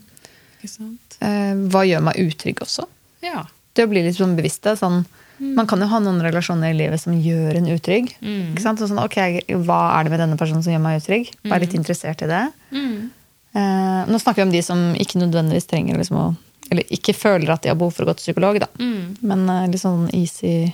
hva 1.72 1.84
gjør 1.88 2.02
meg 2.08 2.20
utrygg 2.24 2.62
også? 2.66 2.86
Ja. 3.24 3.46
Det 3.74 3.86
å 3.86 3.90
bli 3.92 4.04
litt 4.06 4.16
sånn 4.20 4.36
bevisst 4.38 4.64
det, 4.68 4.78
sånn, 4.80 5.06
Man 5.40 5.66
kan 5.68 5.82
jo 5.82 5.88
ha 5.90 5.98
noen 6.00 6.22
relasjoner 6.24 6.70
i 6.72 6.78
livet 6.78 7.02
som 7.02 7.14
gjør 7.20 7.58
en 7.58 7.66
utrygg. 7.74 8.12
Mm. 8.22 8.54
Sånn, 8.62 9.00
ok, 9.02 9.18
Hva 9.66 9.80
er 10.00 10.04
det 10.06 10.12
med 10.14 10.20
denne 10.22 10.38
personen 10.40 10.62
som 10.64 10.72
gjør 10.72 10.84
meg 10.86 11.02
utrygg? 11.02 11.32
Vær 11.44 11.60
litt 11.60 11.74
interessert 11.76 12.22
i 12.24 12.30
det. 12.30 12.44
Mm. 12.72 13.10
Eh, 13.56 14.02
nå 14.08 14.20
snakker 14.22 14.44
vi 14.44 14.48
om 14.48 14.52
de 14.54 14.62
som 14.64 14.80
ikke 14.96 15.20
nødvendigvis 15.20 15.68
trenger 15.68 15.98
liksom, 16.00 16.18
å 16.18 16.36
Eller 16.72 16.84
ikke 16.96 17.14
føler 17.14 17.50
at 17.52 17.62
de 17.66 17.70
har 17.70 17.76
behov 17.76 17.92
for 17.94 18.06
å 18.06 18.08
gå 18.08 18.16
til 18.18 18.30
psykolog, 18.34 18.60
da. 18.64 18.70
Mm. 18.80 19.18
Men 19.22 19.44
eh, 19.50 19.68
litt 19.74 19.82
sånn 19.84 20.08
easy 20.16 20.72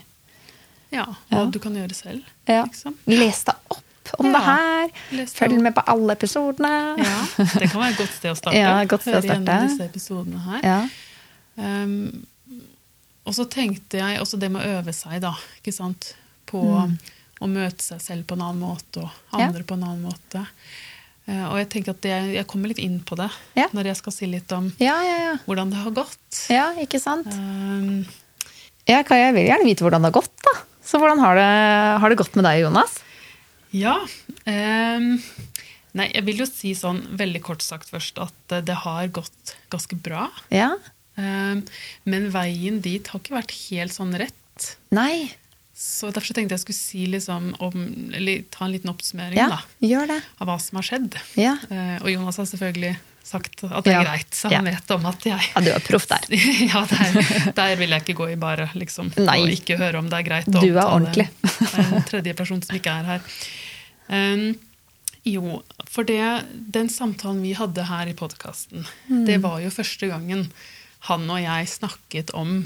Ja, 0.93 1.08
og 1.08 1.34
Ja. 1.34 1.45
du 1.49 1.60
kan 1.60 1.73
gjøre 1.75 1.93
selv. 1.95 2.21
ja. 2.47 2.65
Liksom. 2.65 2.93
Les 3.08 3.43
deg 3.43 3.56
opp 3.71 3.84
om 4.17 4.26
Ja. 4.26 4.32
det 4.34 4.43
her. 4.45 5.28
Følg 5.36 5.62
med 5.62 5.76
på 5.76 5.84
alle 5.93 6.15
episodene. 6.17 6.72
Ja, 6.98 7.19
det 7.38 7.69
kan 7.72 7.82
være 7.82 7.91
et 7.93 7.98
godt 8.02 8.15
sted 8.17 8.32
å 8.32 8.38
starte. 8.39 8.58
Ja, 8.63 8.74
godt 8.86 9.02
sted 9.06 9.13
å 9.13 9.22
Høre 9.22 9.38
starte. 9.43 9.60
disse 9.67 9.88
episodene 9.89 10.39
her. 10.48 10.62
Ja. 10.63 10.80
Um, 11.60 12.26
og 13.28 13.36
så 13.36 13.45
tenkte 13.52 14.00
jeg 14.02 14.19
også 14.24 14.39
det 14.41 14.50
med 14.52 14.63
å 14.65 14.78
øve 14.80 14.93
seg, 14.95 15.19
da. 15.22 15.34
Ikke 15.60 15.74
sant? 15.76 16.13
På 16.50 16.62
å 17.39 17.48
møte 17.48 17.84
seg 17.86 18.00
selv 18.02 18.26
på 18.28 18.36
en 18.36 18.41
annen 18.48 18.63
måte, 18.63 19.04
og 19.06 19.10
andre 19.38 19.62
Ja. 19.62 19.67
på 19.69 19.76
en 19.78 19.84
annen 19.84 20.02
måte. 20.08 20.45
Uh, 21.30 21.45
og 21.52 21.58
jeg 21.60 21.69
tenker 21.69 21.91
at 21.93 22.02
det, 22.02 22.15
jeg 22.39 22.48
kommer 22.50 22.72
litt 22.72 22.80
inn 22.82 23.00
på 23.06 23.15
det 23.19 23.30
Ja. 23.56 23.67
når 23.72 23.91
jeg 23.91 23.98
skal 24.00 24.12
si 24.15 24.26
litt 24.26 24.52
om 24.52 24.72
Ja, 24.82 24.95
ja, 25.06 25.17
ja. 25.28 25.36
hvordan 25.45 25.69
det 25.69 25.78
har 25.84 25.91
gått. 25.91 26.48
ja, 26.50 26.72
ikke 26.82 27.00
sant? 27.00 27.28
Um, 27.32 28.06
Ja, 28.89 29.04
Kaja, 29.06 29.28
jeg 29.30 29.36
vil 29.36 29.45
gjerne 29.52 29.65
vite 29.67 29.84
hvordan 29.86 30.02
det 30.02 30.10
har 30.10 30.22
gått, 30.24 30.34
da. 30.41 30.56
Så 30.84 30.98
hvordan 30.98 31.19
har 31.22 31.36
det, 31.38 32.00
har 32.02 32.10
det 32.10 32.17
gått 32.17 32.34
med 32.36 32.43
deg, 32.48 32.63
Jonas? 32.63 32.95
Ja. 33.75 33.95
ehm, 34.49 35.19
nei, 35.97 36.08
jeg 36.13 36.25
vil 36.27 36.41
jo 36.43 36.47
si 36.49 36.73
sånn 36.77 37.03
veldig 37.19 37.41
kort 37.45 37.65
sagt 37.65 37.91
først 37.93 38.17
at 38.21 38.55
eh, 38.55 38.63
det 38.65 38.79
har 38.86 39.12
gått 39.13 39.55
ganske 39.73 39.97
bra. 39.99 40.27
Ja? 40.53 40.71
Ehm, 41.19 41.65
men 42.10 42.29
veien 42.34 42.82
dit 42.86 43.08
har 43.12 43.21
ikke 43.21 43.38
vært 43.38 43.55
helt 43.69 43.95
sånn 43.95 44.15
rett. 44.17 44.73
Nei? 44.95 45.32
Så 45.80 46.10
derfor 46.12 46.28
så 46.28 46.36
tenkte 46.36 46.58
jeg 46.58 46.63
skulle 46.65 46.76
si 46.76 47.06
liksom 47.08 47.54
om, 47.63 47.76
eller 48.13 48.42
ta 48.52 48.65
en 48.65 48.74
liten 48.74 48.89
oppsummering 48.92 49.38
Ja, 49.39 49.46
da, 49.80 50.06
det. 50.10 50.18
av 50.44 50.50
hva 50.50 50.58
som 50.60 50.76
har 50.82 50.84
skjedd. 50.89 51.15
Ja. 51.39 51.54
Uh, 51.72 51.96
og 52.04 52.10
Jonas 52.12 52.39
har 52.42 52.50
selvfølgelig 52.50 52.98
sagt 53.30 53.62
at 53.63 53.86
det 53.86 53.94
er 53.94 54.00
Ja. 54.02 54.04
greit, 54.10 54.34
så 54.36 54.50
han 54.52 54.65
vet 54.68 54.92
om 54.92 55.06
at 55.06 55.24
jeg 55.30 55.39
Ja, 55.54 55.62
du 55.63 55.70
er 55.72 55.80
proff 55.86 56.08
der. 56.10 56.26
ja, 56.74 56.82
der, 56.89 57.52
der 57.56 57.76
vil 57.80 57.89
jeg 57.96 58.04
ikke 58.04 58.18
gå 58.20 58.28
i 58.34 58.36
bare, 58.42 58.68
liksom. 58.76 59.13
Nei. 59.22 59.38
Og 59.46 59.54
ikke 59.56 59.78
høre 59.80 60.02
om 60.02 60.10
det 60.12 60.20
er 60.20 60.28
greit 60.28 60.50
Du 60.52 60.60
er 60.74 60.82
ordentlig. 60.84 61.30
en 61.80 62.04
tredje 62.10 62.34
person 62.36 62.62
som 62.65 62.76
ikke 62.76 62.89
er 63.00 63.08
her. 63.13 63.22
Um, 64.10 64.58
jo, 65.30 65.62
for 65.88 66.04
det, 66.08 66.20
den 66.76 66.89
samtalen 66.89 67.42
vi 67.46 67.54
hadde 67.54 67.86
her 67.88 68.10
i 68.10 68.18
podkasten, 68.18 68.84
Mm. 69.08 69.26
det 69.28 69.39
var 69.44 69.60
jo 69.63 69.70
første 69.72 70.08
gangen 70.12 70.50
han 71.08 71.30
og 71.30 71.39
jeg 71.39 71.68
snakket 71.72 72.32
om 72.36 72.65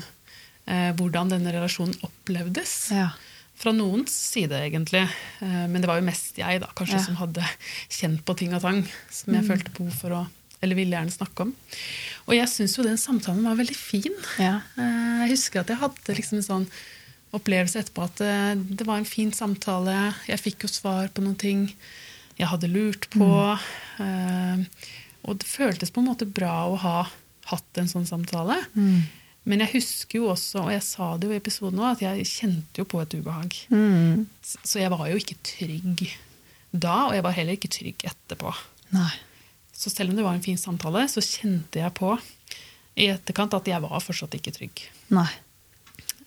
hvordan 0.65 1.30
denne 1.34 1.52
relasjonen 1.54 1.95
opplevdes. 2.08 2.91
Ja. 2.95 3.10
Fra 3.56 3.71
noens 3.76 4.12
side, 4.32 4.56
egentlig. 4.65 5.04
Eh, 5.41 5.65
Men 5.69 5.82
det 5.82 5.88
var 5.88 5.99
jo 5.99 6.06
mest 6.08 6.38
jeg 6.39 6.60
da, 6.63 6.67
kanskje, 6.76 6.95
Ja. 6.97 7.02
Mm. 7.02 7.06
som 7.06 7.15
hadde 7.19 7.43
kjent 7.89 8.23
på 8.26 8.36
ting 8.39 8.54
og 8.56 8.62
tang. 8.62 8.80
Som 9.12 9.34
jeg 9.36 9.45
følte 9.45 9.71
behov 9.78 9.91
for 9.99 10.10
å 10.10 10.28
Eller 10.63 10.76
ville 10.80 10.95
gjerne 10.95 11.12
snakke 11.12 11.41
om. 11.43 11.49
Og 12.26 12.34
jeg 12.38 12.47
syns 12.47 12.78
jo 12.78 12.84
den 12.84 12.95
samtalen 12.97 13.43
var 13.43 13.56
veldig 13.60 13.76
fin. 13.76 14.13
Ja. 14.39 14.62
Eh, 14.78 15.28
Jeg 15.28 15.32
husker 15.36 15.60
at 15.60 15.67
jeg 15.67 15.78
hadde 15.78 16.15
liksom 16.15 16.38
en 16.38 16.43
sånn 16.47 16.67
opplevelse 17.34 17.82
etterpå 17.84 18.04
at 18.06 18.21
eh, 18.21 18.56
det 18.56 18.86
var 18.88 18.97
en 18.97 19.06
fin 19.06 19.32
samtale. 19.32 20.13
Jeg 20.28 20.39
fikk 20.39 20.63
jo 20.63 20.69
svar 20.71 21.10
på 21.10 21.21
noen 21.21 21.36
ting 21.38 21.73
jeg 22.39 22.47
hadde 22.47 22.71
lurt 22.71 23.10
på. 23.12 23.28
Mm. 23.99 24.65
Og 25.26 25.38
det 25.39 25.47
føltes 25.47 25.91
på 25.91 25.99
en 26.02 26.08
måte 26.08 26.26
bra 26.26 26.65
å 26.71 26.78
ha 26.80 27.10
hatt 27.52 27.77
en 27.77 27.87
sånn 27.92 28.08
samtale. 28.08 28.58
Men 29.46 29.60
jeg 29.65 29.73
husker 29.73 30.21
jo 30.21 30.29
også, 30.31 30.62
og 30.63 30.71
jeg 30.71 30.83
sa 30.87 31.10
det 31.19 31.27
jo 31.27 31.33
i 31.35 31.39
episoden 31.41 31.81
òg, 31.83 31.98
at 31.98 32.04
jeg 32.06 32.27
kjente 32.29 32.79
jo 32.79 32.85
på 32.87 33.02
et 33.04 33.15
ubehag. 33.17 33.58
Mm. 33.73 34.23
Så 34.63 34.79
jeg 34.79 34.91
var 34.94 35.10
jo 35.12 35.19
ikke 35.19 35.35
trygg 35.44 36.06
da, 36.71 36.94
og 37.10 37.13
jeg 37.17 37.25
var 37.25 37.35
heller 37.35 37.58
ikke 37.58 37.69
trygg 37.69 38.06
etterpå. 38.08 38.54
Nei. 38.96 39.12
Så 39.75 39.91
selv 39.91 40.13
om 40.13 40.17
det 40.17 40.23
var 40.25 40.37
en 40.37 40.46
fin 40.46 40.58
samtale, 40.58 41.04
så 41.12 41.21
kjente 41.21 41.81
jeg 41.81 41.94
på 41.98 42.13
i 42.96 43.10
etterkant 43.12 43.54
at 43.58 43.67
jeg 43.67 43.81
var 43.83 44.02
fortsatt 44.06 44.37
ikke 44.37 44.54
trygg. 44.56 44.85
Nei. 45.13 45.27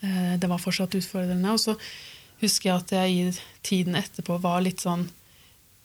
Eh, 0.03 0.37
Det 0.39 0.49
var 0.51 0.61
fortsatt 0.61 0.95
utfordrende. 0.99 1.53
Og 1.55 1.61
så 1.62 1.77
husker 2.43 2.69
jeg 2.71 2.77
at 2.83 2.95
jeg 2.99 3.17
i 3.17 3.41
tiden 3.67 3.97
etterpå 3.99 4.37
var 4.43 4.61
litt 4.67 4.83
sånn 4.85 5.07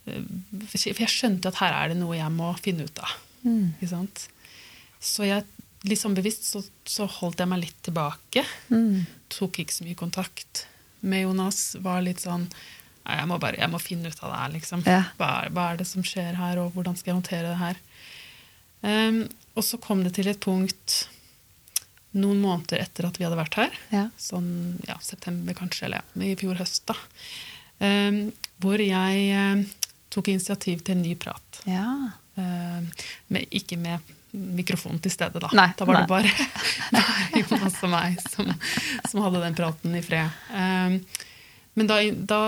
eh, 0.09 0.25
For 0.67 0.77
jeg 0.99 1.09
skjønte 1.15 1.47
at 1.53 1.61
her 1.61 1.77
er 1.77 1.93
det 1.93 1.99
noe 2.01 2.17
jeg 2.17 2.33
må 2.35 2.51
finne 2.59 2.89
ut 2.89 2.99
av. 3.01 3.15
Mm. 3.45 3.71
Ikke 3.77 3.91
sant? 3.93 4.27
Så 5.01 5.25
jeg 5.29 5.45
litt 5.87 6.01
sånn 6.01 6.17
bevisst 6.17 6.45
så, 6.49 6.61
så 6.85 7.07
holdt 7.09 7.41
jeg 7.41 7.49
meg 7.49 7.63
litt 7.63 7.79
tilbake. 7.85 8.43
Mm. 8.69 9.05
Tok 9.33 9.61
ikke 9.63 9.73
så 9.73 9.87
mye 9.87 9.97
kontakt 9.99 10.65
med 11.01 11.23
Jonas. 11.25 11.63
Var 11.81 12.03
litt 12.05 12.21
sånn 12.23 12.47
jeg 13.01 13.25
må 13.27 13.39
bare 13.41 13.57
jeg 13.57 13.71
må 13.71 13.79
finne 13.81 14.11
ut 14.11 14.19
av 14.21 14.29
det 14.29 14.39
her, 14.43 14.51
liksom. 14.53 14.83
Ja. 14.85 14.99
Hva, 15.17 15.29
er, 15.41 15.53
hva 15.55 15.63
er 15.71 15.79
det 15.81 15.87
som 15.89 16.03
skjer 16.05 16.37
her, 16.37 16.59
og 16.61 16.75
hvordan 16.75 16.97
skal 16.99 17.11
jeg 17.11 17.17
håndtere 17.17 17.49
det 17.49 17.57
her? 17.61 17.79
Um, 18.81 19.23
og 19.57 19.65
så 19.65 19.79
kom 19.81 20.03
det 20.05 20.13
til 20.17 20.29
et 20.29 20.39
punkt 20.41 20.99
noen 22.17 22.41
måneder 22.43 22.81
etter 22.83 23.07
at 23.07 23.17
vi 23.17 23.25
hadde 23.25 23.39
vært 23.39 23.57
her, 23.57 23.75
Ja. 23.93 24.05
sånn 24.19 24.51
ja, 24.87 24.97
september 25.03 25.55
kanskje, 25.57 25.87
eller 25.87 26.01
ja, 26.03 26.25
i 26.27 26.37
fjor 26.39 26.59
høst, 26.59 26.83
da, 26.91 26.95
um, 27.79 28.23
hvor 28.61 28.81
jeg 28.83 29.21
eh, 29.31 29.61
tok 30.13 30.27
initiativ 30.33 30.83
til 30.85 30.97
en 30.97 31.05
ny 31.05 31.15
prat. 31.17 31.61
Ja. 31.65 31.87
Uh, 32.37 32.83
med, 33.33 33.47
ikke 33.49 33.79
med 33.81 34.11
mikrofonen 34.31 35.01
til 35.03 35.11
stede, 35.13 35.41
da. 35.43 35.49
Nei, 35.57 35.69
da 35.77 35.85
var 35.87 35.99
det 35.99 36.05
nei. 36.05 36.11
bare, 36.11 36.31
bare 36.95 37.41
Jonas 37.43 37.81
og 37.83 37.91
meg 37.91 38.21
som, 38.31 38.53
som 39.11 39.23
hadde 39.25 39.43
den 39.43 39.57
praten 39.57 39.97
i 39.97 40.03
fred. 40.05 40.39
Um, 40.55 40.99
men 41.79 41.87
da, 41.87 42.01
da 42.03 42.39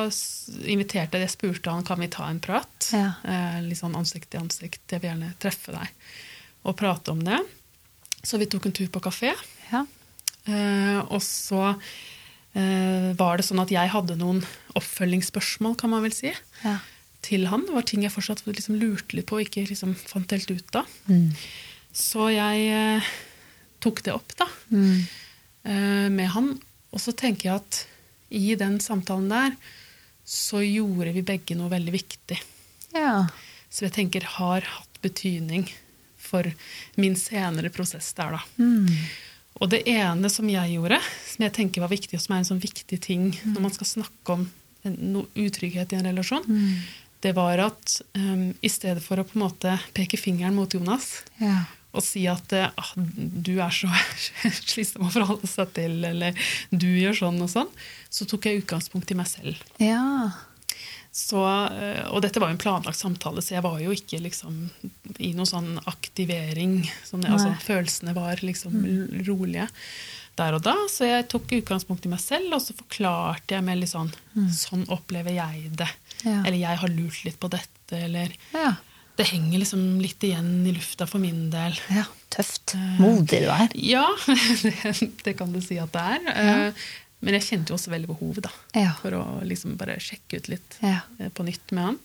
inviterte 0.68 1.16
jeg, 1.20 1.24
jeg 1.30 1.32
spurte 1.32 1.72
han 1.72 1.86
kan 1.88 2.02
vi 2.04 2.10
ta 2.12 2.26
en 2.28 2.42
prat. 2.44 2.90
Ja. 2.92 3.14
Eh, 3.24 3.60
litt 3.64 3.80
sånn 3.80 3.96
ansikt 3.96 4.28
til 4.34 4.42
ansikt. 4.44 4.82
Jeg 4.92 5.00
vil 5.00 5.14
gjerne 5.14 5.30
treffe 5.40 5.72
deg 5.72 5.94
og 6.68 6.76
prate 6.80 7.14
om 7.16 7.22
det. 7.24 7.40
Så 8.24 8.40
vi 8.42 8.50
tok 8.52 8.68
en 8.68 8.76
tur 8.76 8.90
på 8.92 9.02
kafé. 9.04 9.32
Ja. 9.72 9.86
Eh, 10.44 11.00
og 11.08 11.24
så 11.24 11.62
eh, 11.72 13.14
var 13.16 13.40
det 13.40 13.48
sånn 13.48 13.64
at 13.64 13.72
jeg 13.72 13.94
hadde 13.96 14.20
noen 14.20 14.44
oppfølgingsspørsmål, 14.80 15.78
kan 15.80 15.94
man 15.96 16.04
vel 16.04 16.16
si 16.16 16.34
Ja. 16.66 16.78
til 17.24 17.48
han. 17.48 17.64
Det 17.64 17.76
var 17.78 17.88
ting 17.88 18.04
jeg 18.04 18.12
fortsatt 18.12 18.44
liksom 18.44 18.76
lurte 18.76 19.16
litt 19.16 19.30
på 19.32 19.40
og 19.40 19.48
ikke 19.48 19.64
liksom 19.72 19.96
fant 19.96 20.36
helt 20.36 20.52
ut 20.52 20.82
av. 20.84 20.92
Så 21.94 22.28
jeg 22.34 22.68
eh, 22.74 23.10
tok 23.84 24.02
det 24.06 24.14
opp 24.16 24.34
da, 24.40 24.48
eh, 25.64 26.10
med 26.10 26.28
han. 26.34 26.54
Og 26.94 27.02
så 27.02 27.14
tenker 27.18 27.50
jeg 27.52 27.62
at 27.62 27.82
i 28.34 28.56
den 28.58 28.80
samtalen 28.82 29.30
der 29.30 29.56
så 30.26 30.62
gjorde 30.64 31.12
vi 31.14 31.22
begge 31.26 31.56
noe 31.60 31.70
veldig 31.74 31.94
viktig. 31.94 32.40
Ja. 32.96 33.28
Så 33.70 33.86
jeg 33.88 33.94
tenker 33.98 34.26
har 34.38 34.62
hatt 34.66 35.00
betydning 35.04 35.68
for 36.24 36.48
min 36.96 37.16
senere 37.20 37.70
prosess 37.74 38.14
der, 38.18 38.38
da. 38.38 38.42
Og 39.62 39.70
det 39.70 39.84
ene 39.90 40.30
som 40.34 40.48
jeg 40.50 40.74
gjorde, 40.78 40.98
som 41.30 41.44
jeg 41.46 41.54
tenker 41.54 41.84
var 41.84 41.92
viktig, 41.92 42.18
og 42.18 42.24
som 42.24 42.34
er 42.36 42.42
en 42.42 42.48
sånn 42.54 42.62
viktig 42.64 43.00
ting 43.04 43.28
når 43.46 43.62
man 43.68 43.74
skal 43.76 43.90
snakke 43.90 44.34
om 44.38 44.48
en- 44.84 44.98
noe 45.14 45.28
utrygghet 45.36 45.94
i 45.94 46.00
en 46.00 46.08
relasjon, 46.10 46.48
det 47.22 47.36
var 47.38 47.58
at 47.68 48.02
um, 48.18 48.50
i 48.62 48.68
stedet 48.72 49.04
for 49.04 49.18
å 49.22 49.24
på 49.28 49.38
en 49.38 49.44
måte 49.46 49.76
peke 49.96 50.18
fingeren 50.20 50.56
mot 50.58 50.74
Jonas 50.74 51.22
Ja. 51.40 51.62
Og 51.94 52.02
si 52.02 52.24
at 52.30 52.54
eh, 52.58 52.72
ah, 52.74 52.94
du 52.98 53.54
er 53.62 53.74
så 53.74 53.90
slitsom 54.74 55.08
å 55.08 55.14
forholde 55.14 55.50
seg 55.50 55.76
til, 55.78 56.00
eller 56.10 56.38
du 56.72 56.90
gjør 56.90 57.20
sånn 57.26 57.44
og 57.46 57.52
sånn, 57.54 57.70
så 58.14 58.28
tok 58.30 58.50
jeg 58.50 58.64
utgangspunkt 58.64 59.14
i 59.14 59.20
meg 59.20 59.30
selv. 59.30 59.62
Ja. 59.82 60.32
Så, 61.14 61.44
eh, 61.46 62.02
og 62.10 62.24
dette 62.26 62.42
var 62.42 62.50
jo 62.50 62.58
en 62.58 62.64
planlagt 62.64 62.98
samtale, 62.98 63.44
så 63.46 63.54
jeg 63.60 63.66
var 63.66 63.78
jo 63.84 63.94
ikke 63.94 64.18
liksom 64.24 64.66
i 65.22 65.36
noen 65.38 65.50
sånn 65.50 65.72
aktivering. 65.90 66.80
Sånn, 67.06 67.28
altså, 67.30 67.54
følelsene 67.62 68.16
var 68.18 68.42
liksom 68.42 68.80
mm. 68.82 69.20
rolige 69.28 69.70
der 70.40 70.58
og 70.58 70.64
da. 70.66 70.74
Så 70.90 71.06
jeg 71.06 71.28
tok 71.30 71.54
utgangspunkt 71.60 72.08
i 72.08 72.14
meg 72.16 72.24
selv, 72.24 72.56
og 72.58 72.64
så 72.66 72.74
forklarte 72.78 73.54
jeg 73.60 73.66
med 73.66 73.84
litt 73.84 73.94
sånn 73.94 74.10
Sånn 74.50 74.88
opplever 74.90 75.36
jeg 75.36 75.70
det. 75.78 75.92
Ja. 76.24 76.40
Eller 76.40 76.58
jeg 76.58 76.82
har 76.82 76.90
lurt 76.96 77.22
litt 77.28 77.38
på 77.38 77.52
dette, 77.54 78.00
eller 78.00 78.34
Ja. 78.56 78.74
Det 79.16 79.28
henger 79.30 79.60
liksom 79.62 80.00
litt 80.02 80.24
igjen 80.26 80.66
i 80.66 80.72
lufta 80.74 81.06
for 81.10 81.22
min 81.22 81.50
del. 81.54 81.76
ja. 81.94 82.06
Tøft. 82.34 82.74
Modig 82.98 83.44
du 83.44 83.50
er. 83.54 83.70
Ja, 83.78 84.08
det, 84.64 85.12
det 85.24 85.36
kan 85.38 85.52
du 85.54 85.60
si 85.62 85.76
at 85.78 85.92
det 85.94 86.02
er. 86.02 86.24
Ja. 86.34 86.72
Men 87.22 87.36
jeg 87.38 87.46
kjente 87.46 87.70
jo 87.70 87.76
også 87.78 87.92
veldig 87.94 88.10
behovet 88.10 88.48
da, 88.48 88.50
Ja. 88.74 88.96
for 89.00 89.14
å 89.14 89.22
liksom 89.46 89.76
bare 89.78 90.00
sjekke 90.02 90.40
ut 90.42 90.50
litt 90.50 90.80
Ja. 90.82 91.04
eh, 91.22 91.30
på 91.30 91.46
nytt 91.46 91.72
med 91.78 91.84
han. 91.92 92.00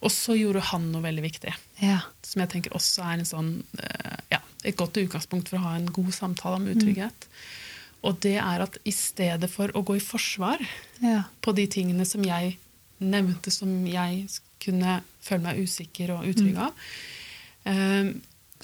Og 0.00 0.10
så 0.10 0.32
gjorde 0.36 0.62
han 0.72 0.88
noe 0.92 1.04
veldig 1.04 1.22
viktig, 1.26 1.52
Ja. 1.84 2.00
som 2.24 2.40
jeg 2.40 2.50
tenker 2.54 2.72
også 2.74 3.04
er 3.04 3.18
en 3.20 3.28
sånn, 3.28 3.52
eh, 3.78 4.16
ja, 4.32 4.40
et 4.64 4.76
godt 4.80 4.96
utgangspunkt 4.96 5.48
for 5.52 5.58
å 5.60 5.66
ha 5.68 5.74
en 5.76 5.86
god 5.92 6.10
samtale 6.16 6.56
om 6.56 6.66
utrygghet. 6.72 7.28
Og 8.02 8.18
det 8.24 8.38
er 8.40 8.64
at 8.64 8.76
i 8.84 8.90
stedet 8.96 9.48
for 9.52 9.68
å 9.76 9.84
gå 9.84 9.96
i 9.96 10.00
forsvar 10.08 10.58
på 11.44 11.54
de 11.54 11.66
tingene 11.68 12.04
som 12.08 12.24
jeg 12.24 12.56
nevnte 13.00 13.52
som 13.52 13.84
jeg 13.86 14.26
kunne 14.64 15.02
føle 15.24 15.44
meg 15.46 15.64
usikker 15.64 16.14
og 16.14 16.28
utrygg 16.30 16.62
av. 16.68 16.86
Mm. 17.64 18.14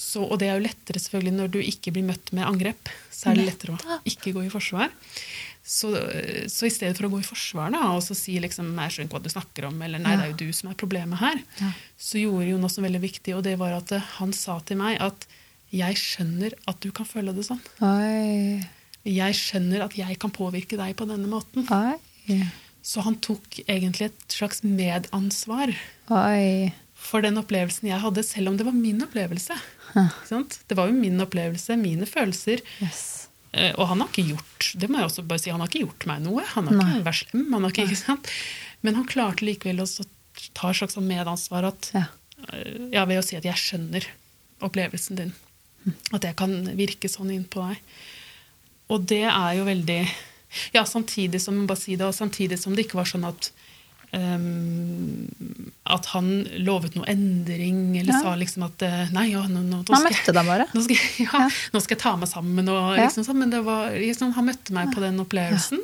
Så, 0.00 0.22
og 0.24 0.38
det 0.40 0.48
er 0.48 0.56
jo 0.56 0.64
lettere 0.64 1.00
selvfølgelig 1.02 1.36
når 1.36 1.52
du 1.52 1.58
ikke 1.60 1.92
blir 1.92 2.06
møtt 2.08 2.30
med 2.36 2.46
angrep. 2.46 2.88
Så 3.12 3.30
er 3.30 3.40
det 3.40 3.48
lettere 3.50 3.76
å 3.76 3.98
ikke 4.08 4.32
gå 4.36 4.46
i 4.46 4.52
forsvar. 4.52 4.92
Så, 5.60 5.90
så 6.48 6.66
i 6.66 6.72
stedet 6.72 6.96
for 6.96 7.06
å 7.06 7.10
gå 7.12 7.20
i 7.20 7.26
forsvar 7.26 7.74
da, 7.74 7.82
og 7.94 8.00
så 8.02 8.16
si 8.16 8.38
liksom, 8.42 8.72
jeg 8.80 8.94
skjønner 8.94 9.10
ikke 9.10 9.18
hva 9.18 9.26
du 9.26 9.34
snakker 9.34 9.66
om, 9.68 9.76
eller 9.84 10.00
nei, 10.02 10.14
det 10.16 10.24
er 10.24 10.32
jo 10.32 10.38
du 10.40 10.56
som 10.56 10.70
er 10.70 10.78
problemet 10.80 11.20
her, 11.20 11.42
så 12.00 12.22
gjorde 12.22 12.48
Jonas 12.48 12.78
noe 12.78 12.86
veldig 12.88 13.02
viktig, 13.04 13.36
og 13.36 13.44
det 13.46 13.54
var 13.60 13.76
at 13.76 13.92
eh, 13.94 14.08
han 14.16 14.32
sa 14.34 14.56
til 14.66 14.80
meg 14.80 14.96
at 15.04 15.28
jeg 15.70 16.00
skjønner 16.00 16.56
at 16.70 16.80
du 16.82 16.88
kan 16.96 17.06
føle 17.06 17.36
det 17.36 17.44
sånn. 17.46 17.60
Oi. 17.86 18.64
Jeg 19.06 19.36
skjønner 19.38 19.84
at 19.84 19.94
jeg 20.00 20.16
kan 20.20 20.32
påvirke 20.34 20.80
deg 20.80 20.96
på 20.98 21.06
denne 21.08 21.28
måten. 21.30 21.68
Oi. 21.70 22.40
Så 22.82 23.02
han 23.04 23.16
tok 23.20 23.60
egentlig 23.68 24.06
et 24.10 24.26
slags 24.32 24.62
medansvar 24.64 25.72
Oi. 26.10 26.72
for 26.96 27.20
den 27.24 27.36
opplevelsen 27.40 27.88
jeg 27.90 28.00
hadde, 28.00 28.22
selv 28.24 28.48
om 28.48 28.56
det 28.56 28.64
var 28.66 28.72
min 28.76 29.02
opplevelse. 29.04 29.56
Det 30.70 30.76
var 30.78 30.86
jo 30.88 30.94
min 30.96 31.20
opplevelse, 31.20 31.76
mine 31.76 32.06
følelser. 32.08 32.62
Yes. 32.80 33.28
Eh, 33.52 33.72
Og 33.76 33.88
han 33.90 34.00
har 34.00 34.08
ikke 34.12 34.28
gjort 34.30 34.70
det 34.78 34.88
må 34.88 35.00
jeg 35.00 35.08
også 35.10 35.24
bare 35.26 35.42
si, 35.42 35.50
han 35.50 35.60
har 35.60 35.68
ikke 35.68 35.82
gjort 35.86 36.06
meg 36.06 36.22
noe. 36.22 36.44
Han 36.54 36.68
har 36.70 36.78
ikke 36.78 37.04
vært 37.08 37.20
slem. 37.24 37.46
Han 37.52 37.62
har 37.66 37.72
ikke, 37.74 37.86
ikke 37.90 37.98
sant? 38.04 38.28
Men 38.86 38.94
han 39.00 39.08
klarte 39.10 39.44
likevel 39.44 39.82
å 39.82 39.86
ta 40.54 40.70
et 40.70 40.76
slags 40.78 40.94
sånn 40.96 41.08
medansvar 41.10 41.66
at, 41.72 41.90
Ja. 41.94 42.04
eh, 42.52 42.88
ja, 42.94 43.04
ved 43.04 43.18
å 43.18 43.24
si 43.26 43.36
at 43.36 43.44
jeg 43.44 43.54
skjønner 43.58 44.06
opplevelsen 44.62 45.16
din. 45.16 45.32
At 46.12 46.22
jeg 46.22 46.36
kan 46.36 46.52
virke 46.76 47.08
sånn 47.10 47.32
inn 47.34 47.44
på 47.44 47.66
deg. 47.68 47.80
Og 48.90 49.04
det 49.06 49.24
er 49.26 49.52
jo 49.58 49.64
veldig 49.64 50.00
Ja, 50.74 50.84
samtidig 50.84 51.40
som, 51.40 51.66
Basida, 51.66 52.10
samtidig 52.12 52.58
som 52.58 52.74
det 52.74 52.86
ikke 52.88 53.00
var 53.02 53.10
sånn 53.10 53.26
at 53.28 53.50
Um, 54.12 55.28
at 55.86 56.06
han 56.14 56.42
lovet 56.66 56.96
noe 56.98 57.06
endring, 57.06 57.96
eller 58.00 58.10
Ja. 58.16 58.20
sa 58.24 58.32
liksom 58.34 58.64
at 58.66 58.82
eh, 58.82 59.08
Nei, 59.14 59.28
ja, 59.30 59.42
nå, 59.46 59.60
nå, 59.62 59.84
nå 59.86 60.00
skal 60.24 60.34
bare. 60.34 60.66
nå 60.74 60.82
skal, 60.82 60.96
jeg- 60.96 61.28
ja, 61.30 61.78
skal 61.80 61.94
jeg 61.94 61.98
ta 62.02 62.16
meg 62.16 62.28
sammen. 62.28 62.68
Og, 62.68 62.96
liksom, 62.98 63.24
sånn, 63.24 63.38
men 63.38 63.50
det 63.50 63.62
var, 63.62 63.90
liksom, 63.94 64.32
han 64.34 64.46
møtte 64.50 64.72
meg 64.74 64.90
på 64.94 65.00
den 65.04 65.20
opplevelsen. 65.22 65.78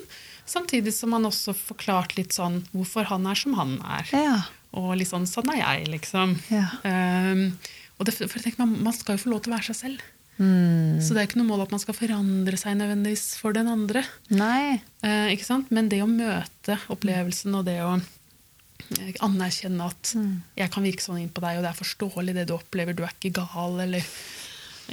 Samtidig 0.47 0.93
som 0.93 1.13
han 1.15 1.23
også 1.27 1.55
forklarte 1.55 2.17
litt 2.19 2.35
sånn 2.35 2.65
hvorfor 2.75 3.07
han 3.11 3.27
er 3.27 3.35
som 3.39 3.55
han 3.55 3.79
er. 3.83 4.11
Ja. 4.13 4.43
Og 4.75 4.97
litt 4.99 5.09
sånn 5.11 5.27
sånn 5.31 5.49
er 5.55 5.63
jeg, 5.63 5.87
liksom. 5.95 6.37
Ehm, 6.85 7.53
og 7.99 8.07
det, 8.07 8.15
for 8.15 8.27
jeg 8.27 8.43
tenker, 8.53 8.59
man, 8.67 8.83
man 8.83 8.93
skal 8.93 9.17
jo 9.17 9.23
få 9.25 9.31
lov 9.31 9.43
til 9.43 9.53
å 9.53 9.57
være 9.57 9.71
seg 9.71 9.77
selv. 9.85 10.01
Mm. 10.39 10.99
Så 11.01 11.15
det 11.15 11.23
er 11.23 11.29
ikke 11.31 11.39
noe 11.41 11.49
mål 11.49 11.63
at 11.65 11.71
man 11.73 11.81
skal 11.81 11.97
forandre 11.97 12.59
seg 12.61 12.77
nødvendigvis 12.77 13.37
for 13.41 13.57
den 13.57 13.71
andre. 13.73 14.03
Nei. 14.31 14.81
Eh, 15.07 15.31
ikke 15.33 15.47
sant? 15.49 15.71
Men 15.73 15.89
det 15.93 16.03
å 16.05 16.09
møte 16.11 16.77
opplevelsen 16.93 17.55
og 17.57 17.65
det 17.69 17.79
å 17.85 17.95
eh, 17.97 19.15
anerkjenne 19.25 19.87
at 19.89 20.13
Mm. 20.15 20.43
jeg 20.57 20.71
kan 20.71 20.85
virke 20.85 21.03
sånn 21.03 21.21
inn 21.23 21.31
på 21.33 21.41
deg, 21.41 21.57
og 21.59 21.65
det 21.65 21.71
er 21.73 21.81
forståelig 21.85 22.35
det 22.37 22.47
du 22.49 22.55
opplever, 22.59 22.95
du 22.95 23.03
er 23.05 23.15
ikke 23.17 23.33
gal, 23.41 23.81
eller 23.81 24.05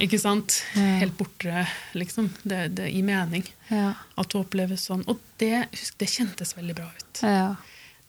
ikke 0.00 0.18
sant? 0.18 0.62
Helt 0.74 1.14
borte, 1.16 1.66
liksom. 1.94 2.30
Det, 2.42 2.74
det, 2.74 2.88
I 2.90 3.02
mening. 3.06 3.44
Ja. 3.70 3.92
At 4.18 4.32
du 4.32 4.40
oppleves 4.40 4.88
sånn. 4.88 5.04
Og 5.06 5.20
det, 5.38 5.68
husk, 5.70 5.94
det 6.00 6.08
kjentes 6.10 6.56
veldig 6.56 6.74
bra 6.80 6.88
ut. 6.90 7.22
ja. 7.22 7.54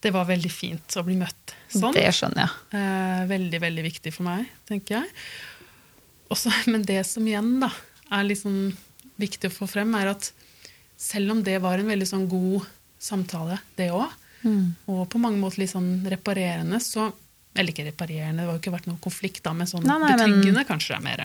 Det 0.05 0.11
var 0.13 0.25
veldig 0.27 0.49
fint 0.51 0.95
å 0.99 1.01
bli 1.01 1.15
møtt 1.17 1.53
sånn. 1.73 1.93
Det 1.95 2.03
skjønner 2.13 2.43
jeg. 2.43 2.77
Eh, 2.77 3.21
veldig, 3.25 3.59
veldig 3.63 3.83
viktig 3.87 4.11
for 4.13 4.27
meg, 4.27 4.43
tenker 4.69 4.99
jeg. 4.99 5.07
Også, 6.33 6.51
men 6.71 6.83
det 6.87 7.01
som 7.07 7.25
igjen 7.27 7.59
da, 7.61 7.69
er 8.11 8.23
liksom 8.27 8.75
viktig 9.21 9.49
å 9.51 9.55
få 9.55 9.67
frem, 9.69 9.93
er 9.95 10.11
at 10.15 10.31
selv 10.97 11.31
om 11.35 11.43
det 11.43 11.57
var 11.63 11.79
en 11.79 11.87
veldig 11.91 12.07
sånn 12.07 12.27
god 12.31 12.65
samtale, 13.01 13.59
det 13.77 13.89
òg, 13.93 14.07
og 14.85 14.99
på 15.09 15.17
mange 15.17 15.39
måter 15.41 15.63
litt 15.63 15.71
sånn 15.73 16.03
reparerende, 16.05 16.77
så 16.83 17.11
Eller 17.57 17.71
ikke 17.71 17.85
reparerende, 17.87 18.41
det 18.43 18.49
har 18.49 18.55
jo 18.57 18.59
ikke 18.59 18.71
vært 18.73 18.87
noen 18.89 18.99
konflikt, 18.99 19.39
da, 19.45 19.53
men 19.55 19.65
sånn 19.65 19.85
Nei, 19.87 19.95
nei, 20.01 20.09
men- 20.19 20.33
betryggende 20.33 20.63
kanskje 20.67 20.97
er 20.97 21.03
mer. 21.05 21.21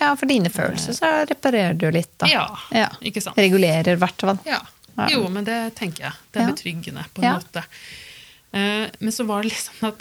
Ja, 0.00 0.14
for 0.16 0.24
dine 0.26 0.48
følelser 0.48 0.96
så 0.96 1.10
reparerer 1.28 1.76
du 1.76 1.90
litt, 1.92 2.14
da. 2.16 2.26
Ja, 2.72 2.86
ikke 3.04 3.20
sant. 3.20 3.36
Regulerer, 3.36 3.92
i 3.92 4.00
hvert 4.00 4.24
fall. 4.24 4.38
Ja. 4.48 4.62
Ja. 4.96 5.08
Jo, 5.12 5.26
men 5.28 5.44
det 5.44 5.74
tenker 5.76 6.06
jeg. 6.06 6.12
Det 6.32 6.40
er 6.40 6.46
Ja. 6.46 6.52
betryggende 6.54 7.04
på 7.12 7.20
en 7.20 7.28
Ja. 7.28 7.34
måte. 7.36 7.64
Eh, 8.56 8.88
men 8.98 9.12
så 9.12 9.26
var 9.26 9.42
det 9.42 9.50
liksom 9.52 9.88
at 9.88 10.00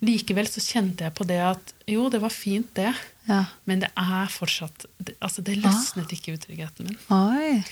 likevel 0.00 0.46
så 0.46 0.62
kjente 0.62 0.98
jeg 1.08 1.14
på 1.18 1.26
det 1.26 1.40
at 1.42 1.72
jo, 1.88 2.08
det 2.08 2.20
var 2.20 2.30
fint, 2.30 2.72
det. 2.74 2.94
Ja. 3.28 3.42
Men 3.68 3.82
det 3.84 3.90
er 4.00 4.30
fortsatt 4.32 4.86
det, 4.98 5.14
Altså, 5.20 5.42
det 5.44 5.58
løsnet 5.60 6.12
ikke 6.16 6.34
utryggheten 6.38 6.88
min. 6.88 6.98
Oi. 7.14 7.62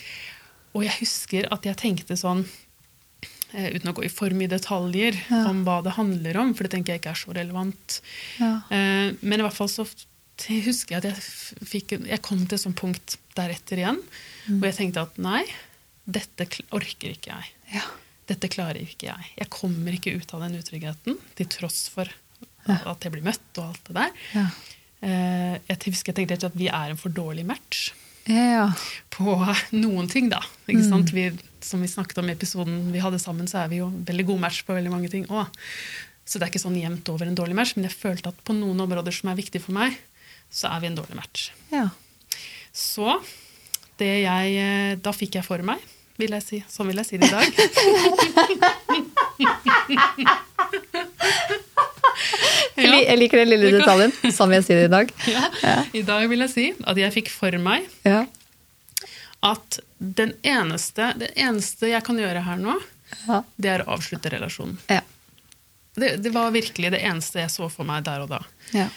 Og 0.76 0.84
jeg 0.84 0.98
husker 1.00 1.48
at 1.54 1.64
jeg 1.64 1.78
tenkte 1.80 2.16
sånn 2.20 2.42
uh, 2.44 3.68
Uten 3.72 3.88
å 3.88 3.94
gå 3.96 4.04
i 4.04 4.12
for 4.12 4.34
mye 4.36 4.50
detaljer 4.52 5.16
Ja. 5.30 5.46
om 5.48 5.62
hva 5.64 5.78
det 5.86 5.94
handler 5.96 6.36
om, 6.42 6.52
for 6.54 6.66
det 6.66 6.74
tenker 6.76 6.92
jeg 6.94 7.00
ikke 7.02 7.14
er 7.14 7.22
så 7.22 7.32
relevant. 7.38 8.00
Ja. 8.40 8.52
Uh, 8.68 9.16
men 9.22 9.40
i 9.40 9.46
hvert 9.46 9.56
fall 9.56 9.72
så 9.72 9.86
husker 10.36 10.92
jeg 10.92 11.00
at 11.00 11.06
jeg, 11.08 11.22
fikk, 11.64 11.94
jeg 12.04 12.20
kom 12.20 12.42
til 12.44 12.58
et 12.58 12.60
sånt 12.66 12.76
punkt 12.76 13.16
deretter 13.38 13.80
igjen, 13.80 14.02
hvor 14.50 14.68
jeg 14.68 14.76
tenkte 14.76 15.06
at 15.06 15.16
nei, 15.24 15.46
dette 16.04 16.44
orker 16.76 17.14
ikke 17.14 17.32
jeg. 17.32 17.54
Ja. 17.78 17.86
Dette 18.28 18.50
klarer 18.52 18.82
ikke 18.82 19.08
jeg. 19.08 19.30
Jeg 19.38 19.48
kommer 19.54 19.94
ikke 19.96 20.12
ut 20.18 20.32
av 20.36 20.42
den 20.44 20.58
utryggheten, 20.58 21.16
til 21.38 21.48
tross 21.56 21.86
for 21.92 22.10
at 22.66 23.04
jeg 23.06 23.14
blir 23.14 23.24
møtt 23.24 23.60
og 23.62 23.70
alt 23.70 23.88
det 23.88 23.96
der. 23.96 24.50
Eh, 25.02 25.58
Jeg 25.68 25.76
husker 25.92 26.12
jeg 26.12 26.16
tenkte 26.28 26.46
at 26.48 26.56
vi 26.56 26.68
er 26.68 26.90
en 26.90 26.96
for 27.00 27.10
dårlig 27.12 27.44
match 27.46 27.92
Ja. 28.26 28.72
på 29.10 29.36
noen 29.72 30.08
ting, 30.10 30.28
da. 30.32 30.40
Ikke 30.68 30.82
sant? 30.88 31.10
Vi, 31.14 31.30
som 31.60 31.80
vi 31.80 31.86
snakket 31.88 32.18
om 32.18 32.28
i 32.28 32.32
episoden 32.34 32.92
vi 32.92 32.98
hadde 32.98 33.18
sammen, 33.22 33.46
så 33.46 33.58
er 33.64 33.68
vi 33.68 33.76
jo 33.82 33.90
veldig 33.90 34.26
god 34.26 34.40
match 34.40 34.62
på 34.66 34.74
veldig 34.74 34.90
mange 34.90 35.10
ting 35.12 35.26
òg. 35.30 35.46
Så 36.26 36.38
det 36.40 36.42
er 36.48 36.50
ikke 36.50 36.64
sånn 36.64 36.80
jevnt 36.80 37.08
over 37.12 37.26
en 37.28 37.36
dårlig 37.38 37.54
match, 37.54 37.76
men 37.76 37.84
jeg 37.86 37.94
følte 37.94 38.28
at 38.32 38.40
på 38.44 38.52
noen 38.56 38.80
områder 38.82 39.12
som 39.14 39.30
er 39.30 39.36
viktige 39.38 39.62
for 39.62 39.72
meg, 39.76 39.94
så 40.50 40.66
er 40.74 40.80
vi 40.80 40.86
en 40.90 40.96
dårlig 40.98 41.14
match. 41.16 41.50
ja. 41.70 41.88
Så 42.76 43.22
det 43.96 44.22
jeg 44.26 44.56
eh, 44.60 44.96
Da 45.00 45.10
fikk 45.12 45.34
jeg 45.38 45.44
for 45.46 45.62
meg, 45.64 45.78
vil 46.18 46.30
jeg 46.36 46.42
si. 46.44 46.58
Sånn 46.68 46.86
vil 46.90 46.96
jeg 47.00 47.06
si 47.06 47.16
det 47.16 47.28
i 47.28 47.32
dag. 47.32 47.46
Jeg 52.76 53.04
Jeg 53.06 53.18
liker 53.18 53.40
den 53.42 53.48
lille 53.54 53.70
detaljen, 53.78 54.12
som 54.34 54.52
jeg 54.52 54.64
sier 54.66 54.84
i 54.84 54.92
dag. 54.92 55.10
Ja. 55.66 55.76
I 55.96 56.02
dag 56.06 56.26
vil 56.30 56.44
jeg 56.44 56.52
si 56.52 56.66
at 56.84 56.96
jeg 57.00 57.12
fikk 57.14 57.30
for 57.32 57.56
meg 57.62 57.86
Ja. 58.04 58.24
at 59.46 59.78
den 59.98 60.34
eneste, 60.42 61.12
det 61.18 61.30
eneste 61.40 61.88
jeg 61.92 62.02
kan 62.04 62.18
gjøre 62.20 62.42
her 62.44 62.56
nå, 62.60 62.76
det 63.56 63.70
er 63.70 63.84
å 63.86 63.94
avslutte 63.96 64.30
relasjonen. 64.32 64.76
Ja. 64.90 65.00
Det, 65.96 66.16
det 66.20 66.30
var 66.34 66.50
virkelig 66.52 66.90
det 66.92 67.00
eneste 67.06 67.40
jeg 67.40 67.50
så 67.54 67.68
for 67.72 67.86
meg 67.88 68.04
der 68.04 68.24
og 68.26 68.28
da. 68.34 68.42
Ja. 68.76 68.88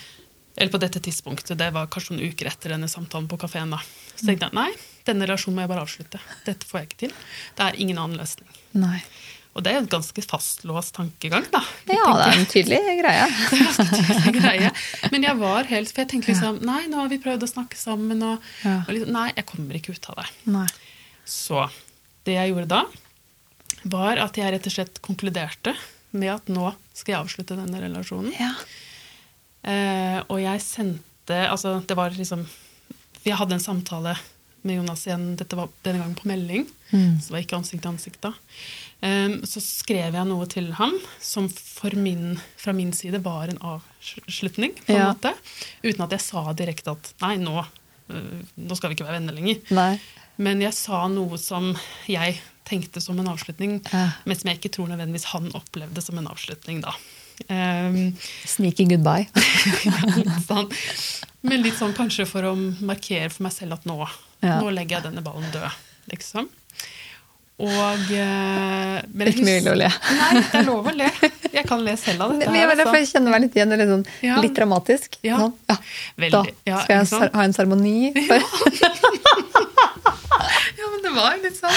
Eller 0.60 0.72
på 0.74 0.82
dette 0.82 1.00
tidspunktet. 1.00 1.56
Det 1.58 1.70
var 1.72 1.88
kanskje 1.88 2.18
noen 2.18 2.34
uker 2.34 2.50
etter 2.52 2.74
denne 2.74 2.90
samtalen 2.92 3.30
på 3.32 3.38
kafeen. 3.40 3.72
Så 4.18 4.26
tenkte 4.28 4.50
jeg 4.50 4.58
nei, 4.58 4.72
denne 5.08 5.30
relasjonen 5.30 5.56
må 5.56 5.64
jeg 5.64 5.72
bare 5.72 5.86
avslutte. 5.86 6.20
Dette 6.44 6.68
får 6.68 6.82
jeg 6.82 6.90
ikke 6.90 7.00
til. 7.06 7.14
Det 7.56 7.68
er 7.70 7.78
ingen 7.80 8.02
annen 8.02 8.20
løsning. 8.20 8.50
Nei. 8.76 9.00
Og 9.58 9.64
det 9.66 9.72
er 9.72 9.80
jo 9.80 9.82
en 9.82 9.92
ganske 9.92 10.22
fastlåst 10.24 10.94
tankegang, 10.96 11.48
da. 11.52 11.60
Ja, 11.90 12.04
det 12.16 12.26
er 12.28 12.38
en 12.38 12.50
tydelig 12.52 12.80
greie. 13.02 13.26
tydelig 13.80 14.34
greie. 14.38 14.70
Men 15.12 15.26
jeg 15.26 15.40
var 15.42 15.68
helt 15.72 15.90
For 15.92 16.04
jeg 16.04 16.12
tenkte 16.14 16.32
liksom 16.32 16.60
Nei, 16.70 16.84
nå 16.92 17.00
har 17.02 17.10
vi 17.12 17.18
prøvd 17.24 17.44
å 17.48 17.50
snakke 17.50 17.80
sammen, 17.80 18.22
og, 18.24 18.46
Ja. 18.64 18.76
og 18.86 18.92
liksom, 18.94 19.12
Nei, 19.16 19.28
jeg 19.36 19.48
kommer 19.50 19.80
ikke 19.80 19.96
ut 19.98 20.10
av 20.14 20.22
det. 20.22 20.28
Nei. 20.54 20.68
Så 21.30 21.66
det 22.30 22.38
jeg 22.38 22.54
gjorde 22.54 22.70
da, 22.72 22.84
var 23.90 24.20
at 24.22 24.38
jeg 24.38 24.54
rett 24.54 24.68
og 24.70 24.76
slett 24.76 25.02
konkluderte 25.06 25.74
med 26.12 26.32
at 26.34 26.50
nå 26.52 26.72
skal 26.94 27.14
jeg 27.16 27.20
avslutte 27.24 27.58
denne 27.58 27.82
relasjonen. 27.84 28.34
Ja. 28.38 28.54
Eh, 29.70 30.20
og 30.30 30.40
jeg 30.42 30.62
sendte 30.64 31.06
Altså, 31.50 31.76
det 31.86 31.94
var 32.00 32.14
liksom 32.16 32.46
Jeg 33.26 33.36
hadde 33.38 33.58
en 33.58 33.62
samtale 33.62 34.16
med 34.66 34.76
Jonas 34.80 35.04
igjen, 35.08 35.34
dette 35.40 35.56
var 35.56 35.70
denne 35.86 36.02
gangen 36.02 36.16
på 36.20 36.28
melding, 36.28 36.66
så 36.92 37.30
det 37.30 37.32
var 37.32 37.44
ikke 37.46 37.58
ansikt 37.62 37.84
til 37.86 37.92
ansikt 37.94 38.18
da. 38.26 38.32
Em, 39.02 39.38
så 39.48 39.62
skrev 39.64 40.12
jeg 40.18 40.28
noe 40.28 40.46
til 40.52 40.74
ham 40.76 40.92
som 41.24 41.46
min, 41.96 42.34
fra 42.60 42.74
min 42.76 42.92
side 42.92 43.22
var 43.24 43.48
en 43.48 43.58
avslutning, 43.64 44.74
på 44.86 44.92
en 44.92 44.98
Ja. 45.00 45.14
måte. 45.14 45.34
Uten 45.84 46.04
at 46.04 46.12
jeg 46.12 46.20
sa 46.26 46.52
direkte 46.54 46.92
at 46.92 47.14
nei, 47.22 47.38
nå, 47.38 47.66
eh, 48.10 48.44
nå 48.60 48.76
skal 48.76 48.90
vi 48.90 48.96
ikke 48.98 49.08
være 49.08 49.20
venner 49.22 49.34
lenger. 49.34 49.62
Nei. 49.72 50.00
Men 50.38 50.60
jeg 50.62 50.74
sa 50.74 51.08
noe 51.08 51.38
som 51.38 51.78
jeg 52.08 52.40
tenkte 52.66 53.02
som 53.02 53.18
en 53.20 53.28
avslutning, 53.28 53.80
Ja. 53.94 54.12
men 54.26 54.36
som 54.36 54.50
jeg 54.52 54.60
ikke 54.60 54.72
tror 54.76 54.88
nødvendigvis 54.90 55.26
han 55.32 55.50
opplevde 55.54 56.02
som 56.04 56.18
en 56.18 56.28
avslutning 56.28 56.82
da. 56.82 56.94
Um, 57.50 58.14
Sneaky 58.46 58.84
goodbye. 58.86 59.30
litt 59.34 60.44
sånn, 60.46 60.70
men 61.42 61.64
litt 61.64 61.76
sånn 61.80 61.94
kanskje 61.96 62.28
for 62.28 62.42
å 62.44 62.54
markere 62.84 63.32
for 63.32 63.44
meg 63.44 63.54
selv 63.56 63.74
at 63.80 63.86
nå, 63.86 63.98
Ja. 64.44 64.60
nå 64.60 64.70
legger 64.76 65.00
jeg 65.00 65.04
denne 65.04 65.24
ballen 65.24 65.50
død, 65.52 65.72
liksom. 66.12 66.50
Og 67.60 68.12
eh, 68.16 69.00
men 69.12 69.28
Ikke 69.34 69.44
mye 69.44 69.72
å 69.74 69.76
le. 69.76 69.88
Nei, 69.92 70.30
det 70.40 70.60
er 70.62 70.68
lov 70.68 70.86
å 70.88 70.94
le. 70.96 71.10
Jeg 71.52 71.66
kan 71.68 71.82
le 71.84 71.96
selv 72.00 72.24
av 72.24 72.32
dette. 72.32 72.48
Men 72.48 72.56
jeg, 72.62 72.70
her, 72.70 72.80
altså. 72.86 72.94
jeg 73.02 73.10
kjenner 73.12 73.34
meg 73.36 73.42
litt 73.44 73.58
igjen. 73.58 73.74
Litt, 73.76 73.90
sånn, 73.92 74.06
Ja. 74.24 74.38
litt 74.46 74.56
dramatisk. 74.56 75.18
Ja. 75.28 75.42
Sånn. 75.42 75.56
Ja. 75.68 75.76
Veldig. 76.24 76.32
Da 76.32 76.72
Ja, 76.72 76.78
skal 76.86 76.96
jeg 77.02 77.10
sånn. 77.12 77.34
ha 77.36 77.44
en 77.50 77.56
seremoni. 77.58 77.98
Ja. 78.30 78.40
Ja, 80.80 80.88
men 80.94 81.02
det 81.04 81.12
var 81.12 81.36
litt 81.42 81.58
sånn 81.58 81.74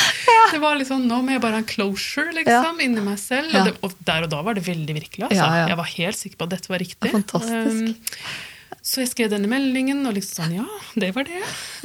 Det 0.52 0.58
var 0.62 0.76
litt 0.78 0.88
sånn, 0.88 1.04
Nå 1.10 1.18
må 1.24 1.32
jeg 1.34 1.42
bare 1.42 1.58
ha 1.58 1.62
en 1.62 1.68
closure 1.68 2.30
liksom, 2.36 2.78
inni 2.84 3.02
meg 3.02 3.18
selv. 3.20 3.50
Og, 3.58 3.66
det, 3.66 3.74
og 3.82 3.96
der 4.06 4.26
og 4.28 4.32
da 4.32 4.40
var 4.46 4.54
det 4.58 4.64
veldig 4.66 4.94
virkelig. 5.00 5.24
Altså. 5.26 5.40
Ja, 5.42 5.48
ja. 5.62 5.68
Jeg 5.72 5.78
var 5.80 5.90
helt 5.96 6.18
sikker 6.20 6.38
på 6.42 6.46
at 6.48 6.54
dette 6.56 6.72
var 6.72 6.82
riktig. 6.82 7.10
Fantastisk. 7.10 8.06
Um, 8.06 8.78
så 8.82 9.02
jeg 9.02 9.10
skrev 9.12 9.30
denne 9.34 9.50
meldingen, 9.50 10.00
og 10.08 10.14
liksom 10.16 10.44
sånn 10.44 10.56
Ja, 10.60 10.68
det 11.02 11.10
var 11.16 11.26
det. 11.28 11.42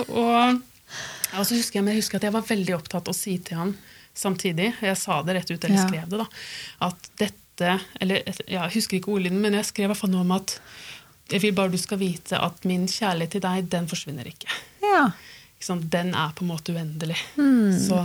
Og, 0.07 0.61
og 1.39 1.45
så 1.47 1.55
husker 1.57 1.79
jeg, 1.79 1.83
men 1.85 1.93
jeg 1.95 2.01
husker 2.03 2.17
at 2.19 2.23
jeg 2.27 2.33
var 2.35 2.45
veldig 2.49 2.75
opptatt 2.77 3.07
av 3.07 3.13
å 3.13 3.17
si 3.17 3.37
til 3.39 3.57
han 3.57 3.75
samtidig, 4.17 4.71
jeg 4.81 4.97
sa 4.97 5.19
det 5.23 5.35
rett 5.37 5.51
ut, 5.51 5.63
eller 5.63 5.77
Ja. 5.77 5.87
skrev 5.87 6.09
det, 6.09 6.17
da, 6.23 6.27
at 6.87 7.09
dette 7.17 7.79
Eller 7.99 8.21
ja, 8.45 8.67
jeg 8.67 8.73
husker 8.75 8.97
ikke 8.99 9.09
ordlyden, 9.15 9.39
men 9.41 9.53
jeg 9.57 9.65
skrev 9.65 9.85
i 9.87 9.89
hvert 9.89 9.97
fall 9.97 10.11
noe 10.13 10.21
om 10.21 10.31
at 10.35 10.59
jeg 11.31 11.41
vil 11.41 11.53
bare 11.57 11.71
du 11.73 11.77
skal 11.81 11.97
vite 11.97 12.37
at 12.37 12.63
min 12.69 12.83
kjærlighet 12.87 13.31
til 13.33 13.41
deg, 13.41 13.65
den 13.73 13.87
forsvinner 13.89 14.27
ikke. 14.29 14.47
Ja. 14.83 15.07
Sant? 15.59 15.87
Den 15.89 16.13
er 16.13 16.35
på 16.37 16.45
en 16.45 16.51
måte 16.51 16.75
uendelig. 16.75 17.17
Så, 17.81 18.03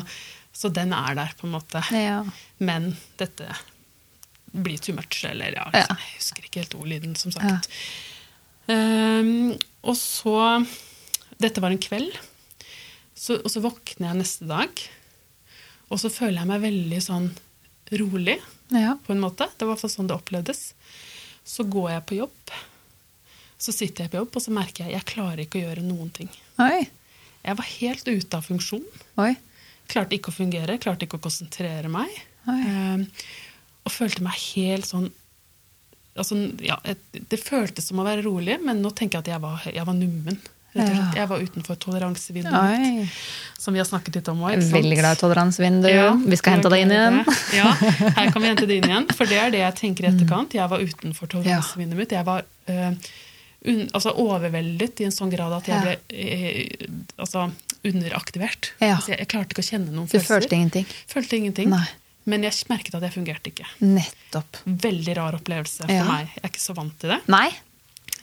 så 0.57 0.71
den 0.73 0.93
er 0.97 1.15
der, 1.15 1.35
på 1.37 1.45
en 1.47 1.53
måte. 1.53 1.83
Ja. 1.93 2.23
Men 2.65 2.97
dette 3.21 3.47
blir 4.57 4.81
too 4.81 4.97
much, 4.97 5.21
eller 5.29 5.53
ja, 5.53 5.69
Ja. 5.69 5.85
liksom, 5.85 6.01
jeg 6.01 6.17
husker 6.17 6.49
ikke 6.49 6.61
helt 6.65 6.75
ordlyden, 6.81 7.15
som 7.21 7.31
sagt. 7.37 7.69
Um, 8.73 9.53
og 9.85 9.97
så 9.99 10.67
Dette 11.43 11.61
var 11.61 11.71
en 11.75 11.79
kveld. 11.83 12.13
Så, 13.23 13.39
og 13.39 13.53
så 13.53 13.63
våkner 13.63 14.09
jeg 14.11 14.19
neste 14.19 14.49
dag, 14.51 14.83
og 15.93 16.01
så 16.01 16.11
føler 16.11 16.41
jeg 16.41 16.51
meg 16.51 16.65
veldig 16.65 17.01
sånn 17.05 17.29
rolig, 18.01 18.39
ja. 18.73 18.97
på 19.05 19.15
en 19.15 19.23
måte. 19.23 19.47
Det 19.47 19.63
var 19.63 19.73
i 19.73 19.75
hvert 19.75 19.85
fall 19.85 19.93
sånn 19.93 20.09
det 20.11 20.17
opplevdes. 20.17 20.63
Så 21.47 21.67
går 21.71 21.93
jeg 21.93 22.05
på 22.09 22.19
jobb. 22.19 22.55
Så 23.63 23.75
sitter 23.77 24.05
jeg 24.07 24.15
på 24.15 24.19
jobb, 24.19 24.35
og 24.35 24.43
så 24.43 24.55
merker 24.57 24.85
jeg 24.85 24.91
at 24.91 24.97
jeg 24.97 25.11
klarer 25.13 25.45
ikke 25.45 25.61
å 25.61 25.65
gjøre 25.69 25.85
noen 25.87 26.11
ting. 26.17 26.31
Oi. 26.65 26.89
Jeg 27.43 27.59
var 27.59 27.69
helt 27.69 28.11
ute 28.11 28.39
av 28.39 28.47
funksjon. 28.49 28.87
Oi. 29.23 29.33
Klarte 29.93 30.17
ikke 30.17 30.33
å 30.33 30.39
fungere, 30.41 30.79
klarte 30.83 31.07
ikke 31.07 31.21
å 31.21 31.23
konsentrere 31.23 31.91
meg. 31.93 32.11
Eh, 32.51 33.05
og 33.85 33.95
følte 33.95 34.25
meg 34.25 34.35
helt 34.57 34.89
sånn 34.89 35.05
altså, 36.19 36.35
ja, 36.59 36.75
Det 37.13 37.39
føltes 37.39 37.87
som 37.87 38.01
å 38.03 38.07
være 38.07 38.25
rolig, 38.27 38.59
men 38.67 38.83
nå 38.83 38.91
tenker 38.99 39.21
jeg 39.21 39.29
at 39.29 39.31
jeg 39.37 39.45
var, 39.45 39.69
jeg 39.71 39.87
var 39.87 39.99
nummen. 39.99 40.41
Jeg 40.73 41.29
var 41.29 41.43
utenfor 41.43 41.77
toleransevinduet 41.77 42.55
mitt, 42.55 43.03
Oi. 43.03 43.09
som 43.61 43.75
vi 43.77 43.81
har 43.83 43.89
snakket 43.89 44.15
litt 44.17 44.29
om 44.33 44.41
òg. 44.47 44.63
Veldig 44.73 44.97
glad 44.97 45.19
i 45.19 45.21
toleransevindu. 45.21 45.89
Ja, 45.93 46.07
Vi 46.17 46.39
skal 46.41 46.57
hente 46.57 46.71
deg 46.73 46.87
inn 46.87 46.95
igjen. 46.95 47.19
Ja, 47.59 47.73
her 48.17 48.31
kan 48.33 48.41
vi 48.41 48.49
hente 48.49 48.65
deg 48.71 48.81
inn 48.81 48.89
igjen. 48.89 49.09
For 49.13 49.29
det 49.29 49.37
er 49.43 49.53
det 49.53 49.61
jeg 49.61 49.77
tenker 49.83 50.07
i 50.07 50.11
etterkant. 50.15 50.57
Jeg 50.57 50.73
var 50.73 50.81
utenfor 50.81 51.29
toleransevinduet 51.35 52.01
mitt. 52.01 52.15
Jeg 52.17 52.25
var 52.25 52.47
uh, 52.49 52.91
un, 53.69 53.83
altså 53.93 54.15
overveldet 54.25 55.03
i 55.05 55.09
en 55.11 55.15
sånn 55.15 55.33
grad 55.35 55.53
at 55.61 55.69
jeg 55.69 55.85
ble 55.85 55.99
uh, 56.01 57.03
altså, 57.27 57.51
underaktivert. 57.85 58.73
Ja. 58.81 58.97
Altså, 58.97 59.13
jeg, 59.13 59.21
jeg 59.27 59.33
klarte 59.35 59.53
ikke 59.57 59.67
å 59.67 59.71
kjenne 59.75 59.93
noen 59.93 60.09
Du 60.09 60.17
følelser. 60.17 60.39
følte 60.41 60.57
ingenting. 60.61 60.89
Følte 61.13 61.37
ingenting. 61.43 61.75
Nei. 61.77 61.85
Men 62.31 62.45
jeg 62.47 62.65
merket 62.71 62.95
at 62.95 63.03
jeg 63.03 63.17
fungerte 63.17 63.51
ikke. 63.51 63.67
Nettopp. 63.83 64.61
Veldig 64.65 65.15
rar 65.19 65.37
opplevelse 65.37 65.85
for 65.85 65.93
Ja. 65.95 66.05
meg. 66.07 66.29
Jeg 66.37 66.45
er 66.47 66.53
ikke 66.53 66.63
så 66.63 66.75
vant 66.79 66.95
til 67.03 67.11
det. 67.17 67.21
Nei. 67.33 67.49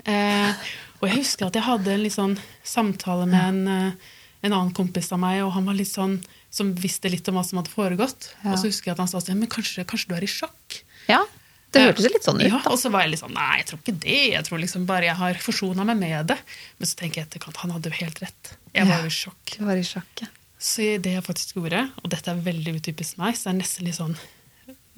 Eh, 0.08 0.70
og 1.00 1.08
jeg 1.08 1.22
husker 1.22 1.47
at 1.47 1.58
jeg 1.58 1.66
hadde 1.66 1.95
en 1.95 2.06
sånn 2.14 2.36
samtale 2.68 3.28
med 3.30 3.41
en, 3.41 3.60
eh, 3.68 4.14
en 4.43 4.54
annen 4.54 4.76
kompis 4.76 5.12
av 5.16 5.22
meg, 5.22 5.41
og 5.45 5.54
han 5.56 5.68
var 5.68 5.78
litt 5.78 5.91
sånn, 5.91 6.20
som 6.52 6.72
visste 6.76 7.12
litt 7.12 7.28
om 7.30 7.38
hva 7.38 7.43
som 7.45 7.60
hadde 7.62 7.74
foregått. 7.74 8.32
Ja. 8.43 8.54
Og 8.54 8.62
så 8.62 8.72
husker 8.72 8.91
jeg 8.91 8.97
at 8.97 9.04
han 9.04 9.12
sa 9.12 9.22
sånn, 9.22 9.39
men 9.39 9.52
kanskje, 9.52 9.86
kanskje 9.88 10.12
du 10.12 10.16
er 10.18 10.26
i 10.26 10.32
sjokk? 10.32 10.82
Ja. 11.10 11.22
Det 11.70 11.84
hørtes 11.86 12.08
litt 12.10 12.26
sånn 12.26 12.39
ut, 12.41 12.47
Ja, 12.50 12.64
og 12.66 12.80
så 12.82 12.89
var 12.89 13.04
jeg 13.06 13.14
litt 13.14 13.22
sånn, 13.22 13.36
nei, 13.38 13.60
jeg 13.60 13.68
tror 13.70 13.82
ikke 13.84 14.00
det. 14.02 14.22
Jeg 14.34 14.45
tror 14.47 14.62
liksom 14.64 14.88
bare 14.89 15.06
jeg 15.06 15.20
har 15.20 15.38
forsona 15.43 15.86
meg 15.86 16.00
med 16.00 16.32
det. 16.32 16.38
Men 16.80 16.89
så 16.89 16.97
tenker 16.97 17.22
jeg 17.22 17.30
etterkant, 17.30 17.62
han 17.62 17.76
hadde 17.76 17.91
jo 17.91 18.00
helt 18.00 18.22
rett. 18.24 18.52
Jeg 18.74 18.89
var 18.89 19.04
jo 19.04 19.12
i 19.12 19.14
sjokk. 19.14 19.54
Du 19.54 19.66
var 19.68 19.78
i 19.78 19.86
sjokk, 19.86 20.24
ja. 20.24 20.32
Så 20.60 20.88
det 21.00 21.14
jeg 21.14 21.24
faktisk 21.24 21.56
gjorde, 21.56 21.86
og 22.02 22.10
dette 22.12 22.34
er 22.34 22.41
veldig 22.43 22.74
utypisk 22.82 23.20
meg, 23.22 23.38
så 23.38 23.47
det 23.47 23.54
er 23.54 23.60
nesten 23.62 23.88
litt 23.88 23.95
sånn 23.95 24.18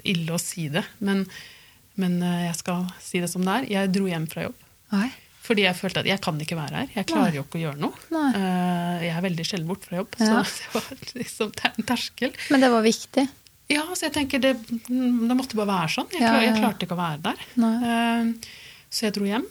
ille 0.10 0.34
å 0.34 0.40
si 0.42 0.66
det, 0.74 0.82
men, 1.06 1.26
men 2.02 2.16
eh, 2.26 2.48
jeg 2.48 2.56
skal 2.64 2.88
si 3.04 3.22
det 3.22 3.30
som 3.30 3.44
det 3.46 3.60
er. 3.60 3.68
Jeg 3.76 3.92
dro 3.94 4.08
hjem 4.10 4.26
fra 4.32 4.48
jobb. 4.48 4.64
Oi. 4.98 5.10
Fordi 5.42 5.64
jeg 5.66 5.76
følte 5.76 6.00
at 6.04 6.06
jeg 6.06 6.22
kan 6.22 6.38
ikke 6.40 6.56
være 6.56 6.76
her. 6.84 6.90
Jeg 6.96 7.06
klarer 7.10 7.34
jo 7.34 7.42
ikke 7.44 7.58
å 7.58 7.62
gjøre 7.64 7.80
noe. 7.82 7.94
Nei. 8.14 8.28
Eh, 8.38 9.06
Jeg 9.08 9.16
er 9.18 9.24
veldig 9.26 9.46
sjelden 9.48 9.68
borte 9.72 9.88
fra 9.90 9.98
jobb, 9.98 10.16
Ja. 10.20 10.44
så 10.44 10.54
det 10.58 10.68
var 10.76 11.16
liksom 11.18 11.52
en 11.72 11.88
terskel. 11.90 12.36
Men 12.52 12.62
det 12.62 12.70
var 12.72 12.84
viktig. 12.86 13.28
Ja, 13.72 13.86
så 13.96 14.06
jeg 14.10 14.14
tenker 14.14 14.40
det, 14.44 14.52
det 14.68 15.36
måtte 15.38 15.56
bare 15.58 15.72
være 15.72 15.90
sånn. 15.96 16.10
Jeg, 16.12 16.20
klar, 16.22 16.42
jeg 16.44 16.56
klarte 16.60 16.86
ikke 16.86 16.98
å 16.98 17.02
være 17.02 17.22
der. 17.26 17.44
Nei. 17.56 17.74
Eh, 17.82 18.52
Så 18.92 19.06
jeg 19.08 19.14
dro 19.16 19.24
hjem, 19.26 19.46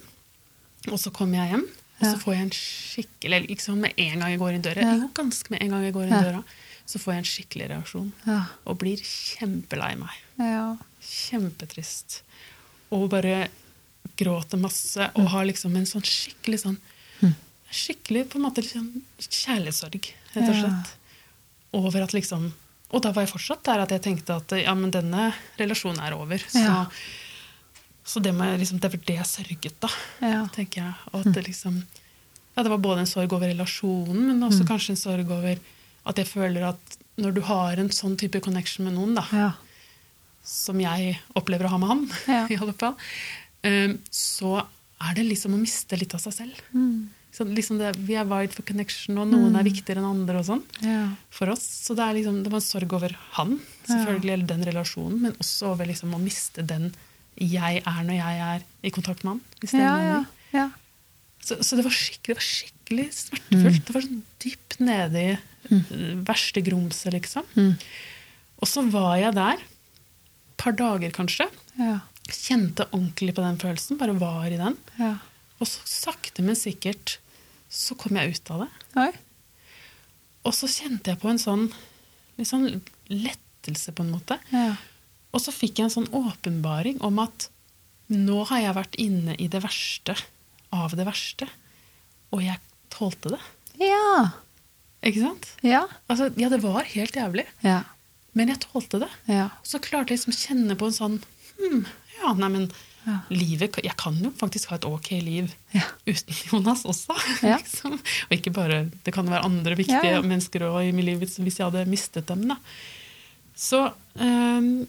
og 0.91 0.97
så 1.01 1.09
kom 1.11 1.31
jeg 1.33 1.49
hjem, 1.49 1.63
og 1.65 2.03
så 2.05 2.17
får 2.21 2.33
jeg 2.35 2.41
en 2.45 2.51
skikkelig 2.53 3.55
sånn 3.63 3.79
med 3.81 3.93
en 3.97 4.19
gang 4.21 4.29
jeg 4.31 4.39
går 4.39 4.53
inn 4.53 4.61
døra, 4.61 4.81
Ja. 4.85 4.93
jo 5.01 5.07
ganske 5.17 5.49
med 5.49 5.61
en 5.65 5.69
gang 5.73 5.83
jeg 5.83 5.93
går 5.95 6.03
inn 6.05 6.13
Ja. 6.13 6.21
døra, 6.27 6.43
så 6.85 6.99
får 7.01 7.13
jeg 7.13 7.17
en 7.23 7.29
skikkelig 7.31 7.67
reaksjon. 7.73 8.11
Og 8.67 8.77
blir 8.77 8.97
kjempelei 9.01 9.95
meg. 9.97 10.13
Ja. 10.37 10.77
Kjempetrist. 11.01 12.21
Og 12.91 13.09
bare 13.09 13.47
gråter 14.21 14.61
masse 14.61 15.09
og 15.17 15.27
har 15.33 15.45
liksom 15.49 15.75
en 15.75 15.89
sånn 15.89 16.05
skikkelig 16.07 16.63
sånn 16.65 16.79
Skikkelig 17.71 18.25
på 18.27 18.35
en 18.35 18.43
måte 18.43 18.59
liksom, 18.65 18.87
kjærlighetssorg, 19.23 20.07
rett 20.33 20.49
og 20.51 20.57
slett. 20.57 20.89
Over 21.79 22.03
at 22.03 22.11
liksom 22.11 22.49
Og 22.91 22.99
da 23.05 23.13
var 23.15 23.23
jeg 23.23 23.31
fortsatt 23.31 23.61
der 23.63 23.79
at 23.85 23.93
jeg 23.95 24.01
tenkte 24.03 24.35
at 24.41 24.51
ja, 24.59 24.73
men 24.75 24.91
denne 24.91 25.29
relasjonen 25.55 26.01
er 26.03 26.17
over. 26.17 26.43
Så, 26.51 26.73
så 28.03 28.19
det, 28.19 28.33
jeg 28.35 28.59
liksom, 28.59 28.81
det 28.83 28.89
var 28.91 29.03
det 29.07 29.15
jeg 29.21 29.29
sørget, 29.29 29.77
da, 29.79 29.91
tenker 30.51 30.81
jeg. 30.83 30.93
Og 31.13 31.21
at 31.23 31.31
det 31.37 31.45
liksom 31.47 31.79
Ja, 32.57 32.65
det 32.67 32.73
var 32.73 32.83
både 32.83 33.05
en 33.05 33.07
sorg 33.13 33.31
over 33.37 33.47
relasjonen, 33.47 34.25
men 34.33 34.43
også 34.49 34.67
kanskje 34.67 34.97
en 34.97 34.99
sorg 35.05 35.31
over 35.31 35.55
at 36.11 36.17
jeg 36.19 36.27
føler 36.27 36.67
at 36.73 36.97
når 37.21 37.37
du 37.37 37.41
har 37.47 37.79
en 37.79 37.91
sånn 37.95 38.17
type 38.19 38.41
connection 38.43 38.83
med 38.89 38.97
noen, 38.99 39.15
da, 39.15 39.23
Ja. 39.31 39.51
som 40.43 40.79
jeg 40.81 41.19
opplever 41.39 41.69
å 41.69 41.71
ha 41.71 41.77
med 41.79 41.87
han, 41.93 42.03
Ja. 42.27 42.43
i 42.51 42.59
alle 42.59 42.73
fall, 42.75 42.97
så 44.11 44.53
er 45.01 45.17
det 45.17 45.25
liksom 45.27 45.55
å 45.55 45.59
miste 45.61 45.97
litt 45.99 46.13
av 46.17 46.21
seg 46.23 46.33
selv. 46.33 46.61
Mm. 46.73 47.09
Så 47.31 47.45
liksom 47.47 47.77
det, 47.79 47.93
vi 48.03 48.17
er 48.19 48.27
wide 48.27 48.51
for 48.51 48.65
connection, 48.67 49.15
og 49.21 49.29
noen 49.31 49.55
er 49.55 49.63
viktigere 49.63 50.01
enn 50.01 50.09
andre 50.09 50.41
og 50.41 50.49
sånn 50.49 50.63
Ja. 50.83 51.13
for 51.31 51.53
oss. 51.53 51.63
Så 51.63 51.95
det, 51.95 52.03
er 52.03 52.17
liksom, 52.17 52.41
det 52.43 52.51
var 52.51 52.59
en 52.59 52.65
sorg 52.65 52.93
over 52.97 53.15
han, 53.37 53.55
selvfølgelig, 53.87 54.33
eller 54.33 54.49
den 54.49 54.65
relasjonen, 54.67 55.21
men 55.23 55.37
også 55.39 55.71
over 55.71 55.87
liksom 55.87 56.17
å 56.17 56.19
miste 56.21 56.65
den 56.67 56.91
jeg 57.39 57.79
er 57.87 58.01
når 58.03 58.17
jeg 58.17 58.43
er 58.49 58.65
i 58.83 58.91
kontakt 58.91 59.23
med 59.23 59.37
han. 59.37 59.41
Ja, 59.71 59.95
ja, 60.03 60.19
ja. 60.51 60.67
Så, 61.41 61.57
så 61.63 61.79
det 61.79 61.87
var 61.87 61.95
det 61.95 62.35
var 62.35 62.45
skikkelig 62.45 63.07
smertefullt. 63.15 63.85
Det 63.87 63.95
var 63.95 64.05
sånn 64.05 64.21
dypt 64.43 64.77
nede 64.83 65.23
i 65.23 65.31
mm. 65.71 66.25
verste 66.27 66.61
grumset, 66.67 67.15
liksom. 67.15 67.47
Og 68.61 68.69
så 68.69 68.83
var 68.91 69.15
jeg 69.23 69.37
der, 69.39 69.63
et 69.63 70.57
par 70.61 70.75
dager 70.77 71.15
kanskje, 71.15 71.47
Ja. 71.79 72.01
Kjente 72.35 72.87
ordentlig 72.91 73.35
på 73.37 73.43
den 73.45 73.59
følelsen, 73.61 73.97
bare 73.99 74.15
var 74.19 74.47
i 74.51 74.57
den. 74.61 74.77
ja. 74.99 75.17
Og 75.61 75.67
så 75.69 75.83
sakte, 75.85 76.41
men 76.41 76.55
sikkert 76.57 77.19
så 77.69 77.93
kom 77.93 78.17
jeg 78.17 78.31
ut 78.33 78.49
av 78.49 78.63
det. 78.63 78.69
Oi. 78.97 79.11
Og 80.49 80.55
så 80.57 80.65
kjente 80.71 81.11
jeg 81.11 81.19
på 81.21 81.29
en 81.29 81.37
sånn, 81.37 81.67
sånn 82.41 82.65
lettelse, 83.13 83.93
på 83.93 84.01
en 84.01 84.09
måte. 84.15 84.39
Ja. 84.49 84.71
Og 85.31 85.43
så 85.43 85.53
fikk 85.53 85.77
jeg 85.77 85.85
en 85.85 85.93
sånn 85.93 86.09
åpenbaring 86.17 86.97
om 87.05 87.21
at 87.21 87.45
nå 88.09 88.41
har 88.49 88.63
jeg 88.63 88.73
vært 88.79 88.97
inne 89.05 89.35
i 89.37 89.45
det 89.53 89.61
verste 89.63 90.17
av 90.73 90.97
det 90.97 91.05
verste, 91.07 91.45
og 92.33 92.41
jeg 92.41 92.57
tålte 92.91 93.35
det. 93.35 93.41
Ja. 93.85 94.31
Ikke 95.05 95.21
sant? 95.27 95.47
Ja. 95.61 95.85
Altså, 96.09 96.31
ja, 96.41 96.49
det 96.49 96.63
var 96.65 96.89
helt 96.89 97.15
jævlig, 97.21 97.45
Ja. 97.61 97.83
men 98.33 98.49
jeg 98.49 98.65
tålte 98.65 98.99
det. 99.05 99.13
Ja. 99.29 99.51
Så 99.61 99.77
klarte 99.77 100.09
jeg 100.15 100.23
liksom 100.23 100.33
å 100.33 100.41
kjenne 100.41 100.75
på 100.81 100.89
en 100.89 100.97
sånn 100.97 101.21
hm, 101.61 101.85
Ja, 102.21 102.33
nei, 102.37 102.49
men 102.49 102.71
Ja. 103.01 103.15
livet 103.33 103.79
Jeg 103.81 103.95
kan 103.97 104.13
jo 104.21 104.29
faktisk 104.37 104.69
ha 104.69 104.75
et 104.77 104.85
ok 104.85 105.09
liv 105.25 105.47
Ja. 105.73 105.81
uten 106.05 106.35
Jonas 106.51 106.83
også. 106.85 107.15
Ja. 107.41 107.57
liksom. 107.57 107.93
Og 107.97 108.31
ikke 108.37 108.53
bare 108.53 108.91
Det 109.03 109.13
kan 109.15 109.25
være 109.25 109.43
andre 109.47 109.75
viktige 109.75 110.21
mennesker 110.21 110.61
også 110.67 110.83
i 110.87 110.91
mitt 110.93 111.05
liv 111.05 111.19
hvis 111.19 111.57
jeg 111.57 111.65
hadde 111.65 111.87
mistet 111.89 112.27
dem. 112.27 112.47
da. 112.47 112.57
Så, 113.57 113.91
um, 114.21 114.85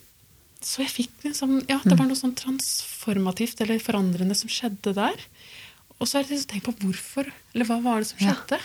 så 0.60 0.84
jeg 0.84 0.92
fikk 0.92 1.24
liksom 1.24 1.62
Ja, 1.68 1.80
det 1.84 1.96
var 1.98 2.06
noe 2.06 2.16
sånn 2.20 2.36
transformativt 2.36 3.60
eller 3.64 3.80
forandrende 3.80 4.36
som 4.36 4.48
skjedde 4.52 4.92
der. 4.94 5.16
Og 5.98 6.06
så 6.06 6.18
har 6.18 6.24
jeg 6.26 6.36
liksom 6.36 6.50
tenkt 6.52 6.68
på 6.68 6.76
hvorfor, 6.84 7.32
eller 7.54 7.64
hva 7.68 7.80
var 7.82 7.98
det 8.02 8.08
som 8.12 8.18
skjedde? 8.18 8.58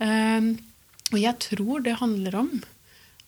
Ehm, 0.00 0.58
og 1.12 1.18
jeg 1.20 1.38
tror 1.38 1.82
det 1.84 1.98
handler 2.00 2.34
om 2.42 2.50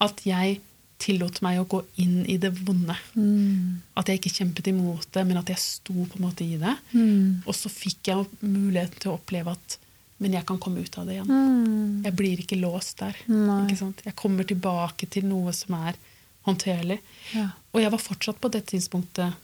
at 0.00 0.22
jeg 0.26 0.61
tillot 0.99 1.40
meg 1.46 1.61
å 1.61 1.66
gå 1.70 1.78
inn 2.03 2.24
i 2.26 2.36
det 2.42 2.51
vonde. 2.66 2.96
Mm. 3.14 3.78
At 3.99 4.09
jeg 4.11 4.18
ikke 4.18 4.34
kjempet 4.40 4.70
imot 4.72 5.07
det, 5.14 5.22
men 5.28 5.38
at 5.38 5.51
jeg 5.53 5.62
sto 5.62 5.94
på 5.94 6.18
en 6.18 6.24
måte 6.26 6.42
i 6.46 6.57
det. 6.59 6.74
Mm. 6.90 7.44
Og 7.46 7.55
så 7.55 7.70
fikk 7.70 8.11
jeg 8.11 8.26
muligheten 8.42 8.99
til 9.05 9.12
å 9.12 9.18
oppleve 9.20 9.55
at 9.55 9.78
men 10.18 10.34
jeg 10.34 10.42
kan 10.49 10.59
komme 10.59 10.82
ut 10.82 10.96
av 10.99 11.07
det 11.07 11.14
igjen. 11.14 11.28
Mm. 11.30 11.90
Jeg 12.03 12.14
blir 12.18 12.40
ikke 12.42 12.57
låst 12.59 12.99
der. 12.99 13.14
Ikke? 13.22 13.92
Jeg 14.03 14.16
kommer 14.18 14.46
tilbake 14.51 15.07
til 15.07 15.28
noe 15.30 15.53
som 15.55 15.76
er 15.78 15.94
håndterlig. 16.49 16.96
Ja. 17.36 17.53
Og 17.70 17.84
jeg 17.84 17.92
var 17.94 18.03
fortsatt 18.03 18.40
på 18.42 18.51
det 18.51 18.64
tidspunktet 18.72 19.36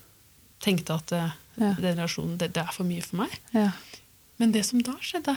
tenkte 0.65 0.97
at 0.99 1.15
eh, 1.15 1.41
Ja. 1.55 1.69
den 1.79 1.95
relasjonen, 1.95 2.35
det, 2.41 2.49
det 2.57 2.65
er 2.65 2.73
for 2.75 2.83
mye 2.89 3.03
for 3.07 3.21
meg. 3.21 3.35
Ja. 3.55 3.69
Men 4.43 4.51
det 4.51 4.65
som 4.67 4.81
da 4.83 4.97
skjedde, 4.99 5.37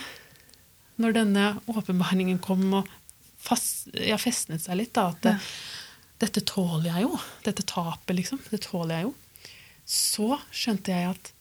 når 0.97 1.13
denne 1.19 1.43
åpenbaringen 1.69 2.39
kom 2.41 2.63
og 2.79 2.89
fast, 3.37 3.91
ja, 3.93 4.17
festnet 4.17 4.63
seg 4.65 4.79
litt, 4.79 4.95
da, 4.97 5.11
at. 5.13 5.43
Dette 6.19 6.41
tåler 6.49 6.87
jeg 6.89 7.03
jo, 7.05 7.17
dette 7.45 7.63
tapet, 7.69 8.15
liksom, 8.17 8.39
det 8.51 8.61
tåler 8.65 8.95
jeg 9.01 9.07
jo, 9.09 9.13
så 9.87 10.37
skjønte 10.51 10.91
jeg 10.95 11.11
at 11.13 11.31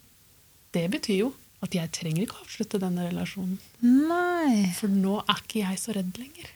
det 0.77 0.85
betyr 0.93 1.21
jo 1.25 1.31
at 1.65 1.73
jeg 1.75 1.89
trenger 1.97 2.27
ikke 2.27 2.37
å 2.37 2.45
avslutte 2.45 2.79
denne 2.83 3.07
relasjonen. 3.09 3.57
Nei. 3.81 4.69
For 4.77 4.93
nå 4.93 5.17
er 5.25 5.41
ikke 5.41 5.63
jeg 5.63 5.79
så 5.81 5.95
redd 5.97 6.19
lenger. 6.21 6.51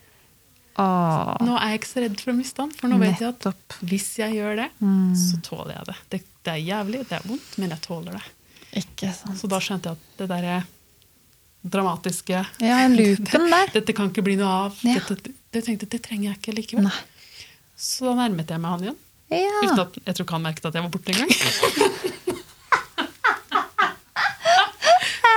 Åh. 0.80 1.40
Nå 1.44 1.54
er 1.56 1.72
jeg 1.72 1.80
ikke 1.80 1.88
så 1.90 2.02
redd 2.04 2.20
for 2.20 2.32
å 2.32 2.36
miste 2.36 2.62
han, 2.62 2.70
for 2.76 2.92
nå 2.92 2.98
vet 3.00 3.20
jeg 3.24 3.32
at 3.48 3.78
hvis 3.90 4.10
jeg 4.20 4.36
gjør 4.36 4.60
det, 4.62 4.68
Mm. 4.84 5.14
så 5.18 5.40
tåler 5.42 5.72
jeg 5.78 5.86
det. 5.88 5.96
det. 6.14 6.20
Det 6.44 6.52
er 6.52 6.60
jævlig, 6.68 7.00
det 7.08 7.16
er 7.18 7.26
vondt, 7.28 7.56
men 7.58 7.72
jeg 7.74 7.82
tåler 7.84 8.12
det. 8.20 8.22
Ikke 8.84 9.10
sant. 9.16 9.36
Så 9.40 9.48
da 9.50 9.58
skjønte 9.60 9.90
jeg 9.90 9.98
at 9.98 10.20
det 10.20 10.28
derre 10.30 10.60
dramatiske 11.64 12.44
Ja, 12.64 12.78
loopen 12.88 13.50
der. 13.54 13.72
Dette 13.74 13.92
kan 13.96 14.08
ikke 14.12 14.24
bli 14.24 14.36
noe 14.40 14.52
av. 14.68 14.78
Ja. 14.86 15.00
Dette, 15.08 15.34
det 15.52 15.64
tenkte 15.66 15.84
jeg, 15.88 15.92
det 15.96 16.02
trenger 16.06 16.30
jeg 16.30 16.38
ikke 16.40 16.54
likevel. 16.56 16.86
Nei. 16.86 17.00
Så 17.80 18.04
da 18.10 18.12
nærmet 18.18 18.50
jeg 18.52 18.60
meg 18.60 18.70
han 18.76 18.84
igjen. 18.84 18.98
Uten 19.30 19.80
at, 19.84 19.94
jeg 20.04 20.14
tror 20.16 20.24
ikke 20.26 20.36
han 20.36 20.44
merket 20.44 20.66
at 20.68 20.76
jeg 20.76 20.84
var 20.84 20.92
borte 20.92 21.12
engang. 21.14 21.30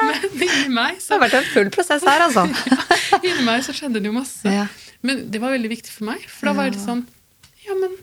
Men 0.03 0.23
inni 0.43 0.69
meg, 0.73 0.97
Det 0.99 1.13
har 1.13 1.21
vært 1.23 1.37
en 1.39 1.45
full 1.53 1.69
prosess 1.73 2.03
her, 2.07 2.23
altså. 2.25 2.43
inni 3.27 3.43
meg 3.47 3.63
så 3.65 3.75
skjedde 3.75 4.01
det 4.03 4.09
jo 4.09 4.15
masse. 4.17 4.43
Ja. 4.51 4.65
Men 5.05 5.25
det 5.31 5.39
var 5.43 5.53
veldig 5.55 5.71
viktig 5.71 5.91
for 5.93 6.07
meg, 6.09 6.23
for 6.31 6.49
da 6.49 6.55
var 6.57 6.71
det 6.73 6.79
sånn 6.83 7.05
Ja, 7.65 7.75
men 7.79 7.95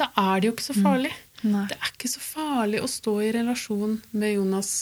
da 0.00 0.06
er 0.16 0.40
det 0.40 0.48
jo 0.48 0.54
ikke 0.54 0.64
så 0.70 0.76
farlig. 0.80 1.12
Mm. 1.42 1.66
Det 1.68 1.76
er 1.76 1.90
ikke 1.92 2.08
så 2.12 2.20
farlig 2.24 2.80
å 2.84 2.88
stå 2.88 3.14
i 3.24 3.30
relasjon 3.36 3.98
med 4.12 4.34
Jonas 4.38 4.72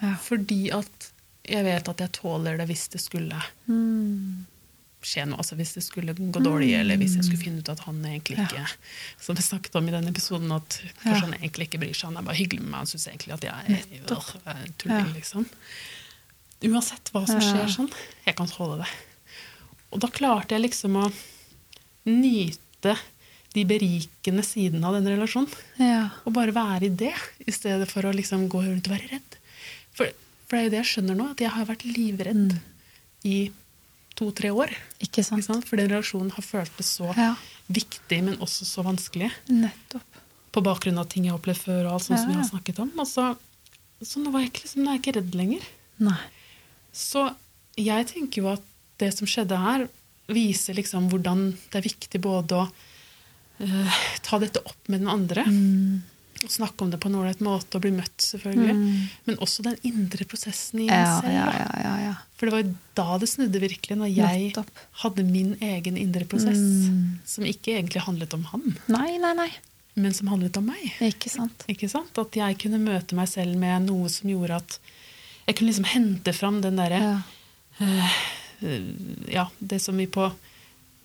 Ja. 0.00 0.14
fordi 0.22 0.62
at 0.74 1.10
jeg 1.46 1.62
vet 1.66 1.88
at 1.90 2.00
jeg 2.02 2.12
tåler 2.16 2.56
det 2.58 2.66
hvis 2.70 2.86
det 2.94 3.00
skulle 3.04 3.38
Mm. 3.68 4.46
Skje 5.06 5.24
noe. 5.28 5.38
Altså 5.42 5.56
hvis 5.58 5.74
det 5.76 5.82
skulle 5.86 6.14
gå 6.16 6.40
dårlig, 6.42 6.72
eller 6.78 6.96
hvis 7.00 7.14
jeg 7.18 7.24
skulle 7.28 7.42
finne 7.44 7.60
ut 7.62 7.68
at 7.72 7.80
han 7.86 8.00
egentlig 8.04 8.38
ikke 8.44 8.64
Som 9.20 9.36
jeg 9.36 9.44
snakket 9.46 9.76
om 9.80 9.88
i 9.88 9.94
denne 9.94 10.10
episoden, 10.12 10.52
at 10.56 10.78
kanskje 11.02 11.14
Ja. 11.14 11.20
han 11.26 11.34
egentlig 11.40 11.68
ikke 11.68 11.80
bryr 11.84 11.94
seg. 11.94 12.08
Han 12.10 12.16
er 12.22 12.26
bare 12.28 12.36
hyggelig 12.40 12.60
med 12.62 12.70
meg. 12.70 12.78
Han 12.84 12.86
syns 12.92 13.06
egentlig 13.08 13.34
at 13.34 13.44
jeg 13.44 13.52
er, 13.52 13.84
øh, 14.00 14.36
er 14.46 14.62
en 14.66 14.74
tulling, 14.78 15.06
Ja. 15.08 15.12
liksom. 15.14 15.46
Uansett 16.64 17.10
hva 17.12 17.26
som 17.28 17.40
skjer 17.40 17.68
sånn, 17.68 17.90
jeg 18.26 18.36
kan 18.36 18.46
tåle 18.48 18.78
det. 18.82 18.88
Og 19.92 20.00
da 20.00 20.08
klarte 20.08 20.54
jeg 20.56 20.62
liksom 20.64 20.96
å 20.96 21.12
nyte 22.06 22.96
de 23.54 23.64
berikende 23.64 24.42
sidene 24.44 24.84
av 24.88 24.94
den 24.98 25.06
relasjonen. 25.12 25.52
Ja. 25.78 26.08
Og 26.26 26.32
bare 26.34 26.54
være 26.56 26.88
i 26.88 26.88
det, 26.88 27.12
i 27.46 27.52
stedet 27.54 27.86
for 27.90 28.02
å 28.08 28.14
liksom 28.14 28.48
gå 28.50 28.64
rundt 28.64 28.88
og 28.88 28.96
være 28.96 29.10
redd. 29.12 29.36
For, 29.94 30.10
for 30.48 30.56
det 30.56 30.60
er 30.60 30.64
jo 30.66 30.72
det 30.74 30.80
jeg 30.82 30.90
skjønner 30.94 31.16
nå, 31.20 31.28
at 31.30 31.44
jeg 31.44 31.52
har 31.54 31.68
vært 31.68 31.84
livredd 31.86 32.56
i 33.24 33.36
to-tre 34.14 34.50
år. 34.54 34.70
Ikke 35.00 35.20
Ikke 35.20 35.24
sant. 35.24 35.44
sant? 35.44 35.64
For 35.68 35.76
den 35.76 35.88
relasjonen 35.90 36.30
har 36.32 36.42
føltes 36.44 36.86
så 36.98 37.10
Ja. 37.16 37.34
viktig, 37.70 38.22
men 38.24 38.36
også 38.38 38.64
så 38.64 38.82
vanskelig. 38.84 39.30
Nettopp. 39.48 40.02
På 40.52 40.62
bakgrunn 40.62 40.98
av 40.98 41.08
ting 41.08 41.24
jeg 41.24 41.32
har 41.32 41.38
opplevd 41.40 41.58
før, 41.64 41.86
og 41.86 41.92
alt 41.94 42.02
sånt 42.04 42.20
som 42.20 42.30
Ja. 42.30 42.36
vi 42.36 42.42
har 42.42 42.50
snakket 42.50 42.78
om. 42.78 42.92
Og 42.98 43.06
så, 43.06 43.36
så 44.02 44.22
nå, 44.22 44.30
var 44.30 44.40
jeg 44.40 44.52
ikke, 44.52 44.62
liksom, 44.64 44.82
nå 44.84 44.88
er 44.90 44.98
jeg 44.98 45.02
ikke 45.02 45.16
redd 45.20 45.34
lenger. 45.34 45.62
Nei. 45.98 46.18
Så 46.92 47.34
jeg 47.76 48.06
tenker 48.06 48.42
jo 48.42 48.48
at 48.52 48.62
det 48.98 49.12
som 49.16 49.26
skjedde 49.26 49.58
her, 49.58 49.88
viser 50.28 50.74
liksom 50.74 51.08
hvordan 51.10 51.50
det 51.70 51.74
er 51.80 51.82
viktig 51.90 52.20
både 52.20 52.52
å 52.54 52.70
uh, 53.60 53.94
ta 54.22 54.38
dette 54.38 54.62
opp 54.64 54.88
med 54.88 55.00
den 55.00 55.08
andre, 55.08 55.44
Mm. 55.44 56.02
Snakke 56.48 56.82
om 56.84 56.90
det 56.92 56.98
på 57.00 57.08
en 57.08 57.14
ålreit 57.20 57.40
måte 57.44 57.76
og 57.78 57.82
bli 57.84 57.90
møtt, 57.94 58.16
selvfølgelig, 58.20 58.74
men 59.26 59.36
også 59.44 59.62
den 59.66 59.76
indre 59.84 60.24
prosessen 60.28 60.80
i 60.84 60.86
Ja, 60.88 61.20
selv. 61.20 61.32
ja, 61.32 61.46
ja, 61.58 61.68
ja, 61.84 61.92
ja. 62.08 62.14
For 62.36 62.46
det 62.46 62.52
var 62.54 62.62
jo 62.64 62.74
da 62.98 63.18
det 63.18 63.28
snudde 63.30 63.60
virkelig, 63.62 63.96
når 64.00 64.10
jeg 64.14 64.40
Nettopp. 64.48 64.70
hadde 65.04 65.24
min 65.24 65.54
egen 65.60 65.96
indre 65.96 66.24
prosess, 66.24 66.58
Mm. 66.58 67.18
som 67.24 67.44
ikke 67.44 67.76
egentlig 67.78 68.02
handlet 68.02 68.34
om 68.34 68.44
han, 68.44 68.76
Nei, 68.88 69.16
nei, 69.18 69.32
nei. 69.34 69.50
men 69.96 70.12
som 70.12 70.28
handlet 70.28 70.56
om 70.58 70.66
meg. 70.66 70.92
Ikke 71.00 71.30
sant. 71.30 71.64
Ikke 71.68 71.88
sant? 71.88 72.16
At 72.18 72.32
jeg 72.34 72.58
kunne 72.58 72.78
møte 72.82 73.14
meg 73.14 73.28
selv 73.28 73.56
med 73.56 73.86
noe 73.86 74.08
som 74.08 74.28
gjorde 74.28 74.56
at 74.56 74.78
jeg 75.46 75.56
kunne 75.56 75.68
liksom 75.72 75.84
hente 75.84 76.32
fram 76.34 76.60
den 76.60 76.76
derre 76.76 77.00
Ja. 77.00 77.22
eh, 77.80 78.82
ja, 79.32 79.48
det 79.60 79.80
som 79.82 79.96
vi 79.96 80.06
på 80.06 80.30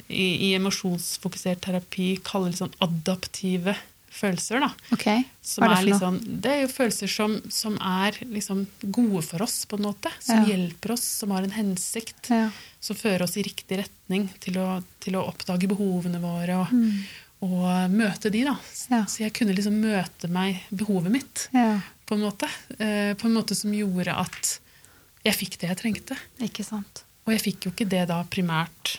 i, 0.10 0.50
i 0.50 0.56
emosjonsfokusert 0.58 1.62
terapi 1.62 2.20
kaller 2.26 2.50
liksom 2.54 2.72
adaptive 2.82 3.76
følelser. 4.12 4.60
da. 4.64 4.70
Okay. 4.96 5.24
Som 5.42 5.64
Hva 5.64 5.70
er 5.70 5.82
er 5.82 5.86
det 5.86 5.94
for 6.00 6.12
noe? 6.12 6.20
liksom, 6.20 6.42
det 6.42 6.52
er 6.52 6.62
jo 6.62 6.68
følelser 6.74 7.08
som, 7.14 7.36
som 7.50 7.78
er 7.82 8.20
liksom 8.26 8.66
gode 8.92 9.24
for 9.28 9.42
oss, 9.46 9.66
på 9.66 9.78
en 9.80 9.86
måte. 9.88 10.12
Som 10.20 10.44
Ja. 10.44 10.56
hjelper 10.56 10.92
oss, 10.96 11.04
som 11.04 11.32
har 11.32 11.44
en 11.44 11.52
hensikt. 11.56 12.30
Ja. 12.30 12.50
Som 12.80 12.96
fører 12.96 13.24
oss 13.24 13.38
i 13.38 13.44
riktig 13.44 13.80
retning 13.84 14.30
til 14.40 14.58
å, 14.62 14.84
til 15.00 15.16
å 15.20 15.26
oppdage 15.28 15.68
behovene 15.68 16.20
våre 16.24 16.56
og, 16.62 16.74
og 17.42 17.92
møte 17.92 18.32
de. 18.32 18.44
da. 18.48 18.56
Mm. 18.56 18.96
Ja. 18.98 19.04
Så 19.06 19.24
jeg 19.24 19.34
kunne 19.38 19.56
liksom 19.56 19.78
møte 19.80 20.28
meg, 20.32 20.64
behovet 20.72 21.12
mitt 21.12 21.48
på 21.52 22.16
en 22.18 22.24
måte. 22.26 22.48
Eh, 22.80 23.14
på 23.20 23.28
en 23.30 23.36
måte 23.38 23.56
som 23.56 23.72
gjorde 23.74 24.16
at 24.16 24.56
jeg 25.26 25.36
fikk 25.36 25.60
det 25.62 25.68
jeg 25.70 25.78
trengte. 25.84 26.18
Ikke 26.42 26.64
sant. 26.66 27.04
Og 27.28 27.34
jeg 27.36 27.44
fikk 27.52 27.66
jo 27.68 27.72
ikke 27.76 27.86
det 27.92 28.08
da 28.10 28.24
primært 28.26 28.98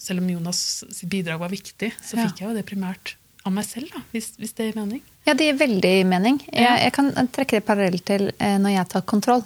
Selv 0.00 0.22
om 0.22 0.28
Jonas 0.32 0.58
sitt 0.90 1.10
bidrag 1.12 1.38
var 1.42 1.50
viktig, 1.52 1.90
så 2.00 2.16
fikk 2.16 2.38
jeg 2.40 2.48
jo 2.48 2.54
det 2.56 2.62
primært 2.64 3.14
av 3.46 3.52
meg 3.52 3.64
selv, 3.64 3.88
da, 3.94 4.02
hvis, 4.12 4.32
hvis 4.38 4.52
det 4.58 4.66
gir 4.70 4.78
mening. 4.80 5.00
Ja, 5.26 5.34
det 5.34 5.46
gir 5.48 5.58
veldig 5.60 5.94
mening. 6.06 6.40
Jeg, 6.52 6.62
Ja. 6.62 6.76
jeg 6.76 6.92
kan 6.92 7.10
trekke 7.32 7.58
det 7.60 7.64
parallelt 7.66 8.04
til 8.04 8.30
eh, 8.38 8.58
når 8.58 8.74
jeg 8.76 8.88
tar 8.88 9.02
kontroll. 9.02 9.44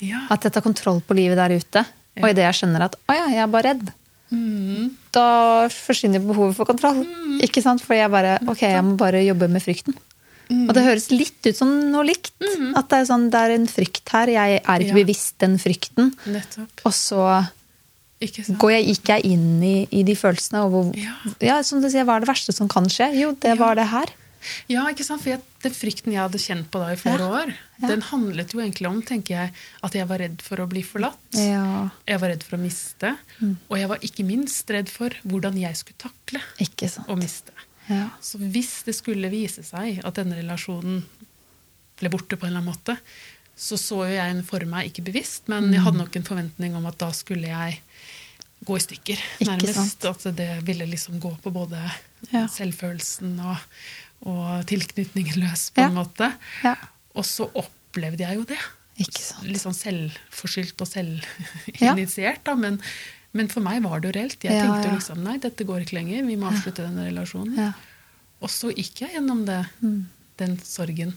Ja. 0.00 0.20
At 0.30 0.42
jeg 0.46 0.52
tar 0.54 0.62
kontroll 0.62 1.00
på 1.02 1.14
livet 1.18 1.36
der 1.36 1.56
ute. 1.58 1.84
Og 2.18 2.24
Ja. 2.26 2.30
idet 2.30 2.44
jeg 2.46 2.54
skjønner 2.60 2.84
at 2.84 2.94
å 3.08 3.14
ja, 3.14 3.26
jeg 3.28 3.42
er 3.42 3.46
bare 3.46 3.62
redd, 3.74 3.92
Mm. 4.30 4.90
da 5.10 5.68
forsvinner 5.72 6.20
behovet 6.20 6.54
for 6.54 6.66
kontroll. 6.68 6.98
Ikke 7.40 7.62
sant? 7.62 7.80
For 7.80 7.94
jeg 7.96 8.10
bare 8.12 8.38
ok, 8.46 8.60
jeg 8.60 8.84
må 8.84 8.94
bare 9.00 9.22
jobbe 9.24 9.48
med 9.48 9.62
frykten. 9.64 9.94
Mm. 10.50 10.68
Og 10.68 10.74
det 10.74 10.82
høres 10.84 11.10
litt 11.10 11.46
ut 11.46 11.56
som 11.56 11.68
noe 11.92 12.04
likt. 12.04 12.32
At 12.76 12.88
det 12.90 12.98
er, 12.98 13.04
sånn, 13.08 13.30
det 13.30 13.40
er 13.40 13.54
en 13.54 13.66
frykt 13.66 14.06
her. 14.12 14.26
Jeg 14.28 14.60
er 14.66 14.78
ikke 14.84 14.94
bevisst 15.06 15.38
den 15.38 15.56
frykten. 15.58 16.12
Nettopp. 16.26 16.84
Og 16.84 16.92
så? 16.92 17.48
Går 18.20 18.72
jeg, 18.72 18.86
gikk 18.92 19.10
jeg 19.14 19.24
inn 19.24 19.62
i, 19.62 19.74
i 19.94 20.02
de 20.02 20.14
følelsene. 20.18 20.64
Og 20.66 20.70
hvor, 20.72 20.96
Ja. 20.98 21.14
ja, 21.40 21.62
som 21.62 21.80
du 21.80 21.88
sier, 21.90 22.04
hva 22.04 22.16
er 22.16 22.20
det 22.24 22.28
verste 22.28 22.52
som 22.54 22.68
kan 22.68 22.84
skje? 22.90 23.12
Jo, 23.18 23.32
det 23.32 23.54
Ja. 23.56 23.60
var 23.60 23.74
det 23.78 23.86
her. 23.88 24.06
Ja, 24.68 24.84
ikke 24.86 25.02
sant? 25.04 25.20
For 25.22 25.30
jeg, 25.30 25.40
den 25.62 25.72
frykten 25.74 26.12
jeg 26.12 26.20
hadde 26.22 26.38
kjent 26.38 26.68
på 26.70 26.78
da 26.78 26.92
i 26.92 26.96
flere 26.96 27.18
Ja. 27.18 27.28
år, 27.42 27.54
den 27.80 28.00
handlet 28.02 28.52
jo 28.54 28.60
egentlig 28.60 28.86
om 28.88 29.02
tenker 29.02 29.34
jeg, 29.34 29.52
at 29.82 29.92
jeg 29.92 30.06
var 30.08 30.18
redd 30.18 30.40
for 30.42 30.56
å 30.58 30.68
bli 30.68 30.82
forlatt. 30.82 31.18
Ja, 31.34 31.90
Jeg 32.06 32.20
var 32.20 32.28
redd 32.30 32.42
for 32.44 32.56
å 32.56 32.60
miste. 32.60 33.16
Og 33.68 33.76
jeg 33.78 33.88
var 33.88 33.98
ikke 33.98 34.24
minst 34.24 34.66
redd 34.70 34.88
for 34.88 35.10
hvordan 35.26 35.58
jeg 35.58 35.74
skulle 35.74 35.98
takle 35.98 36.40
å 37.08 37.16
miste. 37.18 37.50
Ja. 37.88 38.10
Så 38.20 38.38
hvis 38.38 38.84
det 38.84 38.94
skulle 38.94 39.30
vise 39.30 39.62
seg 39.64 40.04
at 40.04 40.14
denne 40.14 40.36
relasjonen 40.36 41.02
ble 41.98 42.08
borte 42.10 42.36
på 42.38 42.46
en 42.46 42.52
eller 42.52 42.60
annen 42.62 42.74
måte, 42.74 42.98
så 43.58 43.74
så 43.76 44.06
jo 44.06 44.14
jeg 44.14 44.30
en 44.30 44.42
for 44.44 44.60
meg, 44.64 44.86
ikke 44.92 45.02
bevisst, 45.12 45.48
men 45.48 45.72
jeg 45.72 45.80
hadde 45.82 45.98
nok 45.98 46.14
en 46.14 46.22
forventning 46.22 46.76
om 46.76 46.86
at 46.86 46.96
da 46.98 47.10
skulle 47.10 47.48
jeg 47.48 47.80
gå 48.64 48.76
i 48.76 48.80
stykker. 48.82 49.18
Nærmest. 49.46 50.04
At 50.04 50.24
det 50.36 50.48
ville 50.66 50.86
liksom 50.86 51.20
gå 51.20 51.34
på 51.42 51.50
både 51.54 51.78
Ja. 52.32 52.46
selvfølelsen 52.50 53.38
og, 53.40 53.56
og 54.26 54.66
tilknytningen 54.66 55.36
løs, 55.38 55.70
på 55.70 55.80
Ja. 55.82 55.86
en 55.88 55.94
måte. 55.94 56.32
Ja. 56.64 56.74
Og 57.14 57.24
så 57.24 57.46
opplevde 57.54 58.24
jeg 58.26 58.36
jo 58.36 58.44
det. 58.44 58.58
Litt 58.98 59.60
sånn 59.62 59.74
selvforskyldt 59.78 60.80
og 60.82 60.88
selvinitiert, 60.90 62.42
da. 62.44 62.54
Men, 62.58 62.80
men 63.32 63.48
for 63.52 63.60
meg 63.64 63.82
var 63.84 64.00
det 64.00 64.10
jo 64.10 64.16
reelt. 64.20 64.42
Jeg 64.42 64.58
tenkte 64.58 64.88
jo 64.90 64.96
liksom 64.96 65.22
nei, 65.22 65.36
dette 65.38 65.64
går 65.68 65.84
ikke 65.84 65.98
lenger, 66.00 66.26
vi 66.26 66.36
må 66.40 66.50
avslutte 66.50 66.82
denne 66.86 67.06
relasjonen. 67.06 67.56
Ja. 67.58 67.72
Og 68.42 68.50
så 68.50 68.70
gikk 68.74 69.04
jeg 69.04 69.14
gjennom 69.16 69.44
det, 69.46 69.64
Mm. 69.82 70.06
den 70.38 70.58
sorgen. 70.62 71.14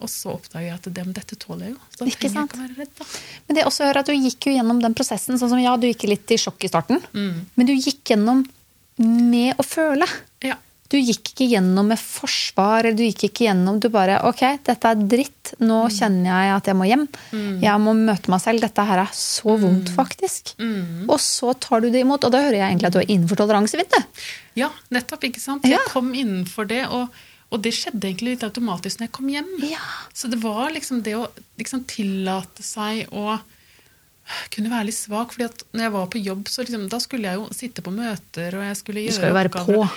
Og 0.00 0.08
så 0.08 0.30
oppdager 0.36 0.68
jeg 0.68 0.74
at 0.78 0.84
det, 0.94 1.04
dette 1.14 1.36
tåler 1.42 1.66
jeg 1.66 1.72
jo. 1.74 1.80
Så 1.90 1.98
da 1.98 2.06
Ikke 2.06 2.28
trenger 2.28 2.38
jeg 2.38 2.48
ikke 2.48 2.60
være 2.62 2.76
redd. 2.78 2.92
da. 2.98 3.04
Men 3.48 3.56
det 3.56 3.62
er 3.64 3.66
også 3.66 3.82
å 3.82 3.88
høre 3.88 3.98
at 4.04 4.06
du 4.06 4.12
gikk 4.14 4.46
jo 4.46 4.52
gjennom 4.54 4.80
den 4.82 4.94
prosessen. 4.94 5.38
sånn 5.40 5.48
som 5.50 5.58
ja, 5.58 5.76
Du 5.76 5.86
gikk 5.88 6.04
litt 6.08 6.30
i 6.30 6.36
sjokk 6.38 6.62
i 6.64 6.68
starten, 6.70 7.02
Mm. 7.12 7.46
men 7.56 7.66
du 7.66 7.72
gikk 7.74 8.04
gjennom 8.04 8.44
med 8.98 9.56
å 9.58 9.64
føle. 9.66 10.06
Ja. 10.42 10.54
Du 10.88 10.96
gikk 10.96 11.34
ikke 11.34 11.48
gjennom 11.50 11.88
med 11.88 11.98
forsvar, 12.00 12.80
eller 12.86 12.94
du 12.96 13.02
gikk 13.04 13.26
ikke 13.28 13.44
gjennom 13.48 13.78
Du 13.78 13.88
bare 13.92 14.22
Ok, 14.24 14.40
dette 14.64 14.84
er 14.88 14.94
dritt. 14.94 15.52
Nå 15.60 15.84
Mm. 15.84 15.90
kjenner 15.92 16.24
jeg 16.24 16.56
at 16.56 16.64
jeg 16.64 16.76
må 16.76 16.86
hjem. 16.88 17.08
Jeg 17.60 17.80
må 17.80 17.92
møte 17.94 18.28
meg 18.30 18.40
selv. 18.40 18.60
Dette 18.60 18.86
her 18.86 18.98
er 19.00 19.10
så 19.12 19.58
vondt, 19.60 19.90
faktisk. 19.94 20.54
Mm. 20.58 21.04
Og 21.10 21.18
så 21.18 21.52
tar 21.60 21.80
du 21.82 21.90
det 21.90 22.00
imot. 22.06 22.24
Og 22.24 22.32
da 22.32 22.38
hører 22.40 22.56
jeg 22.62 22.70
egentlig 22.72 22.86
at 22.86 22.92
du 22.92 22.98
er 23.00 23.06
innenfor 23.10 23.36
toleransevidde. 23.36 24.04
ja, 24.56 24.70
nettopp. 24.90 25.20
ikke 25.24 25.40
sant? 25.40 25.62
Ja. 25.64 25.76
Jeg 25.76 25.86
kom 25.92 26.12
innenfor 26.14 26.66
det, 26.66 26.86
og, 26.88 27.08
og 27.48 27.62
det 27.64 27.72
skjedde 27.72 28.10
egentlig 28.10 28.34
litt 28.36 28.44
automatisk 28.44 29.00
når 29.00 29.08
jeg 29.08 29.14
kom 29.16 29.28
hjem. 29.32 29.52
Ja. 29.70 29.84
Så 30.12 30.28
det 30.28 30.40
var 30.42 30.68
liksom 30.74 31.00
det 31.06 31.14
å 31.16 31.28
liksom 31.60 31.86
tillate 31.88 32.64
seg 32.66 33.08
å 33.14 33.38
kunne 34.52 34.68
være 34.68 34.88
litt 34.90 34.96
svak. 34.98 35.32
fordi 35.32 35.46
at 35.46 35.62
når 35.72 35.84
jeg 35.86 35.92
var 35.94 36.08
på 36.12 36.20
jobb, 36.20 36.48
så 36.52 36.64
liksom, 36.64 36.82
da 36.92 36.98
skulle 37.00 37.30
jeg 37.30 37.38
jo 37.40 37.46
sitte 37.56 37.84
på 37.84 37.92
møter 37.94 38.58
og 38.58 38.66
jeg 38.66 38.76
skulle 38.76 39.04
gjøre 39.06 39.14
du 39.14 39.16
skal 39.16 39.32
jo 39.32 39.36
være 39.38 39.52
oppgaver. 39.52 39.94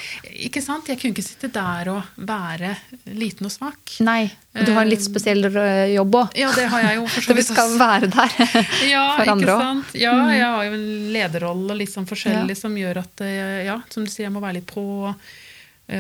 Ikke 0.48 0.64
sant? 0.64 0.88
Jeg 0.88 1.02
kunne 1.02 1.16
ikke 1.18 1.26
sitte 1.28 1.50
der 1.52 1.92
og 1.92 2.24
være 2.32 2.72
liten 3.12 3.50
og 3.50 3.52
svak. 3.52 3.98
Nei. 4.08 4.32
og 4.56 4.64
Du 4.70 4.72
har 4.72 4.86
en 4.86 4.94
litt 4.94 5.04
spesiell 5.04 5.44
øh, 5.52 5.84
jobb 5.98 6.18
òg. 6.22 6.40
Ja, 6.40 6.54
det 6.56 6.70
har 6.72 6.88
jeg 6.88 7.02
jo 7.02 7.06
for 7.12 7.28
Så 7.28 7.32
så 7.34 7.40
vi 7.42 7.48
skal 7.50 7.76
være 7.84 8.12
der 8.16 8.40
ja, 8.94 9.06
for 9.20 9.36
andre 9.36 9.58
òg. 9.58 9.68
sant? 9.68 9.94
Ja, 10.00 10.16
jeg 10.32 10.48
har 10.48 10.68
jo 10.70 10.80
en 10.80 10.90
lederrolle 11.20 11.80
litt 11.84 11.92
sånn 11.92 12.08
forskjellig 12.08 12.56
som 12.64 12.80
gjør 12.80 13.04
at 13.04 13.28
eh, 13.28 13.62
ja, 13.68 13.82
som 13.92 14.08
du 14.08 14.12
sier, 14.14 14.30
jeg 14.30 14.36
må 14.40 14.44
være 14.44 14.62
litt 14.62 14.72
på. 14.72 14.88
eh, 15.12 15.40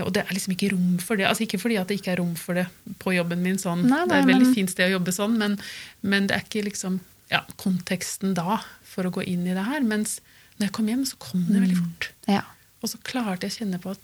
Og 0.05 0.13
det 0.15 0.21
er 0.23 0.33
liksom 0.33 0.53
ikke 0.55 0.71
rom 0.71 0.97
for 1.03 1.19
det. 1.19 1.25
Altså 1.27 1.43
Ikke 1.43 1.59
fordi 1.59 1.75
at 1.81 1.87
det 1.91 1.97
ikke 1.99 2.13
er 2.13 2.21
rom 2.21 2.35
for 2.39 2.53
det 2.55 2.67
på 2.99 3.11
jobben 3.15 3.41
min, 3.43 3.57
sånn. 3.59 3.83
Nei, 3.89 4.05
det 4.07 4.15
er 4.15 4.21
et 4.21 4.29
veldig 4.29 4.45
men- 4.47 4.55
fint 4.55 4.71
sted 4.71 4.87
å 4.89 4.93
jobbe 4.99 5.11
sånn, 5.11 5.37
men, 5.37 5.57
men 6.01 6.27
det 6.27 6.37
er 6.37 6.45
ikke 6.45 6.63
liksom 6.69 6.99
ja, 7.31 7.41
konteksten 7.57 8.33
da 8.35 8.61
for 8.83 9.03
å 9.07 9.11
gå 9.11 9.23
inn 9.27 9.45
i 9.47 9.53
det 9.57 9.63
her. 9.67 9.81
Mens 9.83 10.19
når 10.57 10.67
jeg 10.69 10.71
kom 10.77 10.87
hjem, 10.87 11.03
så 11.05 11.17
kom 11.19 11.43
det 11.49 11.61
veldig 11.61 11.77
fort. 11.79 12.09
Ja. 12.27 12.41
Og 12.81 12.89
så 12.89 12.97
klarte 13.03 13.47
jeg 13.47 13.51
å 13.53 13.59
kjenne 13.59 13.79
på 13.83 13.91
at 13.91 13.99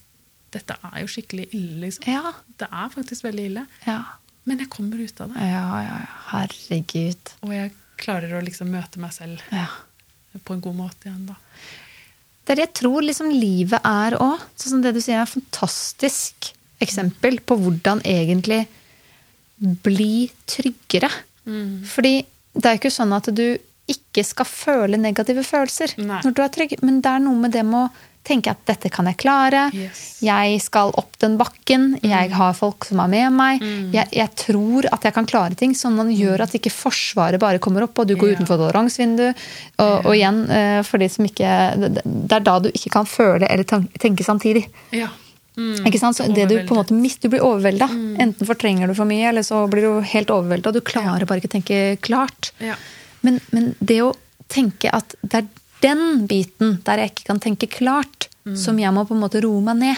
dette 0.55 0.75
er 0.91 1.01
jo 1.03 1.07
skikkelig 1.11 1.49
ille. 1.53 1.79
liksom. 1.87 2.07
Ja. 2.07 2.33
Det 2.57 2.67
er 2.71 2.89
faktisk 2.93 3.23
veldig 3.27 3.45
ille. 3.51 3.65
Ja. 3.85 3.99
Men 4.47 4.59
jeg 4.63 4.69
kommer 4.71 4.97
ut 5.03 5.19
av 5.21 5.33
det. 5.33 5.43
ja. 5.43 6.05
Herregud. 6.31 7.33
Og 7.43 7.51
jeg 7.53 7.73
klarer 7.99 8.31
å 8.37 8.43
liksom 8.45 8.69
møte 8.71 8.99
meg 9.01 9.11
selv 9.15 9.41
Ja. 9.51 9.67
på 10.45 10.53
en 10.53 10.61
god 10.61 10.75
måte 10.75 11.09
igjen, 11.09 11.25
da. 11.27 11.35
Det 12.47 12.53
er 12.53 12.61
det 12.61 12.67
jeg 12.69 12.75
tror 12.79 13.03
liksom 13.03 13.31
livet 13.33 13.83
er 13.83 14.15
òg. 14.23 14.43
Sånn 14.55 14.77
som 14.77 14.83
det 14.85 14.93
du 14.95 15.01
sier, 15.03 15.19
er 15.19 15.27
et 15.27 15.35
fantastisk 15.35 16.53
eksempel 16.79 17.41
på 17.43 17.57
hvordan 17.59 17.99
egentlig 18.07 18.61
bli 19.83 20.29
tryggere. 20.47 21.09
Mm. 21.43 21.83
Fordi 21.91 22.21
det 22.55 22.69
er 22.69 22.79
ikke 22.79 22.93
sånn 22.93 23.11
at 23.17 23.27
du 23.35 23.49
ikke 23.91 24.23
skal 24.27 24.47
føle 24.47 24.99
negative 24.99 25.43
følelser 25.47 25.93
Nei. 25.99 26.21
når 26.23 26.35
du 26.35 26.41
er 26.43 26.53
trygg, 26.53 26.77
men 26.83 27.01
det 27.03 27.11
er 27.11 27.23
noe 27.23 27.39
med 27.39 27.53
det 27.55 27.63
med 27.67 27.87
å 27.87 27.91
tenke 28.27 28.51
at 28.53 28.63
dette 28.67 28.91
kan 28.93 29.07
jeg 29.09 29.19
klare. 29.21 29.67
Yes. 29.75 30.03
Jeg 30.23 30.59
skal 30.63 30.91
opp 30.99 31.17
den 31.21 31.37
bakken. 31.39 31.89
Jeg 32.03 32.31
har 32.35 32.57
folk 32.57 32.87
som 32.87 33.01
er 33.03 33.11
med 33.11 33.35
meg. 33.35 33.63
Jeg, 33.93 34.09
jeg 34.15 34.33
tror 34.39 34.87
at 34.91 35.07
jeg 35.07 35.15
kan 35.15 35.29
klare 35.29 35.57
ting. 35.59 35.75
Sånn 35.77 35.97
man 35.97 36.11
gjør 36.13 36.45
at 36.47 36.55
ikke 36.57 36.73
Forsvaret 36.73 37.41
bare 37.41 37.61
kommer 37.63 37.85
opp, 37.87 37.97
og 37.97 38.09
du 38.09 38.15
går 38.15 38.33
yeah. 38.33 38.39
utenfor 38.39 38.59
toleransevinduet. 38.61 39.45
Og, 39.83 39.95
og 40.09 40.11
igjen, 40.15 40.43
eh, 40.53 40.81
for 40.87 41.01
de 41.01 41.07
som 41.11 41.25
ikke 41.27 41.53
Det 41.77 42.35
er 42.37 42.43
da 42.43 42.57
du 42.63 42.69
ikke 42.73 42.91
kan 42.93 43.07
føle 43.09 43.47
eller 43.47 43.65
tenke 43.67 44.25
samtidig. 44.25 44.67
Ja. 44.95 45.09
Mm. 45.57 45.87
Ikke 45.89 45.99
sant? 46.01 46.19
Så 46.19 46.27
det 46.29 46.45
du 46.51 46.55
på 46.67 46.75
en 46.75 46.81
måte 46.83 46.95
mister, 46.95 47.27
du 47.27 47.33
blir 47.33 47.45
overvelda. 47.45 47.89
Enten 48.21 48.47
fortrenger 48.47 48.89
du 48.89 48.95
for 48.97 49.09
mye, 49.09 49.25
eller 49.31 49.45
så 49.45 49.63
blir 49.71 49.87
du 49.87 50.09
helt 50.13 50.33
overvelda. 50.33 50.73
Du 50.75 50.83
klarer 50.85 51.25
bare 51.25 51.41
ikke 51.41 51.49
å 51.51 51.55
tenke 51.57 51.79
klart. 52.05 52.51
Ja. 52.61 52.77
Men, 53.25 53.41
men 53.55 53.71
det 53.79 54.03
å 54.05 54.13
tenke 54.51 54.91
at 54.93 55.17
det 55.23 55.41
er 55.41 55.47
den 55.83 56.25
biten 56.27 56.77
der 56.85 56.97
jeg 57.03 57.11
ikke 57.13 57.27
kan 57.31 57.39
tenke 57.43 57.67
klart, 57.69 58.29
som 58.55 58.77
jeg 58.79 58.93
må 58.95 59.03
på 59.07 59.13
en 59.15 59.19
måte 59.25 59.41
roe 59.43 59.59
meg 59.61 59.75
ned. 59.81 59.97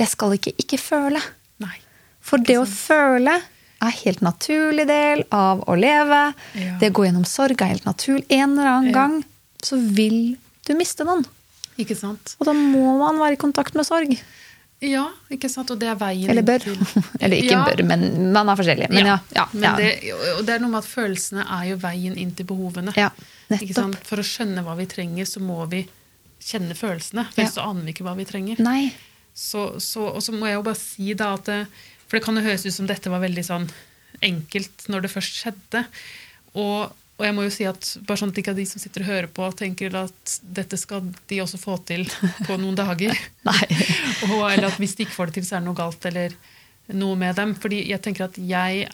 Jeg 0.00 0.08
skal 0.08 0.32
ikke 0.38 0.54
ikke 0.58 0.78
føle. 0.80 1.20
Nei. 1.62 1.76
For 2.24 2.38
det 2.42 2.56
å 2.58 2.64
føle 2.66 3.34
er 3.84 3.92
helt 4.02 4.22
naturlig 4.24 4.86
del 4.88 5.22
av 5.30 5.60
å 5.68 5.76
leve. 5.78 6.22
Ja. 6.56 6.78
Det 6.80 6.88
å 6.90 6.96
gå 6.96 7.04
gjennom 7.06 7.26
sorg 7.28 7.60
er 7.62 7.74
helt 7.74 7.84
naturlig. 7.86 8.24
En 8.32 8.56
eller 8.56 8.70
annen 8.72 8.88
Ja. 8.90 8.96
gang 9.02 9.24
så 9.62 9.76
vil 9.76 10.36
du 10.66 10.74
miste 10.74 11.04
noen. 11.04 11.26
Ikke 11.78 11.94
sant? 11.96 12.36
Og 12.40 12.46
da 12.48 12.52
må 12.56 12.96
man 12.98 13.18
være 13.20 13.36
i 13.36 13.40
kontakt 13.44 13.74
med 13.76 13.84
sorg. 13.84 14.16
Ja, 14.84 15.06
ikke 15.32 15.48
sant? 15.48 15.70
Og 15.72 15.78
det 15.80 15.88
er 15.88 15.96
veien 15.96 16.28
Eller 16.30 16.44
bør. 16.44 16.58
til 16.60 16.76
Eller 17.22 17.36
ikke 17.40 17.54
Ja. 17.54 17.62
bør, 17.64 17.82
men 17.88 18.32
man 18.34 18.48
er 18.52 18.58
forskjellig. 18.60 18.90
Men 18.92 19.06
ja. 19.08 19.18
ja, 19.34 19.46
Men. 19.52 19.76
Det, 19.80 19.92
og 20.36 20.42
det 20.44 20.54
er 20.54 20.60
noe 20.60 20.70
med 20.74 20.82
at 20.82 20.90
følelsene 20.90 21.46
er 21.48 21.70
jo 21.70 21.78
veien 21.80 22.16
inn 22.20 22.34
til 22.36 22.44
behovene. 22.50 22.92
Ja. 22.96 23.08
For 24.04 24.20
å 24.20 24.26
skjønne 24.26 24.62
hva 24.66 24.74
vi 24.76 24.86
trenger, 24.90 25.24
så 25.24 25.40
må 25.40 25.62
vi 25.72 25.86
kjenne 26.44 26.76
følelsene. 26.76 27.24
For 27.32 27.40
Ja. 27.40 27.46
ellers 27.48 27.58
aner 27.64 27.82
vi 27.88 27.94
ikke 27.96 28.04
hva 28.04 28.16
vi 28.18 28.26
trenger. 28.28 28.60
Så, 29.36 29.64
så, 29.80 30.10
og 30.12 30.22
så 30.24 30.32
må 30.36 30.46
jeg 30.48 30.56
jo 30.60 30.62
bare 30.68 30.80
si 30.80 31.12
da 31.14 31.32
at 31.36 31.44
det, 31.48 31.66
For 32.08 32.16
det 32.18 32.24
kan 32.24 32.36
jo 32.36 32.42
høres 32.44 32.64
ut 32.66 32.72
som 32.76 32.86
dette 32.86 33.10
var 33.10 33.20
veldig 33.24 33.42
sånn 33.44 33.66
enkelt 34.24 34.86
når 34.92 35.02
det 35.06 35.10
først 35.12 35.40
skjedde. 35.42 35.82
Og, 36.56 36.92
og 37.16 37.24
jeg 37.24 37.32
må 37.32 37.46
jo 37.46 37.52
si 37.52 37.64
at 37.64 37.86
bare 38.04 38.20
sånn 38.20 38.32
at 38.34 38.38
ikke 38.42 38.52
de 38.56 38.66
som 38.68 38.80
sitter 38.82 39.04
og 39.04 39.08
hører 39.08 39.30
på, 39.32 39.46
tenker 39.56 39.94
at 39.96 40.34
dette 40.42 40.76
skal 40.76 41.06
de 41.30 41.40
også 41.40 41.60
få 41.60 41.78
til 41.88 42.04
på 42.44 42.58
noen 42.60 42.76
dager. 42.82 43.16
Og, 44.28 44.42
eller 44.50 44.68
at 44.68 44.76
hvis 44.80 44.96
de 44.98 45.06
ikke 45.06 45.16
får 45.16 45.30
det 45.30 45.38
til, 45.38 45.46
så 45.48 45.56
er 45.56 45.64
det 45.64 45.68
noe 45.70 45.78
galt 45.78 46.08
eller 46.10 46.36
noe 46.92 47.16
med 47.18 47.38
dem. 47.40 47.54
Fordi 47.56 47.80
jeg 47.88 48.02
tenker 48.04 48.28
at 48.28 48.36
jeg 48.36 48.84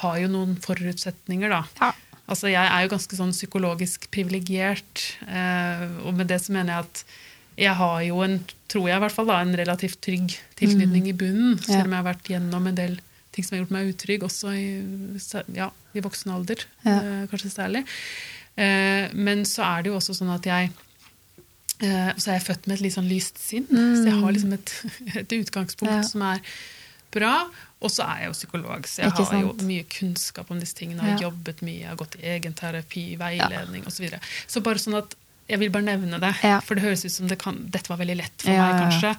har 0.00 0.20
jo 0.22 0.30
noen 0.32 0.56
forutsetninger, 0.64 1.52
da. 1.52 1.62
Ja. 1.82 1.90
Altså, 2.28 2.48
jeg 2.52 2.64
er 2.64 2.84
jo 2.84 2.92
ganske 2.92 3.16
sånn 3.16 3.32
psykologisk 3.36 4.08
privilegert, 4.12 5.04
eh, 5.24 5.84
og 6.04 6.16
med 6.16 6.28
det 6.28 6.42
så 6.44 6.52
mener 6.52 6.74
jeg 6.74 6.88
at 6.88 7.04
jeg 7.58 7.74
har 7.74 8.02
jo 8.04 8.20
en, 8.22 8.36
tror 8.70 8.88
jeg 8.90 9.00
i 9.00 9.02
hvert 9.02 9.16
fall, 9.16 9.30
da, 9.30 9.38
en 9.42 9.56
relativt 9.56 10.00
trygg 10.04 10.34
tilknytning 10.60 11.08
i 11.08 11.16
bunnen, 11.16 11.56
selv 11.64 11.86
om 11.86 11.94
jeg 11.94 12.02
har 12.02 12.06
vært 12.06 12.28
gjennom 12.30 12.68
en 12.68 12.76
del 12.76 12.98
ting 13.34 13.46
som 13.46 13.56
har 13.56 13.62
gjort 13.62 13.72
meg 13.74 13.88
utrygg, 13.94 14.26
også 14.28 14.52
i, 14.54 14.68
ja, 15.56 15.70
i 15.98 16.04
voksen 16.06 16.32
alder, 16.34 16.64
Ja. 16.86 16.96
eh, 16.98 17.26
kanskje 17.30 17.50
særlig. 17.54 17.84
Eh, 18.58 19.08
men 19.14 19.44
så 19.46 19.62
er 19.66 19.82
det 19.82 19.92
jo 19.92 19.98
også 20.00 20.14
sånn 20.18 20.34
at 20.34 20.46
jeg 20.48 20.70
eh, 21.80 22.10
så 22.18 22.32
er 22.32 22.38
jeg 22.38 22.46
født 22.48 22.66
med 22.66 22.78
et 22.78 22.84
litt 22.88 22.96
sånn 22.96 23.08
lyst 23.10 23.38
sinn, 23.38 23.66
så 23.70 24.04
jeg 24.08 24.18
har 24.18 24.32
liksom 24.34 24.52
et, 24.56 24.72
et 25.22 25.36
utgangspunkt 25.38 25.92
Ja. 25.94 26.02
som 26.02 26.22
er 26.26 26.40
bra. 27.14 27.36
Og 27.80 27.92
så 27.94 28.02
er 28.02 28.24
jeg 28.24 28.32
jo 28.32 28.34
psykolog, 28.34 28.88
så 28.90 29.04
jeg 29.04 29.12
Ikke 29.12 29.24
har 29.30 29.40
jo 29.44 29.52
mye 29.62 29.84
kunnskap 29.86 30.48
om 30.50 30.58
disse 30.58 30.74
tingene. 30.74 30.98
Jeg 31.04 31.12
har 31.14 31.20
Ja. 31.22 31.28
jobbet 31.30 31.60
mye, 31.62 31.78
jeg 31.84 31.88
har 31.92 31.96
gått 32.00 32.16
i 32.18 32.26
egenterapi, 32.26 33.04
veiledning 33.20 33.84
osv. 33.86 33.94
Så, 33.94 34.02
videre. 34.02 34.20
så 34.48 34.60
bare 34.66 34.82
sånn 34.82 34.98
at 34.98 35.14
jeg 35.48 35.60
vil 35.60 35.70
bare 35.70 35.84
nevne 35.86 36.18
det, 36.20 36.34
Ja. 36.42 36.58
for 36.60 36.74
det 36.74 36.82
høres 36.82 37.04
ut 37.06 37.12
som 37.14 37.28
det 37.28 37.38
kan, 37.38 37.54
dette 37.70 37.88
var 37.88 37.96
veldig 38.02 38.16
lett 38.18 38.42
for 38.42 38.50
Ja, 38.50 38.66
meg, 38.66 38.74
ja, 38.74 38.78
ja. 38.80 38.90
kanskje. 38.90 39.12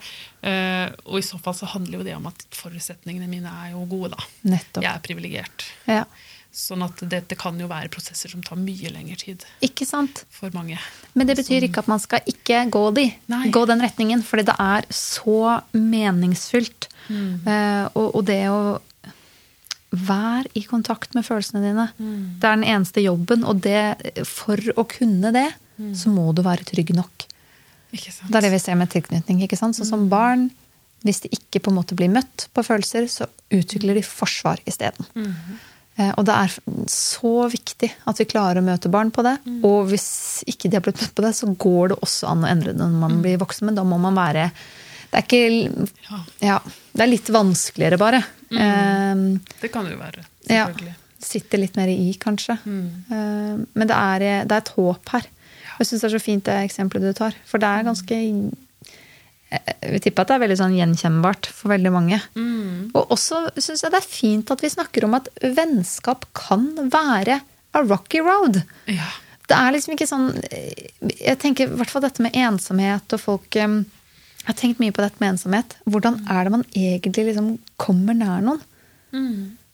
Eh, 0.44 0.96
og 1.06 1.18
i 1.18 1.22
så 1.26 1.40
fall 1.42 1.54
så 1.56 1.66
handler 1.72 1.98
jo 2.00 2.04
det 2.04 2.16
om 2.18 2.28
at 2.28 2.44
forutsetningene 2.52 3.28
mine 3.32 3.48
er 3.50 3.72
jo 3.72 3.86
gode, 3.88 4.12
da. 4.12 4.24
Nettopp. 4.44 4.84
Jeg 4.84 4.92
er 4.94 5.00
privilegert. 5.00 5.66
Ja. 5.88 6.04
Sånn 6.52 6.82
at 6.84 6.98
dette 7.10 7.36
kan 7.38 7.60
jo 7.62 7.68
være 7.70 7.90
prosesser 7.94 8.30
som 8.34 8.42
tar 8.42 8.58
mye 8.58 8.90
lengre 8.92 9.16
tid 9.22 9.44
Ikke 9.62 9.86
sant? 9.86 10.24
for 10.34 10.50
mange. 10.52 10.80
Men 11.14 11.28
det 11.30 11.38
betyr 11.38 11.62
ikke 11.68 11.84
at 11.84 11.88
man 11.88 12.00
skal 12.02 12.20
ikke 12.26 12.64
gå 12.74 12.94
de. 12.96 13.04
Nei. 13.30 13.50
Gå 13.54 13.66
den 13.70 13.80
retningen, 13.86 14.24
fordi 14.26 14.46
det 14.50 14.56
er 14.60 14.88
så 14.90 15.62
meningsfylt. 15.78 16.88
Mm. 17.10 17.46
Uh, 17.46 17.86
og, 17.94 18.16
og 18.16 18.26
det 18.26 18.42
å 18.50 18.80
være 19.92 20.50
i 20.60 20.62
kontakt 20.70 21.16
med 21.18 21.26
følelsene 21.26 21.62
dine, 21.64 21.88
Mm. 21.98 22.40
det 22.40 22.46
er 22.50 22.56
den 22.56 22.64
eneste 22.68 23.02
jobben. 23.02 23.44
Og 23.46 23.62
det, 23.62 24.26
for 24.28 24.58
å 24.58 24.86
kunne 24.88 25.32
det, 25.34 25.54
Mm. 25.80 25.94
så 25.96 26.10
må 26.14 26.34
du 26.36 26.42
være 26.44 26.66
trygg 26.66 26.94
nok. 26.94 27.26
Ikke 27.94 28.12
sant? 28.12 28.30
Det 28.32 28.36
er 28.38 28.42
det 28.42 28.52
vi 28.52 28.60
ser 28.60 28.76
med 28.76 28.90
tilknytning. 28.90 29.42
ikke 29.42 29.58
sant? 29.58 29.76
Så 29.76 29.82
Mm. 29.86 29.90
som 29.90 30.10
barn, 30.10 30.52
hvis 31.06 31.22
de 31.22 31.30
ikke 31.30 31.62
på 31.64 31.70
en 31.72 31.78
måte 31.78 31.96
blir 31.96 32.10
møtt 32.10 32.48
på 32.54 32.62
følelser, 32.66 33.06
så 33.08 33.26
utvikler 33.50 33.94
de 33.96 34.02
forsvar 34.02 34.60
isteden. 34.68 35.06
Mm. 35.16 35.36
Eh, 36.00 36.14
Og 36.18 36.26
det 36.26 36.34
er 36.36 36.54
så 36.88 37.32
viktig 37.52 37.90
at 38.08 38.18
vi 38.22 38.26
klarer 38.30 38.62
å 38.62 38.66
møte 38.66 38.90
barn 38.92 39.12
på 39.12 39.24
det. 39.26 39.36
Mm. 39.46 39.60
Og 39.68 39.90
hvis 39.92 40.44
ikke 40.48 40.70
de 40.72 40.78
har 40.80 40.86
blitt 40.86 41.02
møtt 41.04 41.16
på 41.18 41.26
det, 41.26 41.34
så 41.36 41.50
går 41.60 41.90
det 41.94 42.00
også 42.06 42.30
an 42.32 42.46
å 42.46 42.50
endre 42.52 42.72
det 42.74 42.80
når 42.80 43.00
man 43.02 43.12
Mm. 43.18 43.22
blir 43.26 43.38
voksen. 43.42 43.66
Men 43.68 43.76
da 43.76 43.84
må 43.84 44.00
man 44.00 44.16
være 44.16 44.52
Det 45.12 45.18
er 45.18 45.24
ikke 45.26 45.90
Ja. 46.42 46.60
Det 46.94 47.02
er 47.02 47.08
litt 47.08 47.26
vanskeligere, 47.34 47.98
bare. 47.98 48.24
Eh, 48.52 49.16
Det 49.62 49.72
kan 49.72 49.84
det 49.86 49.94
jo 49.94 49.98
være, 50.00 50.24
Selvfølgelig. 50.48 50.86
ja. 50.88 50.94
Sitter 51.20 51.58
litt 51.58 51.76
mer 51.76 51.88
i, 51.88 52.14
kanskje. 52.14 52.54
Eh, 52.66 53.66
Men 53.76 53.88
det 53.88 53.96
er, 53.98 54.20
det 54.46 54.52
er 54.52 54.58
et 54.58 54.70
håp 54.78 55.10
her. 55.10 55.26
Og 55.26 55.80
Jeg 55.80 55.88
syns 55.88 56.02
det 56.02 56.14
er 56.14 56.18
så 56.20 56.22
fint 56.22 56.44
det 56.44 56.70
eksempelet 56.70 57.02
du 57.02 57.14
tar. 57.14 57.34
For 57.46 57.58
det 57.58 57.68
er 57.68 57.84
ganske 57.84 58.54
Jeg 59.50 59.94
vil 59.96 60.02
tippe 60.04 60.22
at 60.22 60.30
det 60.30 60.36
er 60.36 60.42
veldig 60.44 60.58
sånn 60.60 60.76
gjenkjennbart 60.78 61.48
for 61.50 61.72
veldig 61.74 61.92
mange. 61.94 62.20
Og 62.94 63.16
også 63.16 63.48
syns 63.58 63.82
jeg 63.82 63.94
det 63.94 64.02
er 64.02 64.06
fint 64.06 64.52
at 64.54 64.62
vi 64.62 64.70
snakker 64.70 65.08
om 65.08 65.16
at 65.18 65.30
vennskap 65.42 66.28
kan 66.38 66.68
være 66.94 67.40
a 67.74 67.82
rocky 67.86 68.22
road. 68.26 68.62
Ja. 68.90 69.08
Det 69.50 69.58
er 69.58 69.72
liksom 69.74 69.96
ikke 69.96 70.06
sånn 70.06 70.28
Jeg 71.02 71.40
tenker 71.42 71.66
i 71.66 71.78
hvert 71.80 71.90
fall 71.90 72.04
dette 72.06 72.22
med 72.22 72.36
ensomhet 72.38 73.16
og 73.16 73.22
folk 73.24 73.56
Jeg 73.58 74.46
har 74.46 74.58
tenkt 74.60 74.78
mye 74.82 74.94
på 74.94 75.02
dette 75.02 75.18
med 75.22 75.34
ensomhet. 75.34 75.74
Hvordan 75.90 76.20
er 76.30 76.46
det 76.46 76.54
man 76.54 76.66
egentlig 76.78 77.32
liksom 77.32 77.56
kommer 77.82 78.14
nær 78.18 78.46
noen? 78.46 78.62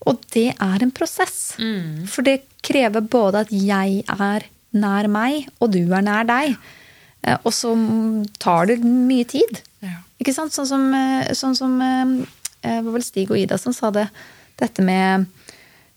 Og 0.08 0.24
det 0.32 0.54
er 0.62 0.84
en 0.86 0.92
prosess. 0.96 1.56
For 2.08 2.24
det 2.24 2.46
krever 2.64 3.04
både 3.04 3.44
at 3.46 3.52
jeg 3.52 4.04
er 4.08 4.48
nær 4.76 5.08
meg, 5.12 5.48
og 5.60 5.72
du 5.76 5.82
er 5.96 6.04
nær 6.04 6.28
deg. 6.28 6.56
Eh, 7.26 7.38
Og 7.44 7.52
så 7.54 7.74
tar 8.40 8.68
det 8.70 8.80
mye 8.86 9.26
tid. 9.26 9.62
Ja. 9.82 9.98
Ikke 10.22 10.34
sant? 10.34 10.54
Sånn 10.56 10.68
som, 10.70 10.86
eh, 10.94 11.32
sånn 11.36 11.56
som 11.58 11.76
eh, 11.82 12.26
Det 12.66 12.84
var 12.86 12.94
vel 12.96 13.04
Stig 13.06 13.30
og 13.32 13.38
Ida 13.38 13.58
som 13.62 13.74
sa 13.74 13.92
det. 13.92 14.08
Dette 14.58 14.82
med 14.82 15.26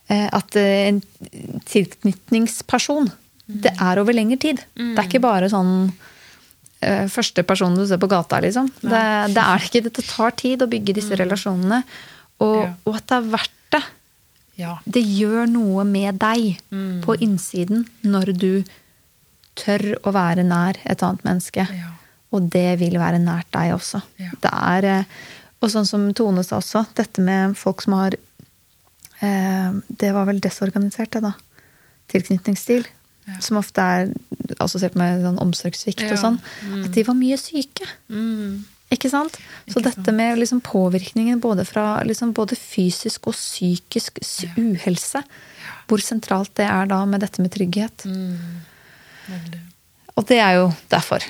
at 0.08 0.56
en 0.56 0.98
tilknytningsperson, 1.68 3.10
det 3.48 3.72
er 3.80 4.00
over 4.00 4.12
lengre 4.16 4.38
tid. 4.40 4.62
Det 4.76 4.96
er 4.98 5.06
ikke 5.08 5.20
bare 5.24 5.48
sånn 5.52 5.90
første 7.10 7.42
person 7.46 7.74
du 7.74 7.82
ser 7.88 7.98
på 7.98 8.08
gata, 8.10 8.38
liksom. 8.44 8.68
Det, 8.82 9.02
det 9.34 9.42
er 9.44 9.64
ikke 9.66 9.82
det. 9.86 9.92
Det 9.98 10.04
tar 10.06 10.34
tid 10.38 10.62
å 10.62 10.68
bygge 10.70 10.94
disse 11.00 11.16
relasjonene. 11.18 11.80
Og, 12.40 12.58
Ja. 12.62 12.74
og 12.86 12.96
at 13.00 13.06
det 13.10 13.16
er 13.16 13.30
verdt 13.32 13.56
det. 13.74 13.82
ja. 14.60 14.76
Det 14.86 15.02
gjør 15.02 15.48
noe 15.50 15.84
med 15.84 16.18
deg 16.22 16.60
på 17.04 17.16
innsiden 17.20 17.86
når 18.04 18.32
du 18.38 18.52
tør 19.58 19.84
å 20.06 20.12
være 20.14 20.44
nær 20.46 20.78
et 20.84 21.02
annet 21.04 21.24
menneske. 21.26 21.66
Ja. 21.74 21.90
Og 22.36 22.48
det 22.52 22.78
vil 22.80 22.98
være 23.00 23.20
nært 23.22 23.48
deg 23.56 23.74
også. 23.76 24.02
Ja. 24.20 24.30
Det 24.42 24.52
er, 24.52 24.88
eh, 24.92 25.04
og 25.62 25.72
sånn 25.72 25.88
som 25.88 26.06
Tone 26.14 26.44
sa 26.46 26.60
også, 26.60 26.84
dette 26.98 27.24
med 27.24 27.56
folk 27.58 27.82
som 27.82 27.96
har 27.98 28.16
eh, 29.22 29.70
Det 29.88 30.12
var 30.14 30.28
vel 30.28 30.40
desorganisert, 30.44 31.10
det, 31.16 31.24
da. 31.24 31.32
Tilknytningsstil. 32.12 32.86
Som 33.44 33.58
ofte 33.60 33.84
er 33.84 34.12
assosiert 34.64 34.94
med 34.96 35.20
sånn 35.20 35.40
omsorgssvikt 35.42 36.00
Ja. 36.06 36.14
og 36.14 36.20
sånn. 36.22 36.38
At 36.84 36.94
de 36.94 37.02
var 37.04 37.16
mye 37.18 37.36
syke. 37.36 37.84
Mm. 38.08 38.64
Ikke 38.90 39.10
sant? 39.12 39.36
Så 39.68 39.82
Ikke 39.82 39.90
dette 39.90 40.14
med 40.16 40.38
liksom 40.40 40.62
påvirkningen 40.64 41.40
både 41.44 41.66
fra 41.68 42.02
liksom 42.08 42.32
både 42.32 42.56
fysisk 42.56 43.28
og 43.28 43.34
psykisk 43.36 44.22
uhelse, 44.56 45.20
hvor 45.88 46.00
sentralt 46.00 46.54
det 46.56 46.64
er 46.64 46.88
da 46.88 47.02
med 47.04 47.20
dette 47.20 47.42
med 47.44 47.52
trygghet. 47.52 48.06
Mm. 48.08 48.38
Veldig. 49.28 49.60
Og 50.16 50.26
det 50.26 50.38
er 50.42 50.52
jo 50.58 50.72
derfor 50.90 51.22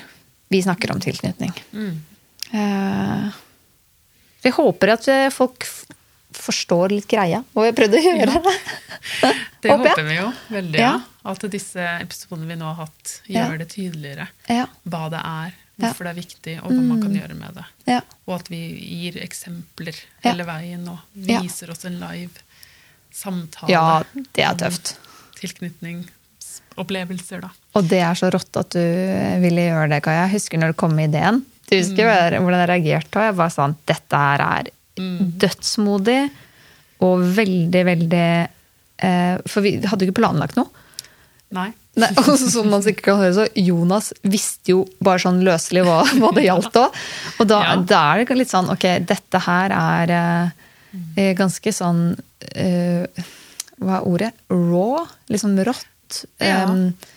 vi 0.49 0.61
snakker 0.65 0.91
om 0.95 0.99
tilknytning. 1.03 1.53
Mm. 1.73 2.01
Eh, 2.51 3.29
jeg 4.43 4.53
håper 4.55 4.89
at 4.95 5.07
eh, 5.11 5.29
folk 5.35 5.65
forstår 6.39 6.89
litt 6.93 7.07
greia, 7.09 7.41
og 7.57 7.65
jeg 7.67 7.75
prøvde 7.77 7.97
å 7.99 8.03
gjøre 8.05 8.41
det. 8.45 8.55
Det 9.61 9.69
Håper 9.71 9.89
håper 9.91 10.03
vi 10.07 10.15
jo 10.15 10.27
veldig. 10.53 10.79
Ja. 10.79 10.91
Ja. 10.93 10.99
At 11.29 11.43
disse 11.51 11.83
episodene 11.99 12.47
vi 12.47 12.55
nå 12.59 12.65
har 12.69 12.75
hatt, 12.87 13.21
Ja. 13.27 13.43
gjør 13.49 13.57
det 13.59 13.67
tydeligere 13.73 14.27
Ja, 14.47 14.65
hva 14.87 15.09
det 15.11 15.19
er, 15.19 15.51
hvorfor 15.79 16.03
det 16.07 16.11
er 16.13 16.19
viktig, 16.21 16.55
og 16.63 16.71
hva 16.71 16.81
man 16.87 17.01
kan 17.03 17.13
gjøre 17.15 17.35
med 17.37 17.53
det. 17.59 17.65
ja, 17.91 17.99
Og 18.27 18.35
at 18.39 18.47
vi 18.51 18.59
gir 18.79 19.13
eksempler 19.23 19.95
hele 20.23 20.43
veien 20.47 20.87
og 20.89 20.97
Ja. 21.27 21.41
viser 21.43 21.69
oss 21.71 21.85
en 21.85 21.99
live 21.99 22.31
samtale. 23.11 23.69
ja, 23.71 24.03
det 24.33 24.43
er 24.45 24.55
tøft. 24.55 24.95
Tilknytningsopplevelser, 25.39 27.41
da. 27.41 27.49
Og 27.77 27.85
det 27.85 28.01
er 28.01 28.17
så 28.17 28.31
rått 28.33 28.57
at 28.57 28.73
du 28.73 28.81
ville 29.43 29.67
gjøre 29.67 29.89
det, 29.91 30.01
Kaja. 30.05 30.25
Jeg 30.25 30.39
husker 30.39 30.61
når 30.61 30.73
det 30.73 30.81
kom 30.81 30.95
ideen. 30.99 31.43
Du 31.69 31.75
husker 31.77 32.09
mm. 32.09 32.41
hvordan 32.41 32.63
jeg 32.63 32.71
reagerte? 32.71 33.19
Og 33.19 33.27
jeg 33.27 33.35
var 33.37 33.51
sånn 33.53 33.75
Dette 33.89 34.21
her 34.23 34.41
er 34.45 34.71
dødsmodig 35.43 36.21
og 37.05 37.21
veldig, 37.37 37.83
veldig 37.87 38.29
eh, 39.05 39.35
For 39.47 39.63
vi 39.63 39.77
hadde 39.79 40.03
jo 40.03 40.09
ikke 40.09 40.19
planlagt 40.19 40.57
noe. 40.59 40.67
Nei. 41.55 41.69
Nei, 41.99 42.09
og 42.19 42.27
så, 42.27 42.37
som 42.51 42.69
man 42.71 42.83
sikkert 42.85 43.05
kan 43.07 43.21
høre, 43.21 43.35
så 43.35 43.45
Jonas 43.57 44.11
visste 44.21 44.73
jo 44.73 44.83
bare 45.03 45.21
sånn 45.23 45.41
løselig 45.45 45.85
hva, 45.87 46.01
hva 46.21 46.33
det 46.35 46.45
gjaldt 46.47 46.79
òg. 46.79 46.97
Og 47.39 47.49
da, 47.49 47.61
Ja. 47.65 47.77
da 47.93 48.01
er 48.13 48.25
det 48.25 48.39
litt 48.39 48.53
sånn 48.53 48.71
Ok, 48.73 48.87
dette 49.09 49.43
her 49.45 49.75
er 49.75 50.15
eh, 50.15 50.65
eh, 51.15 51.31
ganske 51.37 51.73
sånn 51.75 52.03
eh, 52.55 53.23
Hva 53.79 54.01
er 54.01 54.09
ordet? 54.09 54.33
Raw? 54.51 55.07
Liksom 55.31 55.55
rått. 55.67 55.87
Ja, 56.39 56.65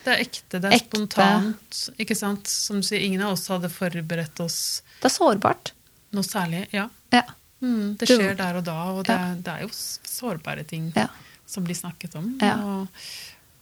det 0.04 0.12
er 0.14 0.22
ekte, 0.24 0.60
det 0.60 0.64
er 0.70 0.76
ekte. 0.76 0.88
spontant. 0.96 1.80
Ikke 2.02 2.16
sant? 2.18 2.46
Som 2.48 2.80
du 2.82 2.86
sier, 2.86 3.00
ingen 3.06 3.22
av 3.26 3.32
oss 3.36 3.46
hadde 3.52 3.70
forberedt 3.72 4.40
oss 4.44 4.58
det 5.00 5.08
er 5.10 5.14
sårbart. 5.16 5.72
noe 6.12 6.22
særlig. 6.26 6.66
Ja. 6.72 6.88
Ja. 7.12 7.22
Mm, 7.62 7.96
det 7.98 8.08
skjer 8.10 8.36
der 8.36 8.56
og 8.58 8.64
da, 8.66 8.78
og 8.92 9.04
det, 9.06 9.14
Ja. 9.14 9.34
det 9.34 9.52
er 9.56 9.60
jo 9.62 9.68
sårbare 9.72 10.64
ting 10.66 10.92
Ja. 10.96 11.08
som 11.46 11.64
blir 11.64 11.74
snakket 11.78 12.16
om. 12.18 12.32
Og, 12.42 12.88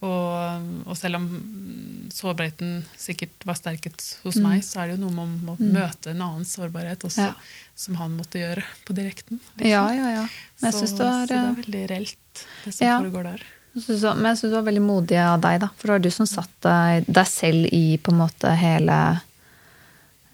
og, 0.01 0.87
og 0.89 0.97
selv 0.97 1.15
om 1.19 1.27
mm, 1.29 2.09
sårbarheten 2.11 2.83
sikkert 2.97 3.45
var 3.45 3.53
sterket 3.59 4.01
hos 4.23 4.35
meg, 4.41 4.63
så 4.65 4.81
er 4.81 4.87
det 4.91 4.95
jo 4.99 5.03
noe 5.09 5.27
med 5.27 5.51
å 5.53 5.57
møte 5.61 6.09
en 6.15 6.21
annen 6.25 6.45
sårbarhet 6.49 7.05
også, 7.05 7.21
Mm. 7.21 7.27
Ja. 7.27 7.33
som 7.75 7.95
han 8.01 8.17
måtte 8.17 8.39
gjøre 8.41 8.63
på 8.85 8.93
direkten. 8.97 9.39
liksom. 9.57 9.69
Ja, 9.69 9.85
ja, 9.93 10.09
ja. 10.15 10.25
Men 10.61 10.71
jeg 10.71 10.73
så, 10.73 10.97
det 10.97 11.05
var 11.05 11.21
så 11.21 11.27
det 11.27 11.37
eh, 11.37 11.49
er 11.51 11.55
veldig 11.61 11.83
reelt, 11.89 12.45
det 12.65 12.73
som 12.73 13.03
foregår 13.05 13.23
der. 13.29 13.43
Men 13.73 14.25
jeg 14.31 14.37
syns 14.41 14.51
du 14.51 14.55
var 14.57 14.65
veldig 14.67 14.81
modig 14.83 15.17
av 15.23 15.37
deg, 15.43 15.61
da. 15.63 15.69
For 15.77 15.87
det 15.87 15.93
var 15.95 16.03
du 16.03 16.09
som 16.11 16.27
satte 16.27 16.73
deg, 17.07 17.27
selv 17.29 17.69
i 17.71 17.97
på 18.03 18.11
en 18.11 18.19
måte 18.19 18.51
hele 18.59 18.97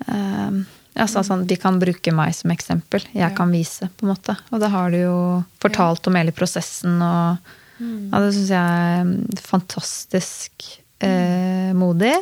eh, 0.07 0.57
Jeg 0.97 1.11
sa 1.11 1.21
sånn 1.25 1.43
De 1.49 1.57
kan 1.61 1.77
bruke 1.81 2.13
meg 2.15 2.33
som 2.33 2.49
eksempel. 2.53 3.03
Jeg 3.13 3.21
Ja. 3.21 3.29
kan 3.37 3.51
vise, 3.53 3.89
på 3.97 4.07
en 4.07 4.13
måte. 4.15 4.37
Og 4.51 4.59
det 4.63 4.69
har 4.73 4.89
du 4.91 4.97
jo 4.97 5.43
fortalt 5.61 6.07
om 6.09 6.15
hele 6.17 6.31
prosessen, 6.33 6.97
og 7.01 7.37
ja, 7.77 8.19
det 8.23 8.33
syns 8.33 8.49
jeg 8.49 8.57
er 8.57 9.03
mm, 9.05 9.37
fantastisk 9.37 10.65
eh, 11.05 11.73
modig. 11.77 12.15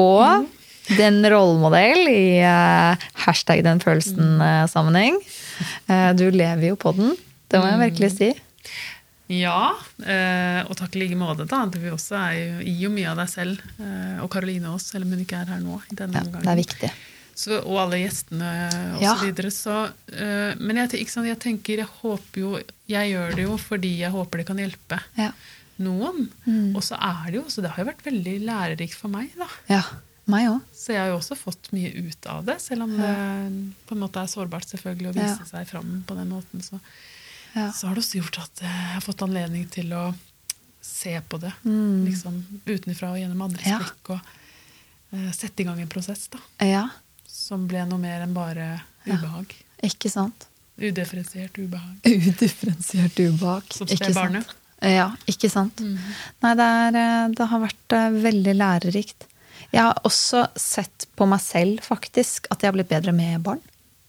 Og 0.00 0.46
den 0.96 1.20
rollemodell 1.28 2.08
i 2.08 2.38
eh, 2.40 2.96
hashtag 3.26 3.60
den 3.66 3.80
følelsen-sammenheng. 3.84 5.20
Eh, 5.92 6.12
du 6.16 6.24
lever 6.32 6.70
jo 6.70 6.76
på 6.80 6.94
den. 6.96 7.12
Det 7.52 7.60
må 7.60 7.68
jeg 7.68 7.82
virkelig 7.92 8.10
si. 8.16 8.30
Ja, 9.32 9.72
eh, 10.04 10.60
og 10.68 10.76
takk 10.76 10.96
i 10.98 11.04
like 11.06 11.16
måte. 11.16 11.46
da. 11.48 11.62
Du 11.72 11.78
også 11.94 12.18
er 12.18 12.34
jo, 12.36 12.74
jo 12.84 12.90
mye 12.92 13.08
av 13.12 13.16
deg 13.22 13.30
selv. 13.32 13.62
Eh, 13.80 14.18
og 14.24 14.28
Karoline 14.34 14.68
også, 14.74 14.96
selv 14.96 15.06
om 15.08 15.14
hun 15.16 15.22
ikke 15.24 15.40
er 15.40 15.52
her 15.54 15.62
nå. 15.64 15.78
i 15.90 15.96
denne 15.98 16.20
Ja, 16.20 16.26
omgangen. 16.26 16.44
det 16.44 16.52
er 16.52 16.60
viktig. 16.62 16.92
Så, 17.34 17.56
og 17.64 17.78
alle 17.80 18.02
gjestene 18.02 18.50
osv. 18.98 19.02
Ja. 19.06 19.14
så 19.16 19.24
videre. 19.30 19.50
Så, 19.56 19.76
eh, 20.12 20.52
men 20.60 20.82
jeg, 20.82 21.06
sant, 21.08 21.26
jeg 21.30 21.38
tenker, 21.40 21.80
jeg 21.80 21.88
håper 22.02 22.40
jo 22.42 22.50
Jeg 22.92 23.12
gjør 23.14 23.34
det 23.38 23.44
jo 23.46 23.56
fordi 23.56 23.92
jeg 24.02 24.12
håper 24.12 24.42
det 24.42 24.46
kan 24.50 24.58
hjelpe 24.60 24.98
Ja. 25.16 25.30
noen. 25.80 26.26
Mm. 26.44 26.74
Og 26.76 26.82
så 26.84 26.98
er 27.00 27.30
det 27.30 27.38
jo 27.40 27.44
så 27.48 27.62
det 27.64 27.70
har 27.72 27.84
jo 27.86 27.88
vært 27.88 28.04
veldig 28.04 28.34
lærerikt 28.44 28.98
for 29.00 29.08
meg, 29.08 29.32
da. 29.40 29.48
Ja, 29.72 29.80
meg 30.28 30.50
også. 30.50 30.76
Så 30.82 30.92
jeg 30.92 31.00
har 31.00 31.08
jo 31.08 31.16
også 31.22 31.38
fått 31.40 31.72
mye 31.72 31.88
ut 32.04 32.26
av 32.28 32.44
det, 32.44 32.58
selv 32.60 32.84
om 32.84 32.92
det 33.00 33.14
på 33.88 33.96
en 33.96 34.02
måte 34.04 34.20
er 34.20 34.28
sårbart 34.30 34.68
selvfølgelig 34.68 35.08
å 35.08 35.16
vise 35.16 35.48
seg 35.48 35.66
fram 35.72 36.02
på 36.06 36.14
den 36.20 36.28
måten. 36.36 36.60
Så. 36.62 36.78
Ja. 37.54 37.72
så 37.72 37.86
har 37.88 37.94
det 37.98 38.02
også 38.04 38.20
gjort 38.20 38.38
at 38.42 38.62
jeg 38.64 38.70
har 38.94 39.02
fått 39.04 39.22
anledning 39.26 39.66
til 39.72 39.90
å 39.92 40.06
se 40.82 41.12
på 41.28 41.38
det 41.42 41.52
liksom 41.64 42.38
utenfra 42.66 43.10
og 43.12 43.18
gjennom 43.20 43.42
andres 43.44 43.66
Ja. 43.68 43.78
blikk. 43.82 44.14
Og 44.16 44.20
uh, 45.12 45.28
sette 45.36 45.62
i 45.62 45.66
gang 45.68 45.80
en 45.82 45.90
prosess 45.92 46.28
da, 46.32 46.40
Ja, 46.64 46.86
som 47.28 47.66
ble 47.68 47.84
noe 47.86 48.00
mer 48.00 48.22
enn 48.24 48.32
bare 48.34 48.80
ubehag. 49.06 49.52
ikke 49.84 50.10
sant? 50.10 50.46
Udifferensiert 50.80 51.58
ubehag. 51.60 52.00
Udifferensiert 52.08 53.18
ubehag. 53.20 53.68
Som 53.76 53.86
spedbarnet. 53.90 54.48
Ja, 54.82 55.12
ikke 55.30 55.50
sant. 55.52 55.78
Nei, 55.78 56.54
det, 56.58 56.64
er, 56.66 56.96
eh, 56.98 57.26
det 57.38 57.46
har 57.52 57.60
vært 57.62 57.94
eh, 57.94 58.08
veldig 58.24 58.54
lærerikt. 58.56 59.28
Jeg 59.70 59.84
har 59.84 60.00
også 60.08 60.46
sett 60.58 61.06
på 61.16 61.28
meg 61.30 61.38
selv, 61.44 61.84
faktisk, 61.86 62.48
at 62.50 62.64
jeg 62.64 62.72
har 62.72 62.74
blitt 62.80 62.90
bedre 62.90 63.12
med 63.14 63.44
barn. 63.46 63.60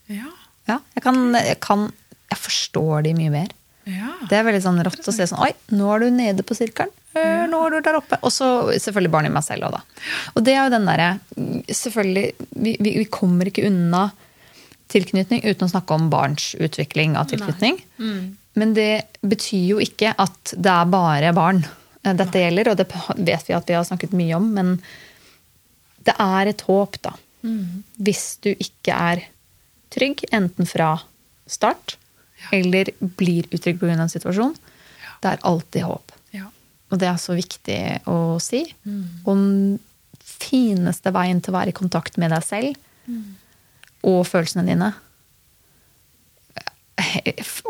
Ja. 0.10 0.32
Ja, 0.66 0.80
jeg 0.96 1.04
kan, 1.04 1.20
jeg 1.36 1.60
kan 1.62 1.90
Jeg 2.34 2.42
forstår 2.42 3.06
de 3.08 3.14
mye 3.18 3.32
mer. 3.34 3.54
ja. 3.90 4.12
Det 4.30 4.38
er 4.40 4.46
veldig 4.48 4.64
sånn 4.64 4.82
rått 4.88 5.08
å 5.08 5.14
se 5.14 5.26
sånn 5.30 5.42
Oi, 5.44 5.52
nå 5.76 5.88
er 5.94 6.04
du 6.06 6.12
nede 6.16 6.44
på 6.48 6.56
sirkelen. 6.58 6.92
Ja. 7.14 7.46
Nå 7.52 7.60
er 7.68 7.76
du 7.76 7.86
der 7.86 7.98
oppe. 8.00 8.18
Og 8.26 8.32
så 8.34 8.48
selvfølgelig 8.74 9.12
barn 9.14 9.28
i 9.30 9.34
meg 9.34 9.44
selv 9.46 9.68
òg, 9.68 9.76
da. 9.76 9.82
Og 10.34 10.46
det 10.48 10.56
er 10.56 10.64
jo 10.64 10.72
den 10.74 10.88
derre 10.90 11.10
Selvfølgelig, 11.70 12.24
vi, 12.56 12.76
vi, 12.82 12.94
vi 13.04 13.08
kommer 13.12 13.50
ikke 13.52 13.68
unna 13.70 14.08
tilknytning 14.94 15.44
uten 15.46 15.66
å 15.68 15.72
snakke 15.72 15.96
om 15.96 16.10
barns 16.12 16.52
utvikling 16.62 17.16
av 17.18 17.30
tilknytning. 17.32 17.80
Men 18.60 18.74
det 18.78 19.06
betyr 19.26 19.64
jo 19.72 19.80
ikke 19.82 20.12
at 20.22 20.54
det 20.54 20.70
er 20.74 20.90
bare 20.92 21.32
barn 21.34 21.64
eh, 22.04 22.14
dette 22.20 22.44
gjelder, 22.44 22.70
og 22.74 22.78
det 22.78 22.86
vet 23.26 23.48
vi 23.50 23.56
at 23.58 23.70
vi 23.72 23.78
har 23.78 23.88
snakket 23.88 24.14
mye 24.18 24.38
om, 24.38 24.52
men 24.54 24.76
det 26.06 26.14
er 26.22 26.52
et 26.52 26.62
håp, 26.68 27.00
da. 27.06 27.16
Hvis 27.98 28.38
du 28.46 28.52
ikke 28.54 28.94
er 28.94 29.24
trygg, 29.94 30.26
enten 30.36 30.70
fra 30.70 30.92
start 31.50 31.98
eller 32.52 32.90
blir 33.18 33.44
utrygg 33.52 33.80
pga. 33.80 33.92
en 33.96 34.10
situasjon. 34.10 34.56
Det 35.22 35.32
er 35.32 35.40
alltid 35.44 35.84
håp. 35.84 36.12
ja. 36.32 36.50
Og 36.92 37.00
det 37.00 37.08
er 37.08 37.18
så 37.18 37.34
viktig 37.34 37.80
å 38.06 38.40
si. 38.42 38.64
Og 39.26 39.36
den 39.36 39.80
fineste 40.20 41.12
veien 41.12 41.42
til 41.42 41.54
å 41.54 41.58
være 41.60 41.70
i 41.70 41.78
kontakt 41.78 42.18
med 42.18 42.30
deg 42.32 42.44
selv 42.44 42.76
og 44.04 44.26
følelsene 44.28 44.66
dine 44.68 44.94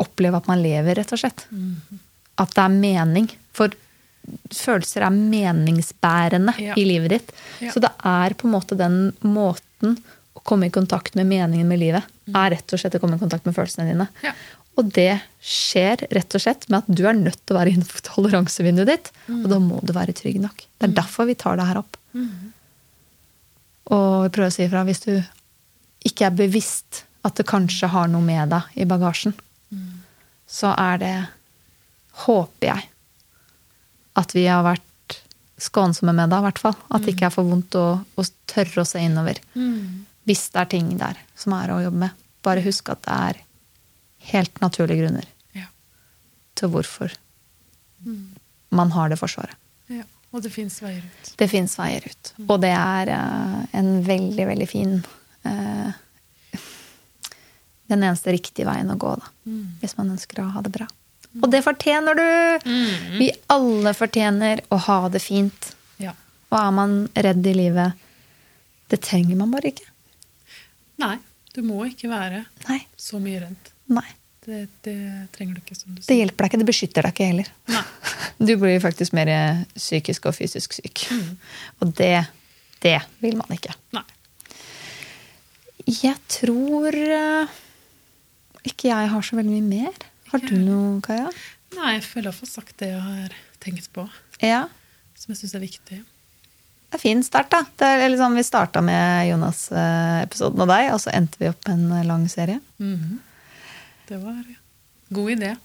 Oppleve 0.00 0.36
at 0.38 0.46
man 0.50 0.60
lever, 0.62 0.94
rett 0.98 1.12
og 1.14 1.20
slett. 1.20 1.46
At 2.40 2.52
det 2.54 2.62
er 2.64 2.72
mening. 2.74 3.28
For 3.56 3.72
følelser 4.54 5.04
er 5.06 5.10
meningsbærende 5.14 6.54
Ja. 6.60 6.74
i 6.76 6.84
livet 6.84 7.10
ditt. 7.10 7.32
Ja. 7.60 7.70
Så 7.72 7.80
det 7.80 7.90
er 8.04 8.34
på 8.34 8.46
en 8.48 8.54
måte 8.54 8.76
den 8.76 9.12
måten 9.22 9.98
å 10.34 10.42
komme 10.42 10.66
i 10.66 10.70
kontakt 10.70 11.14
med 11.14 11.26
meningen 11.26 11.68
med 11.68 11.78
livet, 11.78 12.02
er 12.28 12.50
rett 12.50 12.72
og 12.72 12.78
slett 12.80 12.94
å 12.94 13.00
komme 13.00 13.16
i 13.16 13.18
kontakt 13.22 13.44
med 13.46 13.54
følelsene 13.54 13.90
dine. 13.92 14.08
Ja. 14.22 14.32
Og 14.74 14.88
det 14.96 15.20
skjer 15.44 16.02
rett 16.10 16.34
og 16.34 16.42
slett 16.42 16.64
med 16.72 16.82
at 16.82 16.88
du 16.90 17.04
er 17.06 17.14
nødt 17.14 17.38
til 17.46 17.54
å 17.54 17.60
være 17.60 17.74
innenfor 17.74 18.02
toleransevinduet 18.08 18.90
ditt. 18.90 19.10
Og 19.30 19.46
da 19.52 19.58
må 19.62 19.78
du 19.86 19.92
være 19.94 20.16
trygg 20.16 20.40
nok. 20.42 20.64
Det 20.78 20.88
er 20.88 20.96
derfor 20.96 21.28
vi 21.30 21.36
tar 21.38 21.60
det 21.60 21.68
her 21.68 21.78
opp. 21.84 21.98
Og 23.94 24.24
vi 24.24 24.32
prøver 24.34 24.50
å 24.50 24.54
si 24.54 24.64
ifra 24.64 24.82
hvis 24.88 25.04
du 25.04 25.12
ikke 26.08 26.26
er 26.28 26.36
bevisst 26.36 27.04
at 27.24 27.38
det 27.38 27.46
kanskje 27.48 27.88
har 27.92 28.10
noe 28.12 28.24
med 28.24 28.50
deg 28.52 28.74
i 28.82 28.86
bagasjen, 28.88 29.32
så 30.46 30.74
er 30.76 30.98
det, 31.00 31.14
håper 32.26 32.68
jeg, 32.68 32.88
at 34.20 34.34
vi 34.36 34.44
har 34.46 34.62
vært 34.66 35.16
skånsomme 35.64 36.12
med 36.12 36.30
deg, 36.30 36.42
i 36.42 36.46
hvert 36.48 36.60
fall. 36.60 36.76
At 36.90 37.06
det 37.06 37.14
ikke 37.14 37.30
er 37.30 37.34
for 37.34 37.48
vondt 37.48 37.74
å, 37.78 37.86
å 38.02 38.26
tørre 38.50 38.82
å 38.82 38.88
se 38.88 39.00
innover. 39.02 39.40
Hvis 40.24 40.48
det 40.52 40.60
er 40.60 40.70
ting 40.74 40.92
der 41.00 41.18
som 41.38 41.54
er 41.56 41.72
å 41.72 41.80
jobbe 41.86 42.04
med. 42.04 42.22
Bare 42.44 42.64
husk 42.64 42.90
at 42.92 43.02
det 43.06 43.16
er 43.30 43.40
helt 44.32 44.60
naturlige 44.62 45.02
grunner 45.04 45.26
Ja. 45.54 45.66
til 46.56 46.68
hvorfor 46.74 47.12
man 48.74 48.90
har 48.92 49.08
det 49.12 49.18
forsvaret. 49.20 49.54
ja. 49.88 50.02
Og 50.34 50.42
det 50.42 50.50
fins 50.50 50.80
veier 50.82 50.98
ut. 51.04 51.28
Det 51.38 51.46
fins 51.46 51.76
veier 51.78 52.02
ut. 52.10 52.30
Og 52.50 52.56
det 52.60 52.72
er 52.74 53.10
uh, 53.14 53.60
en 53.78 53.90
veldig, 54.02 54.46
veldig 54.48 54.66
fin 54.66 54.96
uh, 55.46 55.92
Den 57.86 58.02
eneste 58.02 58.32
riktige 58.34 58.66
veien 58.66 58.90
å 58.90 58.96
gå, 58.98 59.12
da. 59.20 59.28
Hvis 59.82 59.94
man 59.98 60.10
ønsker 60.16 60.40
å 60.42 60.48
ha 60.56 60.62
det 60.64 60.72
bra. 60.74 60.88
Og 61.38 61.46
det 61.52 61.60
fortjener 61.66 62.18
du! 62.18 62.26
Vi 63.20 63.28
alle 63.52 63.92
fortjener 63.94 64.64
å 64.74 64.78
ha 64.88 64.98
det 65.14 65.20
fint. 65.22 65.70
Ja. 66.02 66.16
Og 66.50 66.58
er 66.58 66.74
man 66.74 66.96
redd 67.14 67.46
i 67.46 67.54
livet 67.54 67.94
Det 68.90 68.98
trenger 69.06 69.36
man 69.38 69.52
bare 69.54 69.70
ikke. 69.70 69.86
Nei, 71.02 71.16
du 71.54 71.62
må 71.66 71.84
ikke 71.86 72.10
være 72.10 72.44
Nei. 72.68 72.80
så 72.96 73.20
mye 73.22 73.44
redd. 73.46 73.70
Nei. 73.94 74.06
Det, 74.44 74.58
det 74.84 74.94
trenger 75.32 75.56
du 75.56 75.60
ikke, 75.62 75.76
som 75.78 75.94
du 75.94 76.02
sier. 76.02 76.08
Det 76.10 76.16
hjelper 76.18 76.44
deg 76.44 76.50
ikke. 76.52 76.60
Det 76.60 76.68
beskytter 76.68 77.06
deg 77.06 77.14
ikke 77.16 77.28
heller. 77.32 77.52
Nei. 77.72 77.84
Du 78.44 78.50
blir 78.60 78.80
faktisk 78.82 79.14
mer 79.16 79.28
psykisk 79.76 80.24
og 80.28 80.34
fysisk 80.36 80.74
syk. 80.74 81.04
Og 81.80 81.92
det, 81.96 82.26
det 82.82 82.96
vil 83.22 83.36
man 83.38 83.52
ikke. 83.54 83.72
Nei. 83.94 84.02
Jeg 85.86 86.16
tror 86.32 86.96
eh, 86.96 87.54
ikke 88.66 88.88
jeg 88.90 89.10
har 89.12 89.24
så 89.26 89.36
veldig 89.38 89.52
mye 89.60 89.68
mer. 89.86 90.06
Har 90.32 90.42
du 90.42 90.54
noe, 90.58 90.98
Kaja? 91.04 91.28
Nei, 91.76 91.92
jeg 91.98 92.04
føler 92.08 92.30
jeg 92.32 92.38
får 92.40 92.50
sagt 92.56 92.74
det 92.82 92.90
jeg 92.90 93.02
har 93.04 93.36
tenkt 93.62 93.86
på, 93.94 94.06
Ja. 94.42 94.64
som 95.18 95.32
jeg 95.34 95.40
syns 95.44 95.54
er 95.58 95.62
viktig. 95.64 96.00
Det 96.00 96.98
er 96.98 97.02
fin 97.02 97.22
start, 97.26 97.50
da. 97.54 97.62
Det 97.80 98.10
liksom, 98.12 98.34
vi 98.38 98.44
starta 98.46 98.82
med 98.84 99.28
Jonas-episoden 99.30 100.62
og 100.66 100.70
deg, 100.70 100.90
og 100.94 101.00
så 101.02 101.14
endte 101.14 101.40
vi 101.40 101.48
opp 101.50 101.62
med 101.68 101.78
en 101.78 101.96
eh, 102.00 102.08
lang 102.10 102.26
serie. 102.32 102.60
Mhm. 102.82 103.20
Det 104.08 104.16
var 104.20 104.44
god 105.08 105.30
idé, 105.30 105.56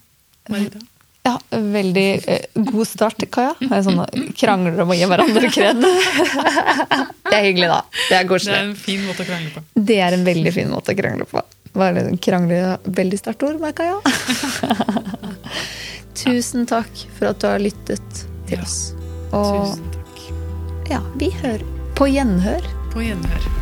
Marita. 0.50 0.80
Ja, 1.24 1.40
veldig 1.52 2.24
eh, 2.28 2.46
god 2.56 2.88
start, 2.88 3.24
Kaja. 3.32 3.54
Det 3.60 3.82
sånn 3.84 4.00
krangler 4.40 4.80
om 4.82 4.94
å 4.94 4.96
gi 4.98 5.06
hverandre 5.12 5.50
kred. 5.52 5.82
det 5.84 7.36
er 7.36 7.44
hyggelig, 7.44 7.68
da. 7.70 7.82
Det 8.08 8.16
er 8.18 8.30
Det 8.30 8.56
er 8.56 8.64
en 8.64 8.76
fin 8.80 9.04
måte 9.06 9.26
å 9.26 9.28
krangle 9.28 9.52
på. 9.54 9.64
Det 9.76 10.00
er 10.00 10.16
en 10.16 10.24
veldig 10.26 10.54
fin 10.56 10.72
måte 10.72 10.96
å 10.96 10.98
krangle 10.98 11.28
på. 11.30 11.44
Var 11.74 11.94
det 12.00 12.06
krangle 12.24 12.78
veldig 12.86 13.20
sterkt 13.20 13.44
ord, 13.46 13.60
merka 13.62 13.86
jeg. 13.92 14.00
Tusen 16.24 16.66
takk 16.68 17.06
for 17.18 17.30
at 17.30 17.40
du 17.44 17.48
har 17.52 17.62
lyttet 17.62 18.24
til 18.50 18.58
Ja. 18.58 18.64
oss. 18.64 18.80
Og 19.36 19.76
Tusen 19.76 19.92
takk. 19.94 20.26
ja, 20.90 21.04
vi 21.22 21.30
hører 21.44 21.64
på 22.00 22.08
gjenhør. 22.10 22.64
På 22.96 23.04
gjenhør. 23.06 23.59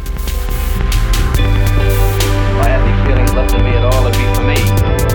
If 2.57 2.63
I 2.63 2.69
had 2.69 2.81
any 2.81 3.07
feelings 3.07 3.33
left 3.35 3.53
in 3.53 3.63
me 3.63 3.69
at 3.75 3.83
all, 3.83 4.07
it'd 4.07 4.17
be 4.17 4.25
for 4.33 4.41
me. 4.41 5.06